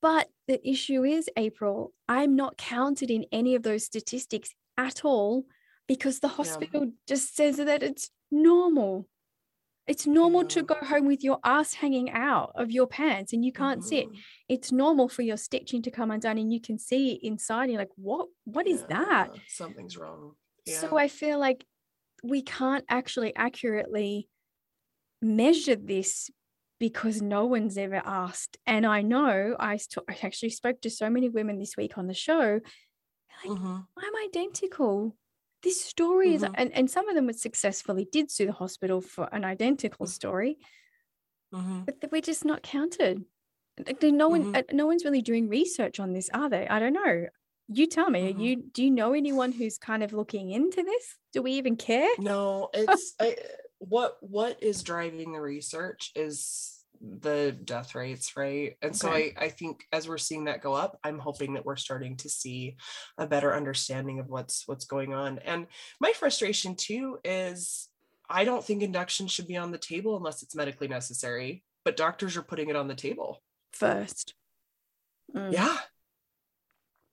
But 0.05 0.29
the 0.49 0.61
issue 0.69 1.03
is, 1.03 1.31
April, 1.35 1.95
I'm 2.11 2.37
not 2.37 2.59
counted 2.59 3.11
in 3.11 3.25
any 3.33 3.55
of 3.55 3.63
those 3.63 3.87
statistics 3.87 4.51
at 4.77 5.03
all 5.03 5.47
because 5.89 6.21
the 6.21 6.29
hospital 6.29 6.93
just 7.09 7.35
says 7.35 7.57
that 7.57 7.83
it's 7.83 8.11
normal. 8.31 9.09
It's 9.87 10.07
normal 10.07 10.45
to 10.49 10.63
go 10.63 10.75
home 10.75 11.07
with 11.07 11.25
your 11.25 11.39
ass 11.43 11.73
hanging 11.73 12.11
out 12.11 12.53
of 12.55 12.71
your 12.71 12.87
pants 12.87 13.33
and 13.33 13.43
you 13.43 13.51
can't 13.51 13.83
sit. 13.83 14.11
Mhm. 14.11 14.19
It's 14.47 14.71
normal 14.71 15.09
for 15.09 15.23
your 15.23 15.39
stitching 15.39 15.81
to 15.81 15.91
come 15.91 16.11
undone 16.11 16.37
and 16.37 16.53
you 16.53 16.61
can 16.61 16.79
see 16.79 17.13
inside. 17.23 17.71
You're 17.71 17.79
like, 17.79 17.97
what? 17.97 18.29
What 18.45 18.67
is 18.67 18.85
that? 18.91 19.31
Yeah, 19.35 19.41
Something's 19.49 19.97
wrong. 19.97 20.37
Yeah. 20.67 20.81
So 20.81 20.99
I 20.99 21.09
feel 21.09 21.39
like 21.39 21.65
we 22.23 22.43
can't 22.43 22.85
actually 22.91 23.35
accurately 23.37 24.29
measure 25.23 25.77
this 25.77 26.31
because 26.79 27.23
no 27.23 27.47
one's 27.47 27.79
ever 27.79 28.03
asked. 28.05 28.57
And 28.67 28.85
I 28.87 29.03
know 29.03 29.57
I, 29.59 29.77
st- 29.77 30.05
I 30.09 30.19
actually 30.27 30.51
spoke 30.51 30.81
to 30.83 30.91
so 30.91 31.09
many 31.09 31.29
women 31.29 31.59
this 31.59 31.77
week 31.77 31.97
on 31.99 32.07
the 32.07 32.15
show. 32.15 32.61
Like, 33.45 33.59
Mhm. 33.59 33.87
I'm 33.97 34.17
identical. 34.29 35.17
This 35.63 35.83
story 35.85 36.35
is, 36.35 36.43
Mhm. 36.43 36.55
and, 36.57 36.73
and 36.73 36.91
some 36.91 37.09
of 37.09 37.15
them 37.15 37.27
would 37.27 37.39
successfully 37.39 38.07
did 38.11 38.31
sue 38.31 38.47
the 38.47 38.53
hospital 38.53 39.01
for 39.01 39.33
an 39.35 39.45
identical 39.45 40.07
Mm. 40.07 40.11
story, 40.11 40.59
Mhm. 41.53 41.87
but 41.87 42.11
we're 42.13 42.21
just 42.23 42.45
not 42.45 42.63
counted. 42.63 43.25
No 44.03 44.29
one, 44.29 44.53
Mhm. 44.53 44.57
uh, 44.57 44.63
no 44.73 44.87
one's 44.87 45.05
really 45.05 45.23
doing 45.23 45.49
research 45.49 45.99
on 45.99 46.13
this, 46.13 46.29
are 46.31 46.49
they? 46.49 46.69
I 46.69 46.79
don't 46.79 46.93
know. 46.93 47.27
You 47.69 47.87
tell 47.87 48.11
me. 48.11 48.33
Mhm. 48.35 48.41
you 48.41 48.57
do 48.57 48.85
you 48.85 48.91
know 48.91 49.15
anyone 49.15 49.51
who's 49.53 49.79
kind 49.79 50.03
of 50.03 50.13
looking 50.13 50.51
into 50.51 50.83
this? 50.83 51.17
Do 51.33 51.43
we 51.43 51.53
even 51.53 51.77
care? 51.77 52.11
No, 52.19 52.69
it's 52.75 53.15
I, 53.19 53.37
what 53.79 54.17
what 54.21 54.63
is 54.63 54.83
driving 54.83 55.33
the 55.33 55.41
research 55.41 56.13
is 56.15 56.71
the 57.01 57.57
death 57.65 57.95
rates, 57.95 58.37
right? 58.37 58.77
And 58.81 58.97
so 58.97 59.11
I 59.11 59.33
I 59.37 59.49
think 59.49 59.85
as 59.93 60.09
we're 60.09 60.19
seeing 60.19 60.45
that 60.45 60.63
go 60.63 60.75
up, 60.75 60.99
I'm 61.05 61.19
hoping 61.19 61.55
that 61.55 61.65
we're 61.65 61.77
starting 61.77 62.17
to 62.19 62.29
see 62.29 62.77
a 63.19 63.27
better 63.27 63.55
understanding 63.55 64.21
of 64.21 64.29
what's 64.29 64.67
what's 64.67 64.87
going 64.87 65.13
on. 65.13 65.39
And 65.41 65.67
my 66.01 66.13
frustration 66.13 66.77
too 66.77 67.19
is 67.25 67.89
I 68.31 68.45
don't 68.45 68.65
think 68.65 68.83
induction 68.83 69.27
should 69.27 69.47
be 69.47 69.57
on 69.57 69.71
the 69.71 69.79
table 69.79 70.17
unless 70.17 70.43
it's 70.43 70.55
medically 70.55 70.89
necessary, 70.89 71.63
but 71.85 71.97
doctors 71.97 72.37
are 72.37 72.43
putting 72.43 72.71
it 72.71 72.77
on 72.77 72.89
the 72.89 72.95
table. 72.95 73.43
first. 73.73 74.35
Mm. 75.35 75.53
Yeah. 75.53 75.77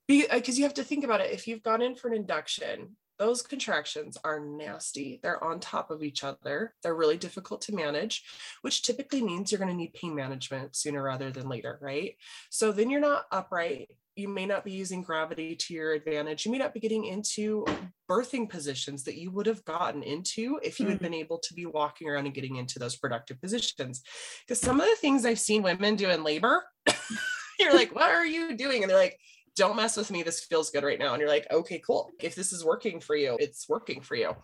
Because 0.07 0.57
you 0.57 0.65
have 0.65 0.73
to 0.75 0.83
think 0.83 1.03
about 1.03 1.21
it. 1.21 1.31
If 1.31 1.47
you've 1.47 1.63
gone 1.63 1.81
in 1.81 1.95
for 1.95 2.09
an 2.09 2.13
induction, 2.15 2.97
those 3.21 3.43
contractions 3.43 4.17
are 4.23 4.39
nasty. 4.39 5.19
They're 5.21 5.43
on 5.43 5.59
top 5.59 5.91
of 5.91 6.01
each 6.01 6.23
other. 6.23 6.73
They're 6.81 6.95
really 6.95 7.17
difficult 7.17 7.61
to 7.61 7.75
manage, 7.75 8.23
which 8.63 8.81
typically 8.81 9.21
means 9.21 9.51
you're 9.51 9.59
going 9.59 9.69
to 9.69 9.77
need 9.77 9.93
pain 9.93 10.15
management 10.15 10.75
sooner 10.75 11.03
rather 11.03 11.29
than 11.29 11.47
later, 11.47 11.77
right? 11.83 12.15
So 12.49 12.71
then 12.71 12.89
you're 12.89 12.99
not 12.99 13.25
upright. 13.31 13.91
You 14.15 14.27
may 14.27 14.47
not 14.47 14.65
be 14.65 14.71
using 14.71 15.03
gravity 15.03 15.55
to 15.55 15.73
your 15.75 15.93
advantage. 15.93 16.47
You 16.47 16.51
may 16.51 16.57
not 16.57 16.73
be 16.73 16.79
getting 16.79 17.05
into 17.05 17.63
birthing 18.09 18.49
positions 18.49 19.03
that 19.03 19.19
you 19.19 19.29
would 19.29 19.45
have 19.45 19.63
gotten 19.65 20.01
into 20.01 20.59
if 20.63 20.79
you 20.79 20.87
had 20.87 20.97
Mhm. 20.97 21.03
been 21.03 21.13
able 21.13 21.37
to 21.37 21.53
be 21.53 21.67
walking 21.67 22.09
around 22.09 22.25
and 22.25 22.33
getting 22.33 22.55
into 22.55 22.79
those 22.79 22.95
productive 22.95 23.39
positions. 23.39 24.01
Because 24.47 24.59
some 24.59 24.81
of 24.81 24.87
the 24.87 24.95
things 24.95 25.27
I've 25.27 25.39
seen 25.39 25.61
women 25.61 25.95
do 25.95 26.09
in 26.09 26.23
labor, 26.23 26.65
you're 27.59 27.75
like, 27.75 27.93
what 27.93 28.09
are 28.09 28.25
you 28.25 28.57
doing? 28.57 28.81
And 28.81 28.89
they're 28.89 28.97
like, 28.97 29.19
don't 29.55 29.75
mess 29.75 29.97
with 29.97 30.11
me. 30.11 30.23
This 30.23 30.43
feels 30.43 30.69
good 30.71 30.83
right 30.83 30.99
now. 30.99 31.13
And 31.13 31.19
you're 31.19 31.29
like, 31.29 31.47
okay, 31.51 31.79
cool. 31.79 32.11
If 32.21 32.35
this 32.35 32.53
is 32.53 32.63
working 32.65 32.99
for 32.99 33.15
you, 33.15 33.37
it's 33.39 33.67
working 33.67 34.01
for 34.01 34.15
you. 34.15 34.35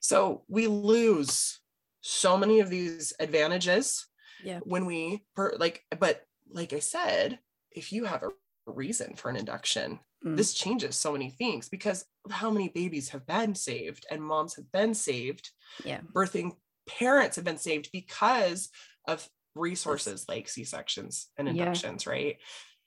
So 0.00 0.44
we 0.48 0.66
lose 0.66 1.60
so 2.02 2.36
many 2.36 2.60
of 2.60 2.70
these 2.70 3.12
advantages 3.18 4.06
Yeah. 4.42 4.60
when 4.62 4.86
we 4.86 5.24
per, 5.34 5.54
like, 5.58 5.84
but 5.98 6.22
like 6.50 6.72
I 6.72 6.78
said, 6.80 7.40
if 7.70 7.92
you 7.92 8.04
have 8.04 8.22
a 8.22 8.30
reason 8.66 9.16
for 9.16 9.30
an 9.30 9.36
induction, 9.36 10.00
Mm. 10.24 10.38
this 10.38 10.54
changes 10.54 10.96
so 10.96 11.12
many 11.12 11.28
things 11.28 11.68
because 11.68 12.06
how 12.30 12.50
many 12.50 12.70
babies 12.70 13.10
have 13.10 13.26
been 13.26 13.54
saved 13.54 14.06
and 14.10 14.22
moms 14.22 14.54
have 14.56 14.72
been 14.72 14.94
saved 14.94 15.50
Yeah. 15.84 16.00
birthing 16.00 16.56
parents 16.86 17.36
have 17.36 17.44
been 17.44 17.58
saved 17.58 17.90
because 17.92 18.70
of 19.06 19.28
resources 19.54 20.26
like 20.26 20.48
C-sections 20.48 21.28
and 21.36 21.46
Yeah. 21.46 21.52
inductions, 21.52 22.06
right? 22.06 22.38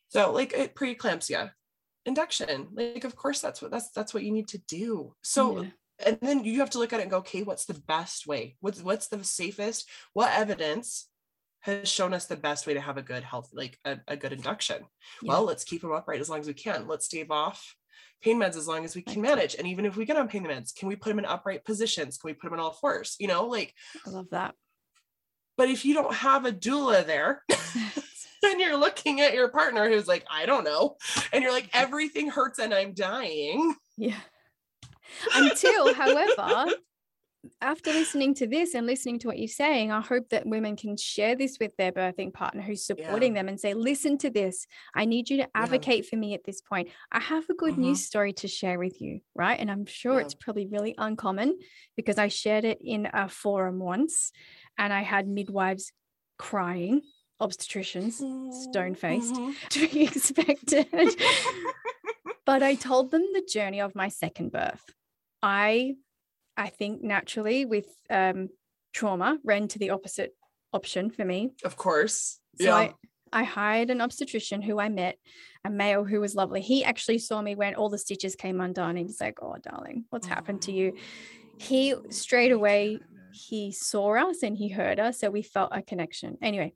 So 0.09 0.31
like 0.31 0.57
uh, 0.57 0.67
preeclampsia, 0.67 1.51
induction, 2.05 2.67
like 2.73 3.03
of 3.03 3.15
course 3.15 3.41
that's 3.41 3.61
what 3.61 3.71
that's 3.71 3.89
that's 3.91 4.13
what 4.13 4.23
you 4.23 4.31
need 4.31 4.47
to 4.49 4.59
do. 4.67 5.13
So 5.23 5.61
Yeah. 5.61 5.69
and 6.05 6.17
then 6.21 6.43
you 6.43 6.59
have 6.59 6.69
to 6.71 6.79
look 6.79 6.93
at 6.93 6.99
it 6.99 7.03
and 7.03 7.11
go, 7.11 7.17
okay, 7.17 7.43
what's 7.43 7.65
the 7.65 7.81
best 7.87 8.27
way? 8.27 8.55
What's 8.59 8.81
what's 8.81 9.07
the 9.07 9.23
safest? 9.23 9.89
What 10.13 10.31
evidence 10.31 11.09
has 11.61 11.89
shown 11.89 12.13
us 12.13 12.25
the 12.27 12.37
best 12.37 12.65
way 12.67 12.73
to 12.75 12.79
have 12.81 12.97
a 12.97 13.01
good 13.01 13.23
health, 13.23 13.49
like 13.53 13.77
a, 13.83 13.97
a 14.07 14.15
good 14.15 14.31
induction? 14.31 14.85
Yeah. 15.21 15.33
Well, 15.33 15.43
let's 15.43 15.63
keep 15.63 15.81
them 15.81 15.91
upright 15.91 16.21
as 16.21 16.29
long 16.29 16.39
as 16.39 16.47
we 16.47 16.53
can. 16.53 16.87
Let's 16.87 17.05
stave 17.05 17.31
off 17.31 17.75
pain 18.21 18.39
meds 18.39 18.57
as 18.57 18.67
long 18.67 18.83
as 18.85 18.95
we 18.95 19.01
can 19.01 19.21
manage. 19.21 19.55
And 19.55 19.67
even 19.67 19.85
if 19.85 19.95
we 19.95 20.05
get 20.05 20.17
on 20.17 20.27
pain 20.27 20.43
meds, 20.45 20.73
can 20.75 20.87
we 20.87 20.95
put 20.95 21.09
them 21.09 21.19
in 21.19 21.25
upright 21.25 21.63
positions? 21.65 22.17
Can 22.17 22.29
we 22.29 22.33
put 22.33 22.47
them 22.47 22.55
in 22.55 22.59
all 22.59 22.73
fours? 22.73 23.15
You 23.19 23.27
know, 23.27 23.45
like 23.45 23.73
I 24.05 24.09
love 24.09 24.27
that. 24.31 24.55
But 25.57 25.69
if 25.69 25.83
you 25.83 25.93
don't 25.93 26.13
have 26.13 26.45
a 26.45 26.51
doula 26.51 27.05
there, 27.05 27.43
and 28.43 28.59
you're 28.59 28.77
looking 28.77 29.21
at 29.21 29.33
your 29.33 29.49
partner 29.49 29.89
who's 29.89 30.07
like, 30.07 30.25
I 30.31 30.45
don't 30.45 30.63
know, 30.63 30.97
and 31.33 31.43
you're 31.43 31.51
like, 31.51 31.69
everything 31.73 32.29
hurts 32.29 32.59
and 32.59 32.73
I'm 32.73 32.93
dying. 32.93 33.75
Yeah. 33.97 34.19
Until, 35.33 35.93
however, 35.93 36.71
after 37.61 37.91
listening 37.91 38.33
to 38.35 38.47
this 38.47 38.73
and 38.73 38.85
listening 38.85 39.19
to 39.19 39.27
what 39.27 39.37
you're 39.37 39.47
saying, 39.47 39.91
I 39.91 40.01
hope 40.01 40.29
that 40.29 40.45
women 40.45 40.75
can 40.75 40.97
share 40.97 41.35
this 41.35 41.57
with 41.59 41.71
their 41.77 41.91
birthing 41.91 42.33
partner 42.33 42.61
who's 42.61 42.85
supporting 42.85 43.33
them 43.33 43.47
and 43.47 43.59
say, 43.59 43.73
listen 43.73 44.17
to 44.19 44.29
this. 44.29 44.67
I 44.93 45.05
need 45.05 45.29
you 45.29 45.37
to 45.37 45.47
advocate 45.55 46.05
for 46.07 46.15
me 46.17 46.33
at 46.33 46.43
this 46.43 46.61
point. 46.61 46.89
I 47.11 47.19
have 47.19 47.45
a 47.49 47.53
good 47.53 47.77
news 47.77 48.05
story 48.05 48.33
to 48.33 48.47
share 48.47 48.77
with 48.79 48.99
you, 49.01 49.21
right? 49.35 49.59
And 49.59 49.71
I'm 49.71 49.85
sure 49.85 50.15
Yeah. 50.15 50.25
it's 50.25 50.33
probably 50.33 50.67
really 50.67 50.95
uncommon 50.97 51.57
because 51.95 52.17
I 52.17 52.27
shared 52.27 52.65
it 52.65 52.79
in 52.81 53.07
a 53.13 53.29
forum 53.29 53.79
once 53.79 54.31
and 54.77 54.91
I 54.91 55.01
had 55.01 55.27
midwives 55.27 55.91
crying, 56.37 57.01
obstetricians, 57.41 58.21
stone 58.69 58.95
faced, 58.95 59.35
Mhm. 59.35 59.55
to 59.69 59.87
be 59.87 60.03
expected. 60.03 60.87
but 62.45 62.63
I 62.63 62.75
told 62.75 63.11
them 63.11 63.23
the 63.33 63.41
journey 63.47 63.79
of 63.81 63.95
my 63.95 64.09
second 64.09 64.51
birth. 64.51 64.83
I 65.41 65.95
I 66.57 66.69
think 66.69 67.03
naturally 67.03 67.65
with 67.65 67.87
um 68.09 68.49
trauma 68.93 69.37
ran 69.43 69.67
to 69.69 69.79
the 69.79 69.91
opposite 69.91 70.31
option 70.73 71.09
for 71.09 71.23
me. 71.23 71.51
Of 71.63 71.77
course. 71.77 72.39
So 72.59 72.65
yeah. 72.65 72.75
I 72.75 72.93
I 73.31 73.43
hired 73.43 73.89
an 73.89 74.01
obstetrician 74.01 74.61
who 74.61 74.79
I 74.79 74.89
met, 74.89 75.17
a 75.65 75.69
male 75.69 76.05
who 76.05 76.21
was 76.21 76.33
lovely. 76.33 76.61
He 76.61 76.83
actually 76.83 77.19
saw 77.19 77.41
me 77.41 77.55
when 77.55 77.75
all 77.75 77.89
the 77.89 77.97
stitches 77.97 78.35
came 78.35 78.61
undone. 78.61 78.97
And 78.97 79.07
he's 79.07 79.21
like, 79.21 79.39
Oh, 79.41 79.55
darling, 79.61 80.05
what's 80.09 80.27
happened 80.27 80.61
to 80.63 80.71
you? 80.71 80.93
He 81.59 81.93
straight 82.09 82.51
away 82.51 82.99
he 83.37 83.71
saw 83.71 84.29
us 84.29 84.43
and 84.43 84.57
he 84.57 84.69
heard 84.69 84.99
us. 84.99 85.19
So 85.19 85.29
we 85.29 85.41
felt 85.41 85.71
a 85.71 85.81
connection. 85.81 86.37
Anyway, 86.41 86.73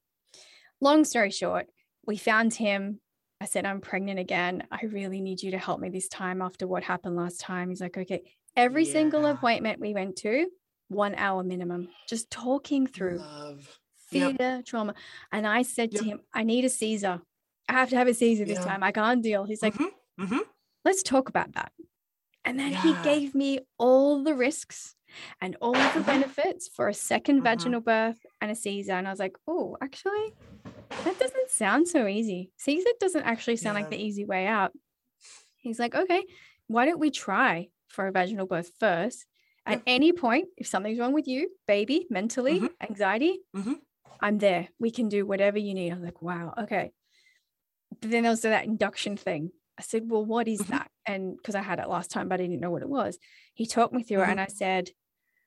long 0.79 1.03
story 1.03 1.31
short, 1.31 1.67
we 2.05 2.17
found 2.17 2.53
him. 2.53 2.99
I 3.39 3.45
said, 3.45 3.65
I'm 3.65 3.81
pregnant 3.81 4.19
again. 4.19 4.67
I 4.71 4.85
really 4.85 5.19
need 5.19 5.41
you 5.41 5.51
to 5.51 5.57
help 5.57 5.79
me 5.79 5.89
this 5.89 6.07
time 6.07 6.41
after 6.41 6.67
what 6.67 6.83
happened 6.83 7.15
last 7.15 7.39
time. 7.39 7.69
He's 7.69 7.81
like, 7.81 7.97
okay. 7.97 8.21
Every 8.55 8.85
single 8.85 9.25
appointment 9.25 9.79
we 9.79 9.93
went 9.93 10.17
to, 10.17 10.47
one 10.89 11.15
hour 11.15 11.43
minimum, 11.43 11.87
just 12.07 12.29
talking 12.29 12.85
through 12.85 13.19
Love. 13.19 13.79
Yep. 14.11 14.37
fear, 14.37 14.61
trauma. 14.65 14.93
And 15.31 15.47
I 15.47 15.61
said 15.61 15.91
to 15.91 16.03
him, 16.03 16.19
I 16.33 16.43
need 16.43 16.65
a 16.65 16.69
Caesar. 16.69 17.21
I 17.69 17.73
have 17.73 17.89
to 17.91 17.95
have 17.97 18.07
a 18.09 18.13
Caesar 18.13 18.43
this 18.45 18.59
Yeah. 18.59 18.65
time. 18.65 18.83
I 18.83 18.91
can't 18.91 19.21
deal. 19.23 19.45
He's 19.45 19.61
like, 19.61 19.75
Mhm, 19.75 19.91
mhm. 20.19 20.39
let's 20.83 21.01
talk 21.01 21.29
about 21.29 21.53
that. 21.53 21.71
And 22.43 22.59
then 22.59 22.73
he 22.73 22.95
gave 23.03 23.33
me 23.35 23.59
all 23.77 24.21
the 24.23 24.35
risks 24.35 24.95
and 25.39 25.55
all 25.61 25.73
the 25.93 26.01
benefits 26.05 26.67
for 26.67 26.89
a 26.89 26.93
2nd 26.93 27.39
Mhm. 27.39 27.43
vaginal 27.43 27.79
birth 27.81 28.25
and 28.41 28.51
a 28.51 28.55
Caesar. 28.55 28.93
And 28.93 29.07
I 29.07 29.11
was 29.11 29.19
like, 29.19 29.37
oh, 29.47 29.77
actually, 29.81 30.33
that 31.05 31.17
doesn't 31.19 31.49
sound 31.49 31.87
so 31.87 32.05
easy. 32.07 32.51
Caesar 32.57 32.89
doesn't 32.99 33.23
actually 33.23 33.57
sound 33.57 33.75
like 33.75 33.89
the 33.89 34.01
easy 34.01 34.25
way 34.25 34.45
out. 34.47 34.73
He's 35.55 35.79
like, 35.79 35.95
okay, 35.95 36.25
why 36.67 36.85
don't 36.85 36.99
we 36.99 37.11
try 37.11 37.69
for 37.91 38.07
a 38.07 38.11
vaginal 38.11 38.47
birth 38.47 38.71
first? 38.79 39.25
At 39.65 39.79
Yeah. 39.79 39.93
any 39.95 40.13
point, 40.13 40.49
if 40.57 40.67
something's 40.67 40.97
wrong 40.99 41.13
with 41.13 41.27
you, 41.27 41.49
baby, 41.67 42.07
mentally, 42.09 42.59
Mhm. 42.59 42.73
anxiety, 42.81 43.43
Mhm. 43.55 43.81
I'm 44.19 44.37
there. 44.39 44.69
We 44.79 44.91
can 44.91 45.09
do 45.09 45.25
whatever 45.25 45.57
you 45.59 45.73
need. 45.73 45.91
I 45.91 45.95
was 45.95 46.03
like, 46.03 46.21
wow, 46.21 46.53
okay. 46.57 46.93
But 47.99 48.09
then 48.09 48.23
there 48.23 48.31
was 48.31 48.41
that 48.41 48.65
induction 48.65 49.17
thing. 49.17 49.51
I 49.77 49.83
said, 49.83 50.09
well, 50.09 50.25
what 50.25 50.47
is 50.47 50.61
Mhm. 50.61 50.67
that? 50.69 50.91
And 51.05 51.37
because 51.37 51.55
I 51.55 51.61
had 51.61 51.79
it 51.79 51.89
last 51.89 52.11
time, 52.11 52.27
but 52.29 52.39
I 52.39 52.43
didn't 52.43 52.59
know 52.59 52.71
what 52.71 52.81
it 52.81 52.89
was. 52.89 53.19
He 53.53 53.65
talked 53.65 53.93
me 53.93 54.03
through 54.03 54.21
it 54.23 54.29
and 54.29 54.39
I 54.39 54.47
said, 54.47 54.91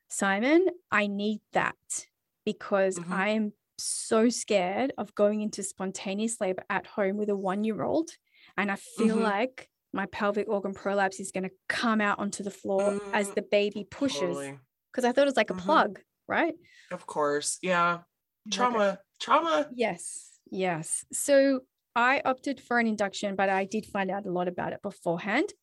Simon, 0.08 0.68
I 0.90 1.06
need 1.06 1.40
that 1.52 2.06
because 2.44 2.98
Mhm. 2.98 3.12
I 3.12 3.28
am 3.30 3.52
so 3.78 4.28
scared 4.28 4.92
of 4.98 5.14
going 5.14 5.40
into 5.40 5.62
spontaneous 5.62 6.40
labor 6.40 6.64
at 6.70 6.86
home 6.86 7.16
with 7.16 7.28
a 7.28 7.36
one 7.36 7.64
year 7.64 7.82
old. 7.82 8.10
And 8.56 8.70
I 8.70 8.76
feel 8.76 9.16
Mhm. 9.16 9.22
like 9.22 9.70
my 9.94 10.06
pelvic 10.06 10.48
organ 10.48 10.74
prolapse 10.74 11.20
is 11.20 11.30
going 11.32 11.44
to 11.44 11.50
come 11.68 12.00
out 12.00 12.18
onto 12.18 12.42
the 12.42 12.50
floor 12.50 13.00
as 13.12 13.28
Mm, 13.28 13.34
the 13.36 13.42
baby 13.42 13.86
pushes. 13.90 14.20
Totally. 14.20 14.58
Because 14.92 15.04
I 15.04 15.12
thought 15.12 15.22
it 15.22 15.32
was 15.32 15.36
like 15.36 15.50
a 15.50 15.54
Mhm. 15.54 15.60
plug, 15.60 16.00
right? 16.28 16.54
Of 16.90 17.06
course. 17.06 17.58
Yeah. 17.62 17.92
Like 17.92 18.02
a- 18.46 18.50
Trauma. 18.50 19.00
Trauma. 19.20 19.70
Yes, 19.72 20.38
yes. 20.50 21.04
So 21.12 21.60
I 21.96 22.20
opted 22.24 22.60
for 22.60 22.78
an 22.78 22.86
induction, 22.86 23.36
but 23.36 23.48
I 23.48 23.64
did 23.64 23.86
find 23.86 24.10
out 24.10 24.26
a 24.26 24.30
lot 24.30 24.48
about 24.48 24.72
it 24.72 24.82
beforehand. 24.82 25.54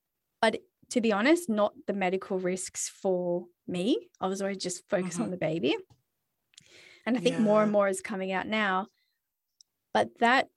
But 0.41 0.61
to 0.89 1.01
be 1.01 1.11
honest, 1.11 1.49
not 1.49 1.73
the 1.87 1.93
medical 1.93 2.39
risks 2.39 2.89
for 2.89 3.45
me. 3.67 4.09
I 4.19 4.27
was 4.27 4.41
always 4.41 4.57
just 4.57 4.87
focused 4.89 5.19
Mhm. 5.19 5.23
on 5.25 5.31
the 5.31 5.37
baby. 5.37 5.75
And 7.05 7.17
I 7.17 7.19
think 7.19 7.39
more 7.39 7.63
and 7.63 7.71
more 7.71 7.87
is 7.87 8.01
coming 8.01 8.31
out 8.31 8.47
now. 8.47 8.87
But 9.93 10.19
that 10.19 10.49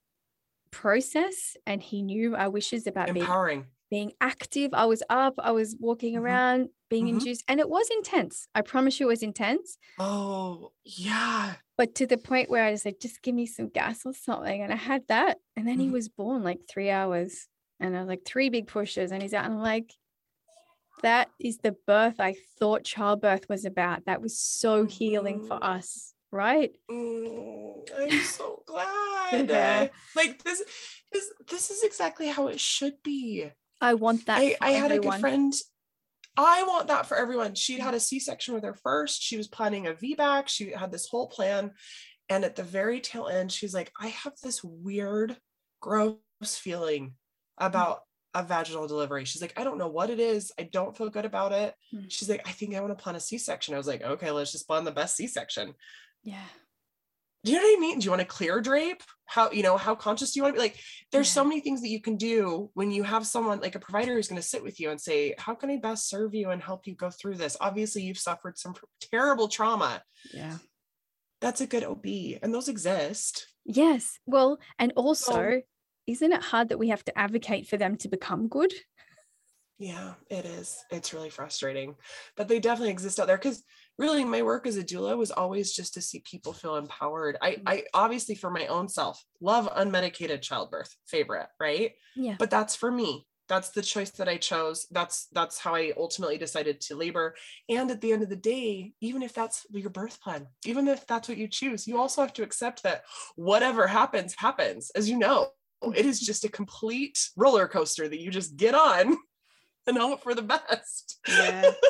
process, 0.74 1.56
and 1.66 1.82
he 1.82 2.02
knew 2.02 2.34
our 2.36 2.50
wishes 2.50 2.86
about 2.86 3.12
being 3.14 3.24
Empowering. 3.26 3.66
being 3.90 4.12
active. 4.20 4.70
I 4.74 4.86
was 4.86 5.02
up, 5.08 5.34
I 5.38 5.52
was 5.52 5.76
walking 5.78 6.14
Mhm. 6.14 6.20
around, 6.20 6.68
being 6.90 7.06
Mhm. 7.06 7.10
induced, 7.10 7.44
and 7.48 7.60
it 7.60 7.68
was 7.68 7.88
intense. 7.90 8.48
I 8.54 8.62
promise 8.62 8.98
you, 8.98 9.06
it 9.06 9.14
was 9.14 9.22
intense. 9.22 9.78
Oh, 9.98 10.72
yeah. 10.84 11.56
But 11.76 11.94
to 11.96 12.06
the 12.06 12.18
point 12.18 12.50
where 12.50 12.64
I 12.64 12.72
just 12.72 12.84
said, 12.84 13.00
just 13.00 13.22
give 13.22 13.34
me 13.34 13.46
some 13.46 13.68
gas 13.68 14.04
or 14.06 14.12
something. 14.14 14.62
And 14.62 14.72
I 14.72 14.76
had 14.76 15.06
that. 15.08 15.38
And 15.56 15.66
then 15.68 15.78
he 15.80 15.88
Mhm. 15.88 15.92
was 15.92 16.08
born 16.08 16.42
like 16.44 16.60
three 16.68 16.90
hours. 16.90 17.48
And 17.80 17.96
I 17.96 18.00
was 18.00 18.08
like, 18.08 18.24
three 18.24 18.48
big 18.48 18.66
pushes. 18.68 19.12
And 19.12 19.22
he's 19.22 19.34
out. 19.34 19.44
And 19.44 19.54
I'm 19.54 19.60
like, 19.60 19.92
that 21.02 21.30
is 21.38 21.58
the 21.58 21.72
birth 21.86 22.20
I 22.20 22.34
thought 22.58 22.84
childbirth 22.84 23.48
was 23.48 23.64
about. 23.64 24.06
That 24.06 24.22
was 24.22 24.38
so 24.38 24.84
healing 24.84 25.40
for 25.46 25.62
us, 25.62 26.13
right? 26.34 26.72
Mm, 26.90 27.88
I'm 27.98 28.20
so 28.20 28.62
glad. 28.66 29.48
Yeah. 29.48 29.88
Like 30.14 30.42
this 30.42 30.60
is 31.14 31.30
this 31.48 31.70
is 31.70 31.84
exactly 31.84 32.28
how 32.28 32.48
it 32.48 32.60
should 32.60 32.94
be. 33.02 33.50
I 33.80 33.94
want 33.94 34.26
that. 34.26 34.40
I, 34.40 34.56
I 34.60 34.70
had 34.72 34.92
a 34.92 34.98
good 34.98 35.14
friend. 35.20 35.52
I 36.36 36.64
want 36.64 36.88
that 36.88 37.06
for 37.06 37.16
everyone. 37.16 37.54
She'd 37.54 37.80
had 37.80 37.94
a 37.94 38.00
C-section 38.00 38.54
with 38.54 38.64
her 38.64 38.74
first. 38.74 39.22
She 39.22 39.36
was 39.36 39.46
planning 39.46 39.86
a 39.86 39.92
VBAC. 39.92 40.48
She 40.48 40.72
had 40.72 40.90
this 40.90 41.06
whole 41.08 41.28
plan. 41.28 41.70
And 42.28 42.44
at 42.44 42.56
the 42.56 42.64
very 42.64 43.00
tail 43.00 43.28
end, 43.28 43.52
she's 43.52 43.74
like, 43.74 43.92
I 44.00 44.08
have 44.08 44.32
this 44.42 44.64
weird, 44.64 45.36
gross 45.80 46.18
feeling 46.42 47.14
about 47.58 48.00
a 48.34 48.42
vaginal 48.42 48.88
delivery. 48.88 49.24
She's 49.24 49.42
like, 49.42 49.54
I 49.56 49.62
don't 49.62 49.78
know 49.78 49.88
what 49.88 50.10
it 50.10 50.18
is. 50.18 50.50
I 50.58 50.64
don't 50.64 50.96
feel 50.96 51.08
good 51.08 51.24
about 51.24 51.52
it. 51.52 51.74
Mm. 51.94 52.06
She's 52.08 52.28
like, 52.28 52.42
I 52.48 52.50
think 52.50 52.74
I 52.74 52.80
want 52.80 52.96
to 52.96 53.00
plan 53.02 53.14
a 53.14 53.20
C-section. 53.20 53.74
I 53.74 53.78
was 53.78 53.86
like, 53.86 54.02
okay, 54.02 54.32
let's 54.32 54.50
just 54.50 54.66
plan 54.66 54.84
the 54.84 54.90
best 54.90 55.16
C-section. 55.16 55.74
Yeah. 56.24 56.42
Do 57.44 57.52
you 57.52 57.58
know 57.58 57.64
what 57.64 57.76
I 57.76 57.80
mean? 57.80 57.98
Do 57.98 58.04
you 58.06 58.10
want 58.10 58.20
to 58.20 58.26
clear 58.26 58.60
drape? 58.60 59.02
How, 59.26 59.50
you 59.50 59.62
know, 59.62 59.76
how 59.76 59.94
conscious 59.94 60.32
do 60.32 60.38
you 60.38 60.42
want 60.44 60.54
to 60.54 60.58
be? 60.58 60.62
Like, 60.62 60.80
there's 61.12 61.30
so 61.30 61.44
many 61.44 61.60
things 61.60 61.82
that 61.82 61.88
you 61.88 62.00
can 62.00 62.16
do 62.16 62.70
when 62.72 62.90
you 62.90 63.02
have 63.02 63.26
someone 63.26 63.60
like 63.60 63.74
a 63.74 63.80
provider 63.80 64.14
who's 64.14 64.28
going 64.28 64.40
to 64.40 64.46
sit 64.46 64.62
with 64.62 64.80
you 64.80 64.90
and 64.90 65.00
say, 65.00 65.34
How 65.38 65.54
can 65.54 65.70
I 65.70 65.76
best 65.76 66.08
serve 66.08 66.34
you 66.34 66.50
and 66.50 66.62
help 66.62 66.86
you 66.86 66.94
go 66.94 67.10
through 67.10 67.36
this? 67.36 67.56
Obviously, 67.60 68.02
you've 68.02 68.18
suffered 68.18 68.58
some 68.58 68.74
terrible 69.10 69.48
trauma. 69.48 70.02
Yeah. 70.32 70.56
That's 71.42 71.60
a 71.60 71.66
good 71.66 71.84
OB, 71.84 72.06
and 72.42 72.54
those 72.54 72.68
exist. 72.68 73.46
Yes. 73.66 74.18
Well, 74.24 74.58
and 74.78 74.92
also, 74.96 75.60
isn't 76.06 76.32
it 76.32 76.42
hard 76.42 76.70
that 76.70 76.78
we 76.78 76.88
have 76.88 77.04
to 77.04 77.18
advocate 77.18 77.66
for 77.68 77.76
them 77.76 77.96
to 77.98 78.08
become 78.08 78.48
good? 78.48 78.72
Yeah, 79.78 80.14
it 80.30 80.46
is. 80.46 80.78
It's 80.90 81.12
really 81.12 81.30
frustrating, 81.30 81.96
but 82.36 82.48
they 82.48 82.60
definitely 82.60 82.92
exist 82.92 83.18
out 83.18 83.26
there 83.26 83.36
because 83.36 83.62
really 83.98 84.24
my 84.24 84.42
work 84.42 84.66
as 84.66 84.76
a 84.76 84.84
doula 84.84 85.16
was 85.16 85.30
always 85.30 85.72
just 85.72 85.94
to 85.94 86.02
see 86.02 86.20
people 86.20 86.52
feel 86.52 86.76
empowered. 86.76 87.36
I, 87.40 87.52
mm-hmm. 87.52 87.68
I 87.68 87.84
obviously 87.94 88.34
for 88.34 88.50
my 88.50 88.66
own 88.66 88.88
self 88.88 89.24
love 89.40 89.68
unmedicated 89.76 90.42
childbirth, 90.42 90.94
favorite, 91.06 91.48
right? 91.60 91.92
Yeah. 92.16 92.36
but 92.38 92.50
that's 92.50 92.76
for 92.76 92.90
me 92.90 93.26
that's 93.48 93.70
the 93.70 93.82
choice 93.82 94.10
that 94.10 94.28
i 94.28 94.36
chose 94.36 94.86
that's 94.90 95.26
that's 95.32 95.58
how 95.58 95.74
i 95.74 95.92
ultimately 95.96 96.38
decided 96.38 96.80
to 96.80 96.96
labor 96.96 97.34
and 97.68 97.90
at 97.90 98.00
the 98.00 98.12
end 98.12 98.22
of 98.22 98.28
the 98.28 98.36
day 98.36 98.92
even 99.00 99.22
if 99.22 99.34
that's 99.34 99.66
your 99.70 99.90
birth 99.90 100.20
plan 100.20 100.46
even 100.64 100.88
if 100.88 101.06
that's 101.06 101.28
what 101.28 101.38
you 101.38 101.48
choose 101.48 101.86
you 101.86 101.98
also 101.98 102.22
have 102.22 102.32
to 102.32 102.42
accept 102.42 102.82
that 102.82 103.04
whatever 103.36 103.86
happens 103.86 104.34
happens 104.36 104.90
as 104.94 105.08
you 105.08 105.18
know 105.18 105.48
mm-hmm. 105.82 105.94
it 105.94 106.06
is 106.06 106.20
just 106.20 106.44
a 106.44 106.48
complete 106.48 107.30
roller 107.36 107.68
coaster 107.68 108.08
that 108.08 108.20
you 108.20 108.30
just 108.30 108.56
get 108.56 108.74
on 108.74 109.16
and 109.86 109.98
hope 109.98 110.22
for 110.22 110.34
the 110.34 110.42
best 110.42 111.20
Yeah. 111.28 111.70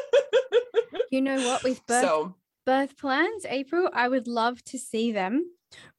You 1.15 1.21
know 1.21 1.47
what? 1.47 1.63
With 1.63 1.87
birth 1.87 2.01
so 2.03 2.35
birth 2.67 2.97
plans, 2.97 3.47
April, 3.49 3.89
I 3.93 4.09
would 4.09 4.27
love 4.27 4.65
to 4.65 4.79
see 4.79 5.13
them 5.13 5.45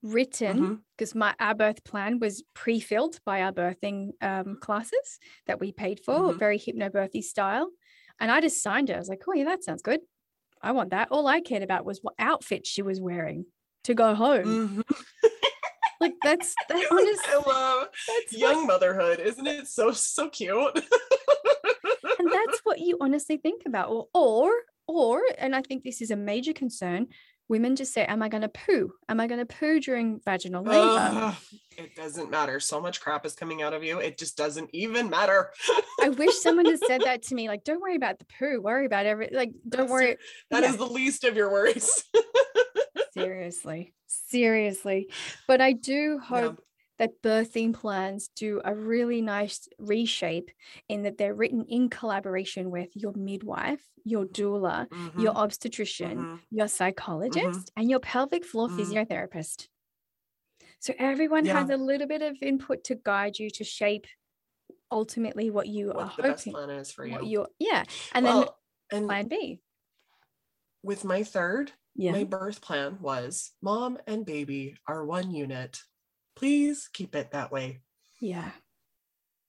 written 0.04 0.84
because 0.98 1.16
my 1.16 1.34
our 1.40 1.56
birth 1.56 1.86
plan 1.86 2.20
was 2.20 2.44
pre-filled 2.54 3.20
by 3.26 3.42
our 3.42 3.54
birthing 3.54 4.10
um, 4.22 4.58
classes 4.60 5.20
that 5.48 5.62
we 5.62 5.72
paid 5.72 6.02
for, 6.02 6.34
Mhm. 6.34 6.38
very 6.38 6.60
hypnobirthy 6.60 7.24
style. 7.24 7.70
And 8.20 8.30
I 8.30 8.42
just 8.42 8.62
signed 8.62 8.90
it. 8.90 8.94
I 8.96 9.00
was 9.00 9.08
like, 9.08 9.24
oh 9.26 9.34
yeah, 9.34 9.46
that 9.46 9.64
sounds 9.64 9.82
good. 9.82 10.02
I 10.62 10.74
want 10.74 10.90
that. 10.90 11.08
All 11.12 11.28
I 11.28 11.40
cared 11.40 11.64
about 11.64 11.86
was 11.86 12.00
what 12.02 12.16
outfit 12.20 12.68
she 12.68 12.82
was 12.82 13.00
wearing 13.00 13.46
to 13.86 13.94
go 13.94 14.16
home. 14.16 14.84
mhm. 14.84 14.84
Like 16.02 16.16
that's 16.24 16.54
that 16.68 16.88
I 16.92 17.36
love 17.48 17.88
that's 18.06 18.34
young 18.38 18.68
motherhood 18.68 19.22
isn't 19.22 19.48
it 19.48 19.66
so 19.68 19.92
so 19.92 20.30
cute 20.30 20.76
and 22.20 22.30
that's 22.34 22.60
what 22.66 22.80
you 22.80 22.98
honestly 23.00 23.38
think 23.38 23.62
about. 23.66 23.90
Or 23.90 24.08
or 24.14 24.52
or, 24.88 25.22
and 25.38 25.56
I 25.56 25.62
think 25.62 25.84
this 25.84 26.02
is 26.02 26.12
a 26.12 26.16
major 26.16 26.54
concern. 26.54 27.08
Women 27.48 27.76
just 27.76 27.94
say, 27.94 28.04
Am 28.06 28.24
I 28.24 28.30
gonna 28.30 28.50
poo? 28.50 28.92
Am 29.08 29.20
I 29.20 29.28
gonna 29.28 29.46
poo 29.46 29.80
during 29.80 30.20
vaginal 30.26 30.64
labor? 30.64 31.38
It 31.78 31.96
doesn't 31.96 32.32
matter. 32.32 32.60
So 32.60 32.82
much 32.82 33.02
crap 33.02 33.24
is 33.26 33.36
coming 33.36 33.62
out 33.62 33.74
of 33.74 33.84
you. 33.84 34.00
It 34.00 34.18
just 34.18 34.36
doesn't 34.36 34.70
even 34.74 35.10
matter. 35.12 35.52
I 36.02 36.10
wish 36.10 36.36
someone 36.40 36.66
had 36.66 36.80
said 36.80 37.02
that 37.02 37.22
to 37.24 37.36
me. 37.36 37.48
Like, 37.48 37.64
don't 37.64 37.82
worry 37.82 37.98
about 37.98 38.18
the 38.18 38.26
poo. 38.40 38.62
Worry 38.62 38.88
about 38.88 39.06
every 39.06 39.30
like. 39.32 39.52
Don't 39.70 39.82
That's 39.82 39.92
worry. 39.92 40.18
That 40.50 40.64
is 40.64 40.72
Yeah. 40.72 40.78
the 40.78 40.86
least 40.86 41.24
of 41.24 41.36
your 41.36 41.52
worries. 41.52 42.04
Seriously, 43.14 43.94
seriously. 44.08 45.10
But 45.48 45.62
I 45.62 45.74
do 45.74 46.20
hope 46.20 46.65
that 46.98 47.22
birthing 47.22 47.74
plans 47.74 48.30
do 48.30 48.62
a 48.66 48.74
really 48.76 49.22
nice 49.22 49.68
reshape 49.80 50.52
in 50.88 51.04
that 51.04 51.18
they're 51.18 51.36
written 51.36 51.66
in 51.68 51.90
collaboration 51.90 52.72
with 52.72 52.90
your 52.96 53.14
midwife, 53.14 53.90
your 54.04 54.26
doula, 54.26 54.88
your 55.16 55.34
Mhm, 55.34 55.38
obstetrician, 55.38 56.28
mhm. 56.28 56.46
your 56.52 56.68
psychologist, 56.68 57.72
and 57.76 57.90
your 57.90 58.00
pelvic 58.00 58.46
floor 58.46 58.68
Mhm. 58.68 58.70
physiotherapist. 58.70 59.68
So 60.80 60.94
everyone 60.98 61.46
has 61.48 61.70
a 61.70 61.76
little 61.78 62.08
bit 62.08 62.22
of 62.22 62.38
input 62.42 62.84
to 62.86 62.96
guide 62.96 63.40
you 63.40 63.50
to 63.52 63.64
shape 63.66 64.08
ultimately 64.92 65.50
what 65.52 65.68
you 65.68 65.94
are 65.94 65.96
What 65.96 66.16
the 66.16 66.24
best 66.24 66.48
plan 66.50 66.70
is 66.70 66.92
for 66.92 67.06
you. 67.06 67.48
yeah. 67.60 67.86
And 68.14 68.26
then 68.26 68.46
and 68.92 69.08
plan 69.08 69.28
B. 69.28 69.62
with 70.84 71.04
my 71.04 71.22
third, 71.24 71.74
Yeah. 71.96 72.12
my 72.12 72.24
birth 72.24 72.62
plan 72.62 73.02
was 73.02 73.54
mom 73.62 73.98
and 74.08 74.26
baby 74.26 74.78
are 74.88 75.06
one 75.06 75.32
unit. 75.32 75.82
Please 76.36 76.90
keep 76.92 77.16
it 77.16 77.32
that 77.32 77.52
way. 77.52 77.82
yeah. 78.22 78.52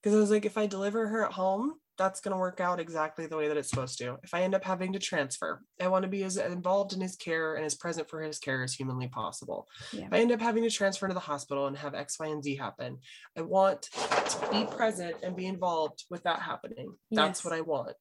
Because 0.02 0.16
I 0.16 0.20
was 0.20 0.30
like, 0.30 0.44
if 0.44 0.56
I 0.56 0.66
deliver 0.66 1.08
her 1.08 1.24
at 1.24 1.32
home, 1.32 1.74
that's 1.98 2.20
going 2.20 2.32
to 2.32 2.38
work 2.38 2.60
out 2.60 2.78
exactly 2.78 3.26
the 3.26 3.36
way 3.36 3.48
that 3.48 3.56
it's 3.56 3.70
supposed 3.70 3.98
to. 3.98 4.18
If 4.22 4.34
I 4.34 4.42
end 4.42 4.54
up 4.54 4.62
having 4.62 4.92
to 4.92 4.98
transfer, 4.98 5.62
I 5.80 5.88
want 5.88 6.04
to 6.04 6.08
be 6.08 6.22
as 6.22 6.36
involved 6.36 6.92
in 6.92 7.00
his 7.00 7.16
care 7.16 7.54
and 7.56 7.64
as 7.64 7.74
present 7.74 8.08
for 8.08 8.20
his 8.20 8.38
care 8.38 8.62
as 8.62 8.74
humanly 8.74 9.08
possible. 9.08 9.66
Yeah. 9.92 10.06
If 10.06 10.12
I 10.12 10.18
end 10.18 10.30
up 10.30 10.40
having 10.40 10.62
to 10.62 10.70
transfer 10.70 11.08
to 11.08 11.14
the 11.14 11.20
hospital 11.20 11.66
and 11.66 11.76
have 11.76 11.94
X, 11.94 12.20
Y, 12.20 12.26
and 12.26 12.44
Z 12.44 12.54
happen, 12.56 12.98
I 13.36 13.40
want 13.42 13.82
to 13.82 14.48
be 14.52 14.64
present 14.66 15.16
and 15.22 15.34
be 15.34 15.46
involved 15.46 16.04
with 16.10 16.22
that 16.24 16.40
happening. 16.40 16.94
That's 17.10 17.44
what 17.44 17.54
I 17.54 17.62
want. 17.62 17.96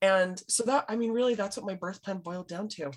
And 0.00 0.40
so 0.48 0.62
that, 0.64 0.86
I 0.88 0.96
mean, 0.96 1.10
really, 1.10 1.34
that's 1.34 1.56
what 1.56 1.66
my 1.66 1.74
birth 1.74 2.02
plan 2.02 2.18
boiled 2.18 2.48
down 2.48 2.68
to. 2.68 2.92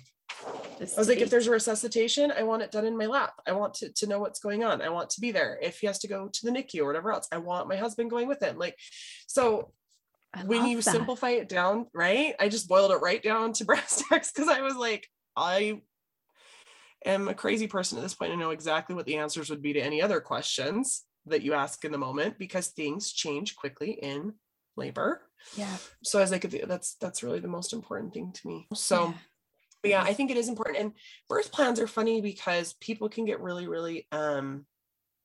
I 0.80 0.98
was 0.98 1.08
like, 1.08 1.18
if 1.18 1.30
there's 1.30 1.46
a 1.46 1.50
resuscitation, 1.50 2.32
I 2.32 2.42
want 2.44 2.62
it 2.62 2.70
done 2.70 2.86
in 2.86 2.96
my 2.96 3.06
lap. 3.06 3.34
I 3.46 3.52
want 3.52 3.74
to, 3.74 3.92
to 3.92 4.06
know 4.06 4.20
what's 4.20 4.40
going 4.40 4.62
on. 4.62 4.80
I 4.80 4.88
want 4.88 5.10
to 5.10 5.20
be 5.20 5.32
there. 5.32 5.58
If 5.60 5.80
he 5.80 5.86
has 5.86 5.98
to 6.00 6.08
go 6.08 6.28
to 6.32 6.46
the 6.46 6.52
NICU 6.52 6.82
or 6.82 6.86
whatever 6.86 7.12
else, 7.12 7.26
I 7.32 7.38
want 7.38 7.68
my 7.68 7.76
husband 7.76 8.10
going 8.10 8.28
with 8.28 8.42
him. 8.42 8.58
Like, 8.58 8.76
so 9.26 9.72
when 10.44 10.66
you 10.66 10.80
that. 10.80 10.92
simplify 10.92 11.30
it 11.30 11.48
down, 11.48 11.86
right? 11.94 12.34
I 12.38 12.48
just 12.48 12.68
boiled 12.68 12.92
it 12.92 13.00
right 13.00 13.22
down 13.22 13.52
to 13.54 13.64
brass 13.66 14.02
tacks 14.08 14.30
because 14.30 14.48
I 14.48 14.60
was 14.60 14.76
like, 14.76 15.06
I 15.36 15.82
am 17.04 17.28
a 17.28 17.34
crazy 17.34 17.66
person 17.66 17.98
at 17.98 18.02
this 18.02 18.14
point. 18.14 18.32
I 18.32 18.36
know 18.36 18.50
exactly 18.50 18.94
what 18.94 19.06
the 19.06 19.16
answers 19.16 19.50
would 19.50 19.62
be 19.62 19.72
to 19.72 19.80
any 19.80 20.02
other 20.02 20.20
questions 20.20 21.04
that 21.26 21.42
you 21.42 21.54
ask 21.54 21.84
in 21.84 21.92
the 21.92 21.98
moment 21.98 22.38
because 22.38 22.68
things 22.68 23.12
change 23.12 23.56
quickly 23.56 23.92
in 23.92 24.34
labor. 24.76 25.22
yeah. 25.56 25.76
So 26.02 26.18
I 26.18 26.22
was 26.22 26.30
like, 26.30 26.42
that's 26.42 26.94
that's 26.94 27.22
really 27.22 27.40
the 27.40 27.48
most 27.48 27.72
important 27.72 28.14
thing 28.14 28.32
to 28.32 28.46
me. 28.46 28.66
So 28.74 29.06
yeah. 29.06 29.12
But 29.82 29.90
yeah, 29.90 30.02
I 30.02 30.12
think 30.12 30.30
it 30.30 30.36
is 30.36 30.48
important. 30.48 30.78
And 30.78 30.92
birth 31.28 31.52
plans 31.52 31.80
are 31.80 31.86
funny 31.86 32.20
because 32.20 32.74
people 32.74 33.08
can 33.08 33.24
get 33.24 33.40
really, 33.40 33.68
really 33.68 34.06
um 34.12 34.66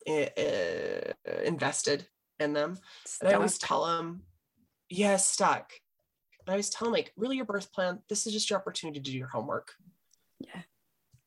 uh, 0.08 1.14
invested 1.44 2.08
in 2.40 2.54
them. 2.54 2.78
And 3.22 3.30
I 3.30 3.34
always 3.34 3.58
tell 3.58 3.86
them, 3.86 4.24
yes, 4.90 5.26
stuck. 5.26 5.72
And 6.46 6.52
I 6.52 6.54
always 6.54 6.70
tell 6.70 6.88
them, 6.88 6.94
like, 6.94 7.14
really, 7.16 7.38
your 7.38 7.46
birth 7.46 7.72
plan, 7.72 8.00
this 8.10 8.28
is 8.28 8.34
just 8.34 8.50
your 8.50 8.60
opportunity 8.60 9.00
to 9.00 9.12
do 9.12 9.18
your 9.18 9.30
homework. 9.30 9.72
Yeah. 10.40 10.62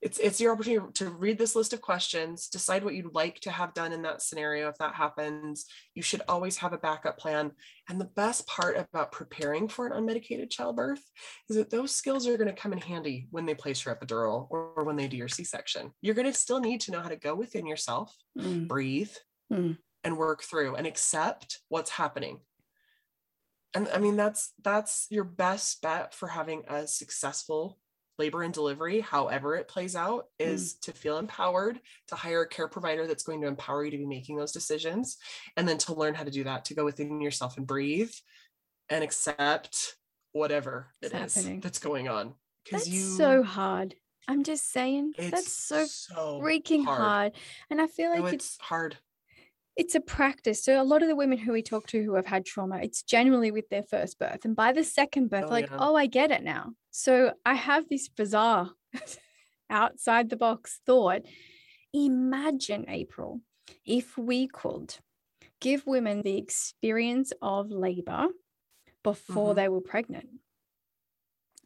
It's 0.06 0.18
it's 0.18 0.40
your 0.40 0.52
opportunity 0.52 0.86
to 0.94 1.10
read 1.10 1.36
this 1.36 1.56
list 1.56 1.72
of 1.72 1.80
questions, 1.80 2.46
decide 2.46 2.84
what 2.84 2.94
you'd 2.94 3.12
like 3.12 3.40
to 3.40 3.50
have 3.50 3.74
done 3.74 3.92
in 3.92 4.02
that 4.02 4.22
scenario 4.22 4.68
if 4.68 4.78
that 4.78 4.94
happens. 4.94 5.66
You 5.96 6.02
should 6.02 6.22
always 6.28 6.56
have 6.58 6.72
a 6.72 6.78
backup 6.78 7.18
plan. 7.18 7.50
And 7.88 8.00
the 8.00 8.12
best 8.14 8.46
part 8.46 8.78
about 8.78 9.10
preparing 9.10 9.66
for 9.66 9.88
an 9.88 9.92
unmedicated 10.00 10.48
childbirth 10.48 11.02
is 11.50 11.56
that 11.56 11.70
those 11.70 11.90
skills 11.90 12.28
are 12.28 12.36
going 12.36 12.46
to 12.54 12.54
come 12.62 12.72
in 12.72 12.78
handy 12.78 13.26
when 13.32 13.46
they 13.46 13.54
place 13.56 13.84
your 13.84 13.96
epidural 13.96 14.46
or, 14.48 14.74
or 14.76 14.84
when 14.84 14.94
they 14.94 15.08
do 15.08 15.16
your 15.16 15.26
C-section. 15.26 15.90
You're 16.02 16.14
going 16.14 16.32
to 16.32 16.32
still 16.32 16.60
need 16.60 16.82
to 16.82 16.92
know 16.92 17.00
how 17.00 17.08
to 17.08 17.16
go 17.16 17.34
within 17.34 17.66
yourself 17.66 18.14
Mm, 18.38 18.68
breathe 18.68 19.10
Mm. 19.52 19.76
and 20.04 20.16
work 20.16 20.44
through 20.44 20.76
and 20.76 20.86
accept 20.86 21.58
what's 21.68 21.90
happening 21.90 22.38
and 23.74 23.88
i 23.94 23.98
mean 23.98 24.16
that's 24.16 24.52
that's 24.62 25.06
your 25.10 25.24
best 25.24 25.80
bet 25.82 26.14
for 26.14 26.28
having 26.28 26.62
a 26.68 26.86
successful 26.86 27.78
labor 28.18 28.42
and 28.42 28.54
delivery 28.54 29.00
however 29.00 29.56
it 29.56 29.68
plays 29.68 29.94
out 29.94 30.26
is 30.38 30.74
mm. 30.74 30.80
to 30.80 30.92
feel 30.92 31.18
empowered 31.18 31.80
to 32.08 32.14
hire 32.14 32.42
a 32.42 32.48
care 32.48 32.68
provider 32.68 33.06
that's 33.06 33.22
going 33.22 33.40
to 33.40 33.46
empower 33.46 33.84
you 33.84 33.90
to 33.90 33.98
be 33.98 34.06
making 34.06 34.36
those 34.36 34.52
decisions 34.52 35.18
and 35.56 35.68
then 35.68 35.78
to 35.78 35.94
learn 35.94 36.14
how 36.14 36.24
to 36.24 36.30
do 36.30 36.44
that 36.44 36.64
to 36.64 36.74
go 36.74 36.84
within 36.84 37.20
yourself 37.20 37.56
and 37.56 37.66
breathe 37.66 38.12
and 38.88 39.02
accept 39.02 39.96
whatever 40.32 40.88
it 41.02 41.12
is 41.14 41.48
that's 41.60 41.78
going 41.78 42.08
on 42.08 42.34
because 42.64 42.88
you 42.88 43.00
so 43.00 43.42
hard 43.42 43.94
i'm 44.28 44.44
just 44.44 44.70
saying 44.70 45.12
that's 45.18 45.52
so, 45.52 45.84
so 45.86 46.40
freaking 46.42 46.84
hard. 46.84 47.00
hard. 47.00 47.32
and 47.70 47.80
i 47.80 47.86
feel 47.86 48.10
like 48.10 48.20
no, 48.20 48.26
it's, 48.26 48.34
it's 48.34 48.58
hard 48.60 48.96
it's 49.76 49.94
a 49.94 50.00
practice. 50.00 50.64
So 50.64 50.80
a 50.80 50.84
lot 50.84 51.02
of 51.02 51.08
the 51.08 51.16
women 51.16 51.36
who 51.36 51.52
we 51.52 51.62
talk 51.62 51.86
to 51.88 52.02
who 52.02 52.14
have 52.14 52.26
had 52.26 52.46
trauma, 52.46 52.78
it's 52.82 53.02
generally 53.02 53.50
with 53.50 53.68
their 53.68 53.82
first 53.82 54.18
birth. 54.18 54.44
And 54.44 54.56
by 54.56 54.72
the 54.72 54.82
second 54.82 55.28
birth, 55.28 55.44
oh, 55.48 55.50
like, 55.50 55.68
yeah. 55.70 55.76
oh, 55.78 55.94
I 55.94 56.06
get 56.06 56.30
it 56.30 56.42
now. 56.42 56.72
So 56.90 57.34
I 57.44 57.54
have 57.54 57.88
this 57.88 58.08
bizarre 58.08 58.70
outside 59.70 60.30
the 60.30 60.36
box 60.36 60.80
thought. 60.86 61.22
Imagine, 61.92 62.86
April, 62.88 63.42
if 63.84 64.16
we 64.16 64.48
could 64.48 64.94
give 65.60 65.86
women 65.86 66.22
the 66.22 66.38
experience 66.38 67.32
of 67.42 67.70
labor 67.70 68.28
before 69.02 69.48
mm-hmm. 69.48 69.56
they 69.56 69.68
were 69.68 69.80
pregnant. 69.80 70.28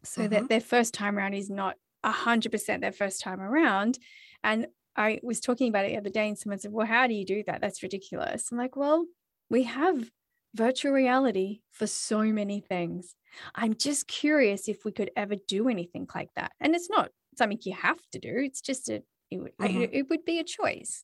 So 0.03 0.21
mm-hmm. 0.21 0.33
that 0.33 0.49
their 0.49 0.61
first 0.61 0.93
time 0.93 1.17
around 1.17 1.33
is 1.33 1.49
not 1.49 1.75
100% 2.05 2.81
their 2.81 2.91
first 2.91 3.21
time 3.21 3.39
around. 3.39 3.99
And 4.43 4.67
I 4.95 5.19
was 5.23 5.39
talking 5.39 5.69
about 5.69 5.85
it 5.85 5.89
the 5.89 5.97
other 5.97 6.09
day, 6.09 6.27
and 6.27 6.37
someone 6.37 6.59
said, 6.59 6.71
Well, 6.71 6.87
how 6.87 7.07
do 7.07 7.13
you 7.13 7.25
do 7.25 7.43
that? 7.47 7.61
That's 7.61 7.83
ridiculous. 7.83 8.51
I'm 8.51 8.57
like, 8.57 8.75
Well, 8.75 9.05
we 9.49 9.63
have 9.63 10.09
virtual 10.53 10.91
reality 10.91 11.61
for 11.71 11.87
so 11.87 12.23
many 12.23 12.59
things. 12.59 13.15
I'm 13.55 13.75
just 13.75 14.07
curious 14.07 14.67
if 14.67 14.83
we 14.83 14.91
could 14.91 15.11
ever 15.15 15.35
do 15.47 15.69
anything 15.69 16.07
like 16.13 16.29
that. 16.35 16.51
And 16.59 16.75
it's 16.75 16.89
not 16.89 17.11
something 17.37 17.59
you 17.63 17.73
have 17.73 17.99
to 18.11 18.19
do, 18.19 18.33
it's 18.37 18.61
just 18.61 18.89
a, 18.89 19.03
it 19.29 19.37
would, 19.37 19.57
mm-hmm. 19.57 19.85
it, 19.91 20.09
would 20.09 20.25
be 20.25 20.39
a 20.39 20.43
choice 20.43 21.03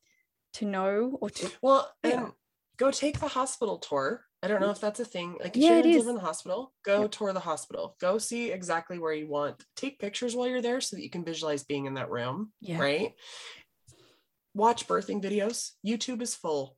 to 0.56 0.66
know 0.66 1.18
or 1.22 1.30
to. 1.30 1.50
Well, 1.62 1.90
yeah. 2.04 2.28
go 2.76 2.92
take 2.92 3.20
the 3.20 3.30
hospital 3.30 3.78
tour. 3.78 4.26
I 4.44 4.48
don't 4.48 4.62
know 4.62 4.70
if 4.70 4.80
that's 4.80 5.00
a 5.00 5.06
thing. 5.06 5.38
Like, 5.42 5.58
if 5.58 5.64
yeah, 5.64 5.78
you 5.78 5.98
live 5.98 6.08
in 6.08 6.16
the 6.16 6.22
hospital, 6.22 6.74
go 6.86 7.04
yeah. 7.04 7.08
tour 7.08 7.34
the 7.34 7.40
hospital. 7.40 7.96
Go 8.00 8.20
see 8.20 8.52
exactly 8.52 9.00
where 9.00 9.14
you 9.14 9.28
want. 9.28 9.66
Take 9.76 9.98
pictures 9.98 10.36
while 10.36 10.48
you're 10.48 10.62
there 10.62 10.80
so 10.80 10.96
that 10.96 11.02
you 11.02 11.10
can 11.10 11.26
visualize 11.26 11.64
being 11.64 11.86
in 11.86 11.96
that 11.96 12.12
room. 12.12 12.52
Yeah. 12.62 12.80
Right 12.80 13.14
watch 14.58 14.88
birthing 14.88 15.24
videos. 15.24 15.72
YouTube 15.86 16.22
is 16.22 16.36
full 16.36 16.76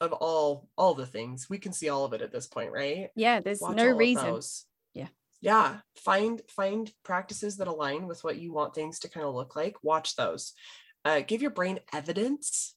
of 0.00 0.12
all 0.12 0.68
all 0.78 0.94
the 0.94 1.06
things. 1.06 1.48
We 1.50 1.58
can 1.58 1.72
see 1.72 1.88
all 1.88 2.04
of 2.04 2.12
it 2.12 2.22
at 2.22 2.32
this 2.32 2.46
point, 2.46 2.72
right? 2.72 3.10
Yeah, 3.16 3.40
there's 3.40 3.60
watch 3.60 3.76
no 3.76 3.90
reason. 3.90 4.40
Yeah. 4.94 5.08
Yeah, 5.40 5.80
find 5.96 6.40
find 6.48 6.90
practices 7.04 7.56
that 7.58 7.68
align 7.68 8.06
with 8.06 8.24
what 8.24 8.38
you 8.38 8.52
want 8.52 8.74
things 8.74 9.00
to 9.00 9.10
kind 9.10 9.26
of 9.26 9.34
look 9.34 9.56
like. 9.56 9.76
Watch 9.82 10.16
those. 10.16 10.52
Uh, 11.04 11.20
give 11.20 11.42
your 11.42 11.50
brain 11.50 11.80
evidence 11.92 12.74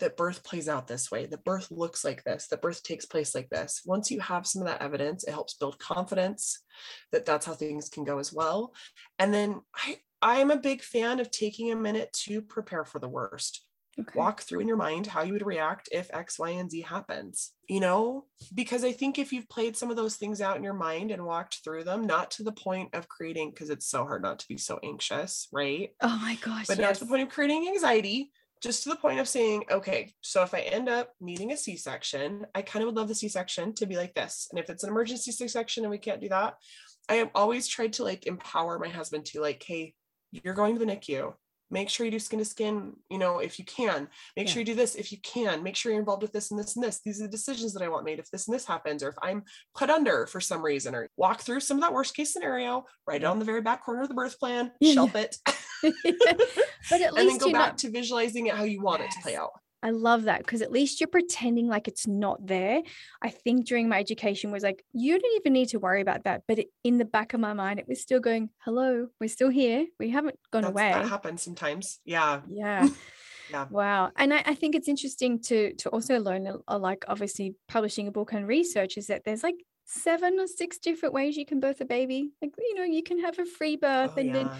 that 0.00 0.16
birth 0.16 0.42
plays 0.42 0.68
out 0.68 0.86
this 0.86 1.10
way, 1.10 1.24
that 1.24 1.44
birth 1.44 1.70
looks 1.70 2.04
like 2.04 2.24
this, 2.24 2.48
that 2.48 2.60
birth 2.60 2.82
takes 2.82 3.06
place 3.06 3.34
like 3.34 3.48
this. 3.48 3.80
Once 3.86 4.10
you 4.10 4.20
have 4.20 4.46
some 4.46 4.60
of 4.60 4.68
that 4.68 4.82
evidence, 4.82 5.24
it 5.24 5.30
helps 5.30 5.54
build 5.54 5.78
confidence 5.78 6.60
that 7.12 7.24
that's 7.24 7.46
how 7.46 7.54
things 7.54 7.88
can 7.88 8.04
go 8.04 8.18
as 8.18 8.32
well. 8.32 8.74
And 9.18 9.32
then 9.32 9.62
I 9.74 9.98
I'm 10.24 10.50
a 10.50 10.56
big 10.56 10.80
fan 10.80 11.20
of 11.20 11.30
taking 11.30 11.70
a 11.70 11.76
minute 11.76 12.10
to 12.24 12.40
prepare 12.40 12.86
for 12.86 12.98
the 12.98 13.08
worst. 13.08 13.62
Okay. 14.00 14.18
Walk 14.18 14.40
through 14.40 14.60
in 14.60 14.66
your 14.66 14.78
mind 14.78 15.06
how 15.06 15.22
you 15.22 15.34
would 15.34 15.46
react 15.46 15.90
if 15.92 16.10
X, 16.12 16.38
Y, 16.38 16.50
and 16.50 16.68
Z 16.68 16.80
happens, 16.80 17.52
you 17.68 17.78
know, 17.78 18.24
because 18.52 18.84
I 18.84 18.90
think 18.90 19.18
if 19.18 19.32
you've 19.32 19.48
played 19.48 19.76
some 19.76 19.90
of 19.90 19.96
those 19.96 20.16
things 20.16 20.40
out 20.40 20.56
in 20.56 20.64
your 20.64 20.74
mind 20.74 21.10
and 21.10 21.24
walked 21.24 21.60
through 21.62 21.84
them, 21.84 22.06
not 22.06 22.32
to 22.32 22.42
the 22.42 22.52
point 22.52 22.94
of 22.94 23.06
creating, 23.06 23.50
because 23.50 23.68
it's 23.68 23.86
so 23.86 24.04
hard 24.04 24.22
not 24.22 24.40
to 24.40 24.48
be 24.48 24.56
so 24.56 24.80
anxious, 24.82 25.46
right? 25.52 25.90
Oh 26.00 26.18
my 26.20 26.36
gosh. 26.40 26.66
But 26.66 26.78
yes. 26.78 26.86
not 26.88 26.94
to 26.94 27.04
the 27.04 27.10
point 27.10 27.22
of 27.22 27.28
creating 27.28 27.68
anxiety, 27.68 28.32
just 28.62 28.82
to 28.84 28.88
the 28.88 28.96
point 28.96 29.20
of 29.20 29.28
saying, 29.28 29.64
okay, 29.70 30.10
so 30.22 30.42
if 30.42 30.54
I 30.54 30.60
end 30.60 30.88
up 30.88 31.12
needing 31.20 31.52
a 31.52 31.56
C 31.56 31.76
section, 31.76 32.46
I 32.54 32.62
kind 32.62 32.82
of 32.82 32.86
would 32.86 32.96
love 32.96 33.08
the 33.08 33.14
C 33.14 33.28
section 33.28 33.74
to 33.74 33.86
be 33.86 33.96
like 33.96 34.14
this. 34.14 34.48
And 34.50 34.58
if 34.58 34.70
it's 34.70 34.82
an 34.82 34.90
emergency 34.90 35.30
C 35.30 35.46
section 35.46 35.84
and 35.84 35.90
we 35.90 35.98
can't 35.98 36.20
do 36.20 36.30
that, 36.30 36.54
I 37.08 37.16
have 37.16 37.30
always 37.34 37.68
tried 37.68 37.92
to 37.94 38.04
like 38.04 38.26
empower 38.26 38.78
my 38.78 38.88
husband 38.88 39.26
to 39.26 39.40
like, 39.40 39.62
hey, 39.64 39.94
you're 40.42 40.54
going 40.54 40.74
to 40.78 40.84
the 40.84 40.90
NICU. 40.90 41.34
Make 41.70 41.88
sure 41.88 42.04
you 42.04 42.12
do 42.12 42.18
skin 42.18 42.38
to 42.38 42.44
skin, 42.44 42.92
you 43.10 43.18
know, 43.18 43.38
if 43.38 43.58
you 43.58 43.64
can. 43.64 44.08
Make 44.36 44.46
yeah. 44.46 44.52
sure 44.52 44.60
you 44.60 44.66
do 44.66 44.74
this 44.74 44.94
if 44.94 45.10
you 45.10 45.18
can. 45.22 45.62
Make 45.62 45.74
sure 45.76 45.90
you're 45.90 45.98
involved 45.98 46.22
with 46.22 46.32
this 46.32 46.50
and 46.50 46.60
this 46.60 46.76
and 46.76 46.84
this. 46.84 47.00
These 47.04 47.20
are 47.20 47.24
the 47.24 47.30
decisions 47.30 47.72
that 47.72 47.82
I 47.82 47.88
want 47.88 48.04
made 48.04 48.18
if 48.18 48.30
this 48.30 48.46
and 48.46 48.54
this 48.54 48.66
happens, 48.66 49.02
or 49.02 49.08
if 49.08 49.16
I'm 49.22 49.42
put 49.74 49.90
under 49.90 50.26
for 50.26 50.40
some 50.40 50.62
reason, 50.62 50.94
or 50.94 51.08
walk 51.16 51.40
through 51.40 51.60
some 51.60 51.78
of 51.78 51.82
that 51.82 51.92
worst 51.92 52.14
case 52.14 52.32
scenario, 52.32 52.84
write 53.06 53.22
it 53.22 53.26
on 53.26 53.38
the 53.38 53.44
very 53.44 53.62
back 53.62 53.84
corner 53.84 54.02
of 54.02 54.08
the 54.08 54.14
birth 54.14 54.38
plan, 54.38 54.72
shelf 54.82 55.16
it. 55.16 55.36
but 55.82 57.00
at 57.00 57.12
least 57.12 57.16
and 57.18 57.30
then 57.30 57.38
go 57.38 57.50
back 57.50 57.76
to 57.78 57.90
visualizing 57.90 58.46
it 58.46 58.54
how 58.54 58.64
you 58.64 58.82
want 58.82 59.00
yes. 59.00 59.12
it 59.12 59.16
to 59.16 59.22
play 59.22 59.36
out. 59.36 59.50
I 59.84 59.90
love 59.90 60.24
that 60.24 60.38
because 60.38 60.62
at 60.62 60.72
least 60.72 60.98
you're 60.98 61.08
pretending 61.08 61.68
like 61.68 61.88
it's 61.88 62.06
not 62.06 62.44
there. 62.46 62.80
I 63.22 63.28
think 63.28 63.66
during 63.66 63.86
my 63.86 64.00
education 64.00 64.50
was 64.50 64.62
like, 64.62 64.82
you 64.94 65.18
don't 65.18 65.36
even 65.36 65.52
need 65.52 65.68
to 65.68 65.78
worry 65.78 66.00
about 66.00 66.24
that. 66.24 66.44
But 66.48 66.60
in 66.82 66.96
the 66.96 67.04
back 67.04 67.34
of 67.34 67.40
my 67.40 67.52
mind, 67.52 67.78
it 67.78 67.86
was 67.86 68.00
still 68.00 68.18
going, 68.18 68.48
hello, 68.64 69.08
we're 69.20 69.28
still 69.28 69.50
here. 69.50 69.84
We 70.00 70.08
haven't 70.08 70.38
gone 70.50 70.62
That's, 70.62 70.72
away. 70.72 70.90
That 70.90 71.06
happens 71.06 71.42
sometimes. 71.42 72.00
Yeah. 72.06 72.40
Yeah. 72.48 72.88
yeah. 73.50 73.66
Wow. 73.68 74.10
And 74.16 74.32
I, 74.32 74.42
I, 74.46 74.54
think 74.54 74.74
it's 74.74 74.88
interesting 74.88 75.42
to 75.42 75.74
to 75.74 75.90
also 75.90 76.18
learn, 76.18 76.48
like 76.66 77.04
obviously 77.06 77.54
publishing 77.68 78.08
a 78.08 78.10
book 78.10 78.32
and 78.32 78.48
research 78.48 78.96
is 78.96 79.08
that 79.08 79.24
there's 79.26 79.42
like 79.42 79.56
seven 79.84 80.40
or 80.40 80.46
six 80.46 80.78
different 80.78 81.14
ways 81.14 81.36
you 81.36 81.44
can 81.44 81.60
birth 81.60 81.82
a 81.82 81.84
baby. 81.84 82.30
Like, 82.40 82.52
you 82.58 82.74
know, 82.74 82.84
you 82.84 83.02
can 83.02 83.20
have 83.20 83.38
a 83.38 83.44
free 83.44 83.76
birth 83.76 84.12
oh, 84.16 84.20
and 84.20 84.28
yeah. 84.28 84.32
then 84.32 84.50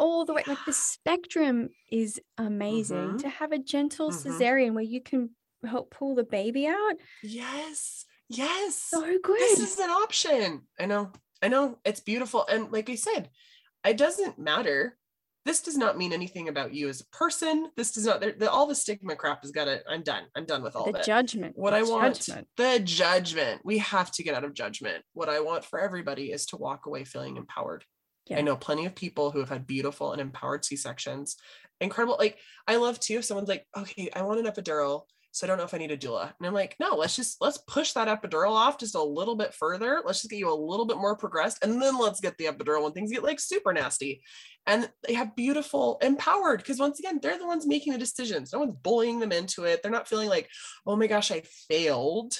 all 0.00 0.24
the 0.24 0.32
way 0.32 0.42
like 0.46 0.64
the 0.66 0.72
spectrum 0.72 1.68
is 1.92 2.20
amazing 2.38 2.96
mm-hmm. 2.96 3.16
to 3.18 3.28
have 3.28 3.52
a 3.52 3.58
gentle 3.58 4.10
mm-hmm. 4.10 4.30
cesarean 4.30 4.72
where 4.72 4.82
you 4.82 5.00
can 5.00 5.30
help 5.64 5.90
pull 5.90 6.14
the 6.14 6.24
baby 6.24 6.66
out. 6.66 6.94
Yes 7.22 8.06
yes. 8.30 8.76
So 8.76 9.00
good. 9.22 9.38
this 9.38 9.58
is 9.58 9.78
an 9.78 9.90
option. 9.90 10.62
I 10.78 10.86
know 10.86 11.12
i 11.42 11.48
know 11.48 11.78
it's 11.86 12.00
beautiful 12.00 12.44
and 12.50 12.70
like 12.70 12.90
i 12.90 12.94
said 12.94 13.28
it 13.86 13.96
doesn't 13.96 14.38
matter. 14.38 14.96
This 15.46 15.62
does 15.62 15.78
not 15.78 15.96
mean 15.96 16.12
anything 16.12 16.48
about 16.48 16.74
you 16.74 16.90
as 16.90 17.00
a 17.00 17.16
person. 17.16 17.70
This 17.74 17.92
does 17.92 18.04
not 18.04 18.20
the, 18.20 18.50
all 18.50 18.66
the 18.66 18.74
stigma 18.74 19.16
crap 19.16 19.40
has 19.42 19.50
got 19.50 19.68
it 19.68 19.82
i'm 19.88 20.02
done 20.02 20.24
i'm 20.36 20.44
done 20.44 20.62
with 20.62 20.76
all 20.76 20.84
the 20.84 20.90
of 20.90 20.96
it. 20.96 21.04
judgment 21.04 21.56
what 21.56 21.74
i 21.74 21.82
want 21.82 22.16
judgment. 22.16 22.48
the 22.56 22.80
judgment. 22.84 23.62
We 23.64 23.78
have 23.78 24.10
to 24.12 24.22
get 24.22 24.34
out 24.34 24.44
of 24.44 24.54
judgment. 24.54 25.02
What 25.12 25.28
i 25.28 25.40
want 25.40 25.64
for 25.64 25.80
everybody 25.80 26.30
is 26.30 26.46
to 26.46 26.56
walk 26.56 26.86
away 26.86 27.04
feeling 27.04 27.36
empowered 27.36 27.84
yeah. 28.30 28.38
I 28.38 28.42
know 28.42 28.56
plenty 28.56 28.86
of 28.86 28.94
people 28.94 29.30
who 29.30 29.40
have 29.40 29.48
had 29.48 29.66
beautiful 29.66 30.12
and 30.12 30.20
empowered 30.20 30.64
C 30.64 30.76
sections. 30.76 31.36
Incredible. 31.80 32.16
Like, 32.18 32.38
I 32.66 32.76
love 32.76 33.00
too 33.00 33.18
if 33.18 33.24
someone's 33.24 33.48
like, 33.48 33.66
okay, 33.76 34.10
I 34.14 34.22
want 34.22 34.40
an 34.40 34.46
epidural. 34.46 35.02
So 35.32 35.46
I 35.46 35.48
don't 35.48 35.58
know 35.58 35.64
if 35.64 35.74
I 35.74 35.78
need 35.78 35.92
a 35.92 35.96
doula. 35.96 36.32
And 36.38 36.46
I'm 36.46 36.54
like, 36.54 36.74
no, 36.80 36.96
let's 36.96 37.14
just 37.14 37.40
let's 37.40 37.58
push 37.58 37.92
that 37.92 38.08
epidural 38.08 38.50
off 38.50 38.78
just 38.78 38.96
a 38.96 39.02
little 39.02 39.36
bit 39.36 39.54
further. 39.54 40.02
Let's 40.04 40.22
just 40.22 40.30
get 40.30 40.40
you 40.40 40.52
a 40.52 40.54
little 40.54 40.86
bit 40.86 40.96
more 40.96 41.16
progressed. 41.16 41.62
And 41.62 41.80
then 41.80 41.98
let's 41.98 42.20
get 42.20 42.36
the 42.36 42.46
epidural 42.46 42.82
when 42.82 42.92
things 42.92 43.12
get 43.12 43.22
like 43.22 43.38
super 43.38 43.72
nasty. 43.72 44.22
And 44.66 44.90
they 45.06 45.14
have 45.14 45.36
beautiful, 45.36 45.98
empowered, 46.02 46.58
because 46.58 46.80
once 46.80 46.98
again, 46.98 47.20
they're 47.22 47.38
the 47.38 47.46
ones 47.46 47.66
making 47.66 47.92
the 47.92 47.98
decisions. 47.98 48.52
No 48.52 48.58
one's 48.58 48.74
bullying 48.82 49.20
them 49.20 49.32
into 49.32 49.64
it. 49.64 49.82
They're 49.82 49.92
not 49.92 50.08
feeling 50.08 50.28
like, 50.28 50.48
oh 50.84 50.96
my 50.96 51.06
gosh, 51.06 51.30
I 51.30 51.42
failed. 51.68 52.34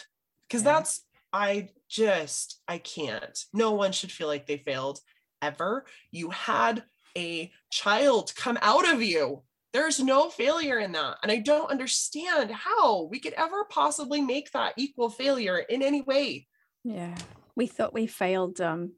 Because 0.49 0.65
yeah. 0.65 0.73
that's 0.73 1.05
I 1.33 1.69
just 1.89 2.61
I 2.67 2.79
can't. 2.79 3.39
No 3.53 3.73
one 3.73 3.93
should 3.93 4.11
feel 4.11 4.27
like 4.27 4.47
they 4.47 4.59
failed 4.59 4.99
ever. 5.43 5.85
You 6.11 6.31
had 6.31 6.85
a 7.17 7.51
child 7.71 8.33
come 8.37 8.59
out 8.63 8.93
of 8.93 9.03
you. 9.03 9.43
There's 9.73 10.01
no 10.01 10.31
failure 10.31 10.79
in 10.79 10.93
that. 10.93 11.19
And 11.23 11.31
I 11.31 11.37
don't 11.37 11.71
understand 11.71 12.51
how 12.51 13.05
we 13.05 13.21
could 13.21 13.35
ever 13.35 13.65
possibly 13.71 14.21
make 14.21 14.51
that 14.53 14.75
equal 14.77 15.11
failure 15.11 15.59
in 15.59 15.83
any 15.83 16.03
way. 16.03 16.49
Yeah. 16.83 17.17
We 17.55 17.67
thought 17.67 17.95
we 17.95 18.07
failed 18.07 18.61
um 18.61 18.93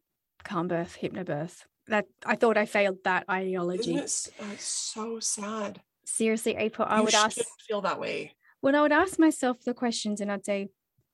calm 0.45 0.69
birth, 0.69 0.97
hypnobirth. 1.01 1.63
That 1.89 2.07
I 2.25 2.37
thought 2.37 2.57
I 2.57 2.67
failed 2.67 2.99
that 3.05 3.25
ideology. 3.29 3.97
It's 3.97 4.31
so 4.59 5.21
sad. 5.21 5.81
Seriously, 6.05 6.57
April, 6.57 6.87
I 6.89 6.99
you 6.99 7.05
would 7.05 7.15
ask 7.15 7.39
feel 7.67 7.81
that 7.83 7.99
way. 7.99 8.35
When 8.61 8.75
I 8.75 8.83
would 8.83 8.93
ask 8.93 9.19
myself 9.19 9.63
the 9.65 9.75
questions 9.75 10.21
and 10.21 10.31
I'd 10.31 10.45
say, 10.45 10.69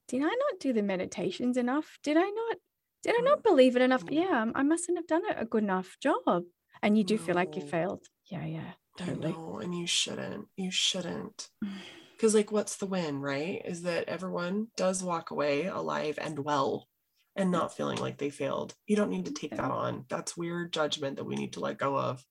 did 0.09 0.22
I 0.22 0.26
not 0.26 0.61
do 0.61 0.72
the 0.72 0.83
meditations 0.83 1.57
enough? 1.57 1.99
Did 2.03 2.16
I 2.16 2.29
not 2.29 2.57
did 3.03 3.15
I 3.17 3.23
not 3.23 3.43
believe 3.43 3.77
it 3.77 3.83
enough? 3.83 4.05
Yeah, 4.11 4.47
I 4.55 4.63
mustn't 4.63 4.99
have 4.99 5.07
done 5.07 5.23
a 5.37 5.45
good 5.45 5.63
enough 5.63 5.97
job. 6.03 6.45
And 6.83 6.97
you 6.97 7.05
do 7.05 7.17
no. 7.17 7.23
feel 7.23 7.35
like 7.35 7.57
you 7.57 7.63
failed. 7.63 8.05
Yeah, 8.31 8.45
yeah, 8.45 8.73
totally. 8.97 9.33
No, 9.33 9.59
and 9.59 9.75
you 9.75 9.87
shouldn't. 9.87 10.47
You 10.57 10.71
shouldn't. 10.71 11.49
Because, 12.17 12.35
like, 12.35 12.51
what's 12.51 12.79
the 12.79 12.87
win, 12.87 13.21
right? 13.21 13.63
Is 13.65 13.83
that 13.83 14.09
everyone 14.09 14.67
does 14.77 15.05
walk 15.05 15.31
away 15.31 15.67
alive 15.67 16.19
and 16.21 16.37
well 16.41 16.89
and 17.37 17.53
not 17.53 17.77
feeling 17.77 17.99
like 17.99 18.19
they 18.19 18.29
failed. 18.29 18.75
You 18.89 18.97
don't 18.97 19.11
need 19.11 19.27
to 19.27 19.33
take 19.33 19.53
that 19.53 19.71
on. 19.71 20.05
That's 20.09 20.37
weird 20.37 20.73
judgment 20.73 21.17
that 21.17 21.25
we 21.27 21.37
need 21.37 21.53
to 21.53 21.61
let 21.61 21.79
go 21.79 21.97
of. 21.97 22.25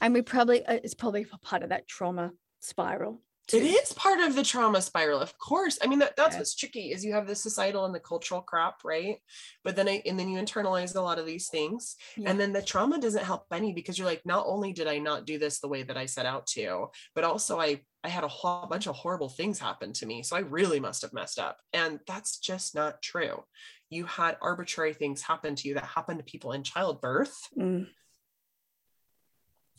And 0.00 0.14
we 0.14 0.22
probably, 0.22 0.64
uh, 0.64 0.78
it's 0.82 0.94
probably 0.94 1.26
part 1.42 1.62
of 1.62 1.68
that 1.68 1.86
trauma 1.86 2.30
spiral 2.60 3.20
to. 3.50 3.56
It 3.58 3.64
is 3.64 3.92
part 3.92 4.20
of 4.20 4.34
the 4.34 4.42
trauma 4.42 4.80
spiral, 4.82 5.20
of 5.20 5.36
course. 5.38 5.78
I 5.82 5.86
mean, 5.86 5.98
that, 6.00 6.16
that's 6.16 6.34
Yeah. 6.34 6.40
what's 6.40 6.54
tricky 6.54 6.92
is 6.92 7.04
you 7.04 7.12
have 7.12 7.26
the 7.26 7.34
societal 7.34 7.84
and 7.84 7.94
the 7.94 8.00
cultural 8.00 8.40
crap, 8.40 8.84
right? 8.84 9.18
But 9.64 9.76
then 9.76 9.88
I, 9.88 10.02
and 10.06 10.18
then 10.18 10.28
you 10.28 10.38
internalize 10.38 10.94
a 10.96 11.00
lot 11.00 11.18
of 11.18 11.26
these 11.26 11.48
things. 11.48 11.96
Yeah. 12.16 12.30
And 12.30 12.40
then 12.40 12.52
the 12.52 12.62
trauma 12.62 13.00
doesn't 13.00 13.24
help 13.24 13.46
any 13.52 13.72
because 13.72 13.98
you're 13.98 14.06
like, 14.06 14.24
not 14.24 14.46
only 14.46 14.72
did 14.72 14.86
I 14.86 14.98
not 14.98 15.26
do 15.26 15.38
this 15.38 15.60
the 15.60 15.68
way 15.68 15.82
that 15.82 15.96
I 15.96 16.06
set 16.06 16.26
out 16.26 16.46
to, 16.48 16.88
but 17.14 17.24
also 17.24 17.60
I 17.60 17.80
I 18.02 18.08
had 18.08 18.24
a 18.24 18.28
whole 18.28 18.66
bunch 18.66 18.86
of 18.86 18.96
horrible 18.96 19.28
things 19.28 19.58
happen 19.58 19.92
to 19.92 20.06
me. 20.06 20.22
So 20.22 20.34
I 20.34 20.40
really 20.40 20.80
must 20.80 21.02
have 21.02 21.12
messed 21.12 21.38
up. 21.38 21.58
And 21.74 22.00
that's 22.06 22.38
just 22.38 22.74
not 22.74 23.02
true. 23.02 23.44
You 23.90 24.06
had 24.06 24.38
arbitrary 24.40 24.94
things 24.94 25.20
happen 25.20 25.54
to 25.56 25.68
you 25.68 25.74
that 25.74 25.84
happened 25.84 26.18
to 26.18 26.24
people 26.24 26.52
in 26.52 26.62
childbirth, 26.62 27.36
Mm. 27.58 27.88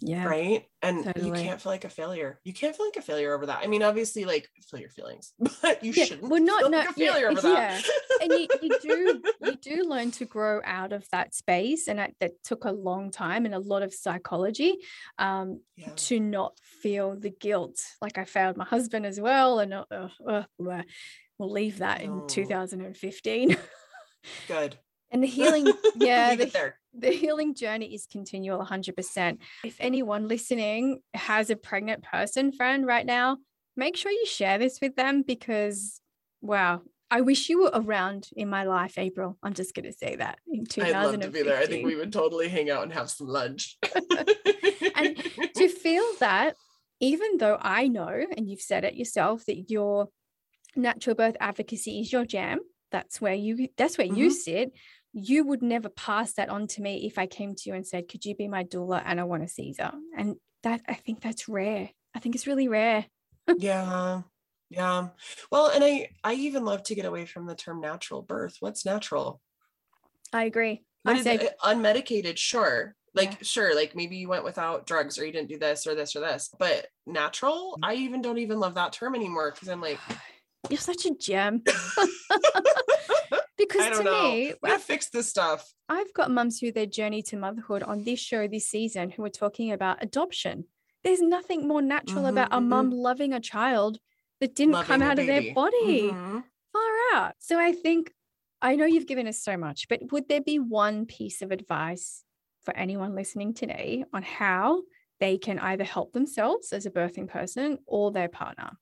Yeah. 0.04 0.26
right? 0.26 0.66
And 0.82 1.04
totally. 1.04 1.28
you 1.28 1.34
can't 1.34 1.62
feel 1.62 1.72
like 1.72 1.86
a 1.86 1.90
failure. 1.90 2.40
You 2.44 2.54
can't 2.54 2.76
feel 2.76 2.88
like 2.88 2.98
a 2.98 3.02
failure 3.04 3.36
over 3.36 3.46
that. 3.46 3.60
I 3.64 3.68
mean, 3.68 3.84
obviously, 3.84 4.26
like 4.26 4.50
feel 4.70 4.80
your 4.80 4.90
feelings, 4.90 5.34
but 5.62 5.84
you 5.84 5.92
Yeah, 5.94 6.06
shouldn't 6.06 6.28
well, 6.30 6.42
not- 6.42 6.62
feel 6.62 6.70
no, 6.72 6.78
like 6.80 6.98
a 6.98 7.00
yeah, 7.00 7.12
failure 7.14 7.30
over 7.30 7.42
that. 7.42 7.84
and 8.22 8.32
you, 8.32 8.48
you 8.64 8.80
do 8.82 9.22
you 9.44 9.56
do 9.58 9.84
learn 9.88 10.10
to 10.12 10.26
grow 10.26 10.60
out 10.66 10.92
of 10.92 11.06
that 11.12 11.36
space 11.36 11.88
and 11.88 12.00
that, 12.00 12.14
that 12.20 12.32
took 12.44 12.66
a 12.66 12.72
long 12.72 13.12
time 13.12 13.46
and 13.46 13.54
a 13.54 13.60
lot 13.60 13.84
of 13.84 13.94
psychology 13.94 14.78
um, 15.20 15.62
yeah. 15.78 15.90
to 15.96 16.20
not 16.20 16.58
feel 16.64 17.16
the 17.20 17.30
guilt 17.30 17.80
like 18.02 18.18
i 18.18 18.26
failed 18.26 18.58
my 18.58 18.66
husband 18.66 19.06
as 19.06 19.20
well 19.20 19.60
and 19.60 19.74
uh, 19.74 19.86
uh, 19.92 20.10
uh, 20.28 20.44
we'll 21.38 21.52
leave 21.52 21.80
that 21.80 22.04
No. 22.06 22.22
in 22.22 22.28
2015 22.28 23.58
Good. 24.48 24.78
And 25.12 25.22
the 25.22 25.28
healing 25.28 25.74
yeah 25.96 26.36
the, 26.36 26.74
the 26.94 27.12
healing 27.12 27.54
journey 27.54 27.94
is 27.94 28.06
continual 28.06 28.60
100% 28.60 29.38
if 29.64 29.76
anyone 29.80 30.28
listening 30.28 31.02
has 31.14 31.50
a 31.50 31.56
pregnant 31.56 32.04
person 32.04 32.52
friend 32.52 32.86
right 32.86 33.06
now 33.06 33.38
make 33.76 33.96
sure 33.96 34.12
you 34.12 34.26
share 34.26 34.58
this 34.58 34.80
with 34.82 34.96
them 34.96 35.24
because 35.26 36.02
wow 36.42 36.82
I 37.14 37.20
wish 37.22 37.50
you 37.50 37.64
were 37.64 37.72
around 37.74 38.30
in 38.38 38.48
my 38.50 38.64
life, 38.64 38.98
April. 38.98 39.38
I'm 39.44 39.54
just 39.54 39.76
going 39.76 39.84
to 39.84 39.92
say 39.92 40.16
that 40.16 40.40
in 40.48 40.66
I'd 40.82 40.92
love 40.94 41.20
to 41.20 41.30
be 41.30 41.42
there. 41.42 41.58
I 41.58 41.66
think 41.66 41.86
we 41.86 41.98
would 41.98 42.14
totally 42.14 42.48
hang 42.48 42.70
out 42.70 42.84
and 42.84 42.94
have 42.94 43.10
some 43.10 43.28
lunch. 43.28 43.78
And 44.96 45.18
to 45.56 45.68
feel 45.84 46.04
that, 46.20 46.56
even 47.00 47.38
though 47.38 47.58
I 47.60 47.88
know, 47.88 48.08
and 48.38 48.50
you've 48.50 48.62
said 48.62 48.84
it 48.84 48.96
yourself, 48.96 49.46
that 49.46 49.70
your 49.70 50.10
natural 50.76 51.16
birth 51.16 51.36
advocacy 51.40 52.00
is 52.02 52.12
your 52.12 52.26
jam, 52.26 52.60
that's 52.92 53.20
where 53.20 53.34
you 53.34 53.68
that's 53.78 53.98
where 53.98 54.08
you 54.08 54.30
Mhm. 54.30 54.32
sit. 54.32 54.72
You 55.14 55.44
would 55.46 55.62
never 55.62 55.90
pass 55.90 56.34
that 56.34 56.50
on 56.50 56.68
to 56.68 56.82
me 56.82 57.06
if 57.06 57.18
I 57.18 57.28
came 57.28 57.54
to 57.56 57.70
you 57.70 57.76
and 57.76 57.86
said, 57.86 58.08
Could 58.08 58.26
you 58.26 58.36
be 58.36 58.48
my 58.48 58.64
doula 58.64 59.02
and 59.06 59.20
I 59.20 59.24
want 59.24 59.44
a 59.44 59.48
Caesar? 59.48 59.92
And 60.16 60.38
that 60.64 60.82
I 60.88 60.94
think 60.94 61.22
that's 61.22 61.50
rare. 61.50 61.90
I 62.16 62.20
think 62.20 62.36
it's 62.36 62.48
really 62.48 62.68
rare. 62.68 63.06
yeah. 63.58 64.22
Yeah. 64.70 65.10
Well, 65.52 65.68
and 65.70 65.84
I 65.84 66.10
I 66.24 66.34
even 66.36 66.64
love 66.64 66.84
to 66.84 66.96
get 66.96 67.06
away 67.06 67.26
from 67.26 67.46
the 67.46 67.56
term 67.56 67.82
natural 67.82 68.22
birth. 68.22 68.56
What's 68.62 68.86
natural? 68.86 69.42
I 70.32 70.46
agree. 70.46 70.86
What 71.04 71.16
I 71.16 71.20
is 71.20 71.24
say 71.24 71.36
it? 71.36 71.56
unmedicated, 71.62 72.38
sure. 72.38 72.96
Like 73.14 73.32
Yeah. 73.32 73.38
sure, 73.42 73.76
like 73.76 73.96
maybe 73.96 74.16
you 74.16 74.30
went 74.30 74.46
without 74.46 74.88
drugs 74.88 75.20
or 75.20 75.26
you 75.26 75.34
didn't 75.34 75.50
do 75.50 75.60
this 75.60 75.86
or 75.86 75.94
this 75.96 76.16
or 76.16 76.22
this. 76.22 76.50
But 76.58 76.88
natural, 77.06 77.78
Mm. 77.82 77.86
I 77.90 77.96
even 77.96 78.22
don't 78.22 78.38
even 78.38 78.62
love 78.62 78.76
that 78.76 78.94
term 78.94 79.16
anymore 79.16 79.52
because 79.52 79.68
I'm 79.68 79.82
like, 79.82 80.00
you're 80.70 80.78
such 80.80 81.06
a 81.06 81.14
gem. 81.16 81.64
because 83.66 83.86
I 83.86 83.90
to 83.90 84.04
know. 84.04 84.32
me, 84.32 84.54
we 84.62 84.70
gotta 84.70 84.80
fix 84.80 85.10
this 85.10 85.28
stuff. 85.28 85.74
I've 85.90 86.14
got 86.14 86.32
mums 86.32 86.60
through 86.60 86.72
their 86.74 86.86
journey 86.86 87.22
to 87.24 87.38
motherhood 87.38 87.84
on 87.84 88.04
this 88.04 88.20
show 88.20 88.48
this 88.48 88.68
season 88.68 89.12
who 89.12 89.24
are 89.26 89.30
talking 89.30 89.72
about 89.72 90.02
adoption. 90.02 90.66
There's 91.04 91.22
nothing 91.22 91.68
more 91.68 91.82
natural 91.82 92.26
about 92.28 92.50
a 92.52 92.62
Mhm, 92.62 92.70
mum 92.70 92.92
loving 92.92 93.34
a 93.34 93.40
child 93.40 94.00
that 94.40 94.56
didn't 94.56 94.74
Loving 94.74 94.88
come 94.88 95.02
out 95.02 95.20
of 95.20 95.28
their 95.28 95.42
body. 95.42 96.10
Mhm. 96.12 96.44
Far 96.74 96.92
out. 97.14 97.36
So 97.40 97.60
I 97.60 97.74
think 97.74 98.14
I 98.62 98.76
know 98.76 98.86
you've 98.86 99.08
given 99.08 99.28
us 99.28 99.42
so 99.44 99.58
much, 99.58 99.88
but 99.90 100.12
would 100.12 100.30
there 100.30 100.42
be 100.42 100.60
one 100.60 101.06
piece 101.06 101.42
of 101.42 101.52
advice 101.52 102.24
for 102.62 102.76
anyone 102.78 103.16
listening 103.16 103.54
today 103.54 104.06
on 104.14 104.24
how 104.24 104.84
they 105.20 105.38
can 105.38 105.60
either 105.60 105.84
help 105.84 106.14
themselves 106.14 106.72
as 106.72 106.86
a 106.86 106.92
birthing 106.92 107.28
person 107.28 107.80
or 107.88 108.12
their 108.12 108.30
partner? 108.30 108.78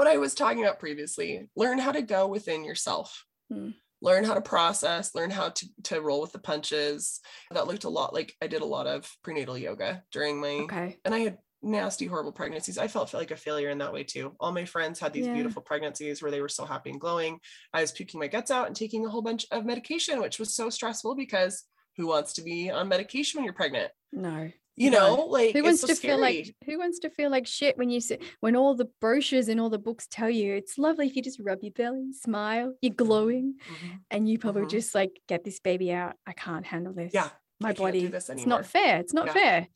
What 0.00 0.08
I 0.08 0.16
was 0.16 0.34
talking 0.34 0.64
about 0.64 0.78
previously. 0.80 1.46
Learn 1.56 1.78
how 1.78 1.92
to 1.92 2.00
go 2.00 2.26
within 2.26 2.64
yourself. 2.64 3.26
Hmm. 3.52 3.72
Learn 4.00 4.24
how 4.24 4.32
to 4.32 4.40
process, 4.40 5.14
learn 5.14 5.28
how 5.28 5.50
to, 5.50 5.66
to 5.84 6.00
roll 6.00 6.22
with 6.22 6.32
the 6.32 6.38
punches. 6.38 7.20
That 7.50 7.66
looked 7.66 7.84
a 7.84 7.90
lot 7.90 8.14
like 8.14 8.32
I 8.40 8.46
did 8.46 8.62
a 8.62 8.64
lot 8.64 8.86
of 8.86 9.06
prenatal 9.22 9.58
yoga 9.58 10.02
during 10.10 10.40
my 10.40 10.60
Okay. 10.62 10.96
and 11.04 11.14
I 11.14 11.18
had 11.18 11.38
nasty, 11.62 12.06
horrible 12.06 12.32
pregnancies. 12.32 12.78
I 12.78 12.88
felt 12.88 13.12
like 13.12 13.30
a 13.30 13.36
failure 13.36 13.68
in 13.68 13.76
that 13.76 13.92
way 13.92 14.02
too. 14.02 14.34
All 14.40 14.52
my 14.52 14.64
friends 14.64 14.98
had 14.98 15.12
these 15.12 15.26
Yeah. 15.26 15.34
beautiful 15.34 15.60
pregnancies 15.60 16.22
where 16.22 16.30
they 16.30 16.40
were 16.40 16.48
so 16.48 16.64
happy 16.64 16.88
and 16.88 16.98
glowing. 16.98 17.38
I 17.74 17.82
was 17.82 17.92
puking 17.92 18.20
my 18.20 18.28
guts 18.28 18.50
out 18.50 18.68
and 18.68 18.74
taking 18.74 19.04
a 19.04 19.10
whole 19.10 19.20
bunch 19.20 19.44
of 19.50 19.66
medication, 19.66 20.18
which 20.22 20.38
was 20.38 20.54
so 20.54 20.70
stressful 20.70 21.14
because 21.14 21.64
who 21.98 22.06
wants 22.06 22.32
to 22.34 22.42
be 22.42 22.70
on 22.70 22.88
medication 22.88 23.36
when 23.36 23.44
you're 23.44 23.52
pregnant? 23.52 23.92
No. 24.12 24.50
You 24.80 24.90
No. 24.90 25.14
know, 25.16 25.22
like 25.26 25.52
Who 25.52 25.58
it's 25.58 25.64
wants 25.66 25.80
so 25.82 25.86
to 25.88 25.94
scary. 25.94 26.14
feel 26.14 26.20
like 26.22 26.54
who 26.64 26.78
wants 26.78 26.98
to 27.00 27.10
feel 27.10 27.30
like 27.30 27.46
shit 27.46 27.76
when 27.76 27.90
you 27.90 28.00
sit 28.00 28.22
when 28.40 28.56
all 28.56 28.74
the 28.74 28.86
brochures 29.02 29.48
and 29.48 29.60
all 29.60 29.68
the 29.68 29.78
books 29.78 30.06
tell 30.10 30.30
you 30.30 30.54
it's 30.54 30.78
lovely 30.78 31.06
if 31.06 31.14
you 31.16 31.20
just 31.22 31.38
rub 31.38 31.58
your 31.62 31.72
belly, 31.72 32.14
smile, 32.14 32.72
you're 32.80 32.94
glowing, 32.94 33.56
Mhm. 33.68 34.00
and 34.10 34.26
you 34.26 34.38
probably 34.38 34.62
Mhm. 34.62 34.70
just 34.70 34.94
like 34.94 35.20
get 35.28 35.44
this 35.44 35.60
baby 35.60 35.92
out. 35.92 36.16
I 36.26 36.32
can't 36.32 36.64
handle 36.64 36.94
this. 36.94 37.12
Yeah, 37.12 37.28
my 37.60 37.70
I 37.70 37.72
body. 37.74 38.06
this 38.06 38.30
It's 38.30 38.46
not 38.46 38.64
fair. 38.64 39.00
It's 39.00 39.12
not 39.12 39.26
Yeah. 39.26 39.32
fair. 39.34 39.68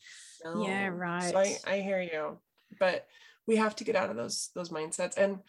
Yeah, 0.43 0.89
No. 0.89 1.21
So 1.21 1.37
I, 1.37 1.43
right. 1.43 1.59
I 1.67 1.81
hear 1.81 2.01
you, 2.01 2.39
but 2.79 3.07
we 3.47 3.57
have 3.57 3.77
to 3.77 3.85
get 3.85 3.97
out 3.97 4.09
of 4.09 4.17
those 4.17 4.49
those 4.55 4.71
mindsets 4.71 5.19
and 5.19 5.41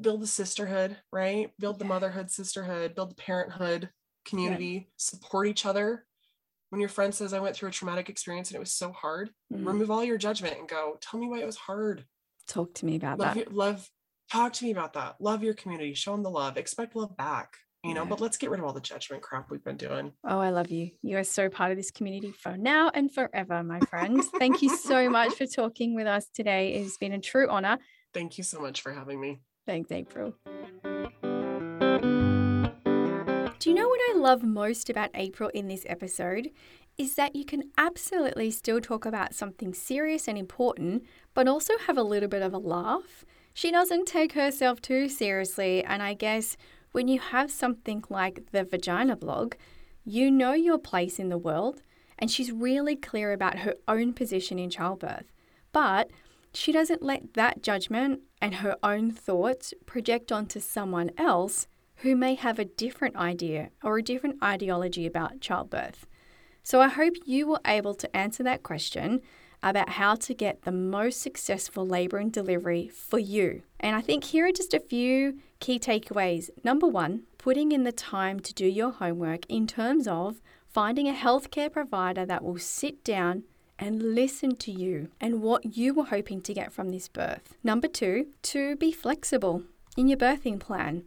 build 0.00 0.22
the 0.22 0.28
sisterhood, 0.28 0.98
right? 1.10 1.52
Build 1.58 1.80
the 1.80 1.84
motherhood, 1.84 2.30
sisterhood, 2.30 2.94
build 2.94 3.10
the 3.10 3.16
parenthood 3.16 3.90
community, 4.24 4.88
support 4.96 5.48
each 5.48 5.66
other. 5.66 6.06
When 6.70 6.80
your 6.80 6.88
friend 6.88 7.14
says, 7.14 7.32
I 7.32 7.40
went 7.40 7.54
through 7.56 7.68
a 7.68 7.72
traumatic 7.72 8.08
experience 8.08 8.50
and 8.50 8.56
it 8.56 8.60
was 8.60 8.72
so 8.72 8.90
hard, 8.92 9.30
Mm. 9.52 9.66
remove 9.66 9.90
all 9.90 10.02
your 10.04 10.18
judgment 10.18 10.58
and 10.58 10.68
go, 10.68 10.98
tell 11.00 11.20
me 11.20 11.28
why 11.28 11.38
it 11.40 11.46
was 11.46 11.56
hard. 11.56 12.04
Talk 12.48 12.74
to 12.74 12.86
me 12.86 12.96
about 12.96 13.18
Love, 13.18 13.34
that. 13.34 13.44
your, 13.46 13.54
love, 13.54 13.88
talk 14.30 14.52
to 14.54 14.64
me 14.64 14.70
about 14.72 14.92
that. 14.94 15.16
Love 15.20 15.42
your 15.44 15.54
community, 15.54 15.94
show 15.94 16.12
them 16.12 16.22
the 16.22 16.30
love, 16.30 16.56
expect 16.56 16.96
love 16.96 17.16
back, 17.16 17.56
you 17.84 17.94
know, 17.94 18.02
Yeah. 18.02 18.08
but 18.08 18.20
let's 18.20 18.36
get 18.36 18.50
rid 18.50 18.58
of 18.60 18.66
all 18.66 18.72
the 18.72 18.80
judgment 18.80 19.22
crap 19.22 19.50
we've 19.50 19.62
been 19.64 19.76
doing. 19.76 20.12
Oh, 20.24 20.40
I 20.40 20.50
love 20.50 20.70
you. 20.70 20.90
You 21.02 21.18
are 21.18 21.24
so 21.24 21.48
part 21.48 21.70
of 21.70 21.76
this 21.76 21.90
community 21.90 22.32
for 22.32 22.56
now 22.56 22.90
and 22.92 23.12
forever, 23.12 23.62
my 23.62 23.80
friends. 23.80 24.28
Thank 24.38 24.60
you 24.62 24.76
so 24.76 25.08
much 25.08 25.34
for 25.34 25.46
talking 25.46 25.94
with 25.94 26.06
us 26.06 26.26
today. 26.34 26.74
It's 26.74 26.98
been 26.98 27.12
a 27.12 27.20
true 27.20 27.48
honor. 27.48 27.78
Thank 28.12 28.36
you 28.38 28.44
so 28.44 28.60
much 28.60 28.80
for 28.80 28.92
having 28.92 29.20
me. 29.20 29.42
Thanks, 29.66 29.90
April. 29.92 30.34
You 33.74 33.80
know 33.80 33.88
what 33.88 34.14
I 34.14 34.16
love 34.16 34.44
most 34.44 34.88
about 34.88 35.10
April 35.14 35.48
in 35.48 35.66
this 35.66 35.84
episode? 35.88 36.52
Is 36.96 37.16
that 37.16 37.34
you 37.34 37.44
can 37.44 37.72
absolutely 37.76 38.52
still 38.52 38.80
talk 38.80 39.04
about 39.04 39.34
something 39.34 39.74
serious 39.74 40.28
and 40.28 40.38
important, 40.38 41.02
but 41.34 41.48
also 41.48 41.76
have 41.88 41.98
a 41.98 42.04
little 42.04 42.28
bit 42.28 42.42
of 42.42 42.54
a 42.54 42.58
laugh. 42.58 43.24
She 43.52 43.72
doesn't 43.72 44.06
take 44.06 44.34
herself 44.34 44.80
too 44.80 45.08
seriously, 45.08 45.82
and 45.82 46.04
I 46.04 46.14
guess 46.14 46.56
when 46.92 47.08
you 47.08 47.18
have 47.18 47.50
something 47.50 48.04
like 48.08 48.52
the 48.52 48.62
Vagina 48.62 49.16
blog, 49.16 49.56
you 50.04 50.30
know 50.30 50.52
your 50.52 50.78
place 50.78 51.18
in 51.18 51.28
the 51.28 51.36
world, 51.36 51.82
and 52.16 52.30
she's 52.30 52.52
really 52.52 52.94
clear 52.94 53.32
about 53.32 53.58
her 53.58 53.74
own 53.88 54.12
position 54.12 54.56
in 54.60 54.70
childbirth. 54.70 55.32
But 55.72 56.12
she 56.52 56.70
doesn't 56.70 57.02
let 57.02 57.34
that 57.34 57.60
judgment 57.60 58.20
and 58.40 58.54
her 58.54 58.76
own 58.84 59.10
thoughts 59.10 59.74
project 59.84 60.30
onto 60.30 60.60
someone 60.60 61.10
else 61.18 61.66
who 61.96 62.16
may 62.16 62.34
have 62.34 62.58
a 62.58 62.64
different 62.64 63.16
idea 63.16 63.70
or 63.82 63.98
a 63.98 64.02
different 64.02 64.42
ideology 64.42 65.06
about 65.06 65.40
childbirth. 65.40 66.06
So 66.62 66.80
I 66.80 66.88
hope 66.88 67.14
you 67.24 67.46
were 67.46 67.60
able 67.66 67.94
to 67.94 68.16
answer 68.16 68.42
that 68.42 68.62
question 68.62 69.20
about 69.62 69.90
how 69.90 70.14
to 70.14 70.34
get 70.34 70.62
the 70.62 70.72
most 70.72 71.22
successful 71.22 71.86
labour 71.86 72.18
and 72.18 72.32
delivery 72.32 72.88
for 72.88 73.18
you. 73.18 73.62
And 73.80 73.96
I 73.96 74.02
think 74.02 74.24
here 74.24 74.46
are 74.46 74.52
just 74.52 74.74
a 74.74 74.80
few 74.80 75.38
key 75.60 75.78
takeaways. 75.78 76.50
Number 76.62 76.86
one, 76.86 77.22
putting 77.38 77.72
in 77.72 77.84
the 77.84 77.92
time 77.92 78.40
to 78.40 78.52
do 78.52 78.66
your 78.66 78.92
homework 78.92 79.46
in 79.46 79.66
terms 79.66 80.06
of 80.06 80.42
finding 80.68 81.08
a 81.08 81.14
healthcare 81.14 81.72
provider 81.72 82.26
that 82.26 82.44
will 82.44 82.58
sit 82.58 83.02
down 83.04 83.44
and 83.78 84.14
listen 84.14 84.54
to 84.56 84.70
you 84.70 85.08
and 85.20 85.40
what 85.40 85.76
you 85.76 85.94
were 85.94 86.04
hoping 86.04 86.40
to 86.42 86.54
get 86.54 86.72
from 86.72 86.90
this 86.90 87.08
birth. 87.08 87.56
Number 87.62 87.88
two, 87.88 88.28
to 88.42 88.76
be 88.76 88.92
flexible 88.92 89.62
in 89.96 90.08
your 90.08 90.18
birthing 90.18 90.60
plan. 90.60 91.04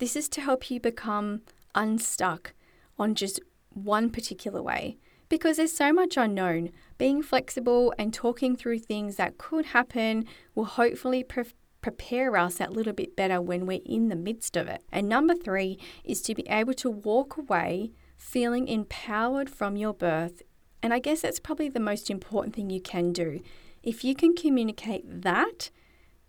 This 0.00 0.16
is 0.16 0.30
to 0.30 0.40
help 0.40 0.70
you 0.70 0.80
become 0.80 1.42
unstuck 1.74 2.54
on 2.98 3.14
just 3.14 3.38
one 3.68 4.08
particular 4.08 4.62
way 4.62 4.96
because 5.28 5.58
there's 5.58 5.76
so 5.76 5.92
much 5.92 6.16
unknown. 6.16 6.70
Being 6.96 7.22
flexible 7.22 7.92
and 7.98 8.12
talking 8.12 8.56
through 8.56 8.78
things 8.78 9.16
that 9.16 9.36
could 9.36 9.66
happen 9.66 10.24
will 10.54 10.64
hopefully 10.64 11.22
pre- 11.22 11.44
prepare 11.82 12.34
us 12.38 12.56
that 12.56 12.72
little 12.72 12.94
bit 12.94 13.14
better 13.14 13.42
when 13.42 13.66
we're 13.66 13.82
in 13.84 14.08
the 14.08 14.16
midst 14.16 14.56
of 14.56 14.68
it. 14.68 14.82
And 14.90 15.06
number 15.06 15.34
three 15.34 15.78
is 16.02 16.22
to 16.22 16.34
be 16.34 16.48
able 16.48 16.74
to 16.74 16.88
walk 16.88 17.36
away 17.36 17.92
feeling 18.16 18.68
empowered 18.68 19.50
from 19.50 19.76
your 19.76 19.92
birth. 19.92 20.40
And 20.82 20.94
I 20.94 20.98
guess 20.98 21.20
that's 21.20 21.40
probably 21.40 21.68
the 21.68 21.78
most 21.78 22.08
important 22.08 22.54
thing 22.54 22.70
you 22.70 22.80
can 22.80 23.12
do 23.12 23.40
If 23.82 24.02
you 24.02 24.14
can 24.14 24.34
communicate 24.34 25.04
that 25.22 25.68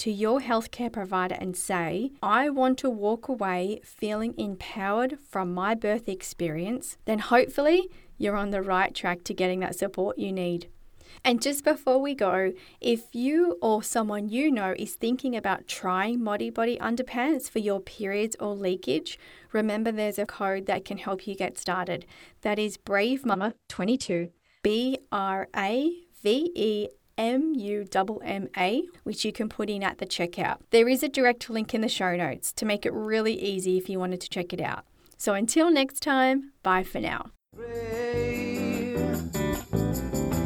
to 0.02 0.10
your 0.12 0.40
healthcare 0.40 0.92
provider 0.92 1.36
and 1.36 1.56
say, 1.56 2.12
I 2.24 2.50
want 2.50 2.80
to 2.80 2.90
walk 2.90 3.28
away 3.28 3.82
feeling 3.84 4.34
empowered 4.36 5.20
from 5.30 5.54
my 5.54 5.76
birth 5.76 6.10
experience, 6.10 6.98
then 7.06 7.20
hopefully 7.20 7.88
you're 8.18 8.36
on 8.36 8.50
the 8.50 8.64
right 8.64 8.96
track 8.96 9.24
to 9.26 9.36
getting 9.36 9.60
that 9.60 9.76
support 9.76 10.18
you 10.18 10.32
need. 10.32 10.70
And 11.24 11.40
just 11.40 11.64
before 11.64 12.02
we 12.02 12.16
go, 12.16 12.52
if 12.80 13.14
you 13.14 13.60
or 13.62 13.84
someone 13.84 14.28
you 14.28 14.50
know 14.50 14.74
is 14.76 14.96
thinking 14.96 15.36
about 15.36 15.68
trying 15.68 16.20
Modibodi 16.22 16.80
underpants 16.80 17.48
for 17.48 17.60
your 17.60 17.80
periods 17.80 18.36
or 18.40 18.56
leakage, 18.56 19.20
remember 19.52 19.92
there's 19.92 20.18
a 20.18 20.26
code 20.26 20.66
that 20.66 20.84
can 20.84 20.98
help 20.98 21.28
you 21.28 21.36
get 21.36 21.60
started. 21.60 22.08
That 22.42 22.58
is 22.58 22.76
Brave 22.76 23.24
Mama 23.24 23.54
22. 23.70 24.32
B 24.64 24.98
R 25.12 25.48
A 25.56 25.92
V 26.24 26.52
E 26.56 26.88
M 27.18 27.54
U 27.56 27.86
M 28.24 28.48
A, 28.58 28.84
which 29.04 29.26
you 29.26 29.32
can 29.32 29.50
put 29.50 29.70
in 29.70 29.84
at 29.84 29.98
the 29.98 30.06
checkout. 30.06 30.58
There 30.70 30.90
is 30.90 31.04
a 31.04 31.10
direct 31.10 31.50
link 31.50 31.74
in 31.74 31.82
the 31.82 31.90
show 31.90 32.16
notes 32.16 32.54
to 32.54 32.66
make 32.66 32.86
it 32.86 32.94
really 32.94 33.34
easy 33.34 33.78
if 33.78 33.90
you 33.90 34.00
wanted 34.00 34.22
to 34.22 34.30
check 34.30 34.54
it 34.54 34.62
out. 34.62 34.86
So 35.18 35.34
until 35.34 35.70
next 35.70 36.02
time, 36.02 36.52
bye 36.64 36.84
for 36.84 37.00
now. 37.00 37.32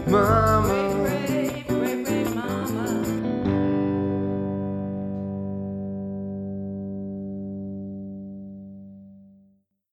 Mommy. 0.07 0.94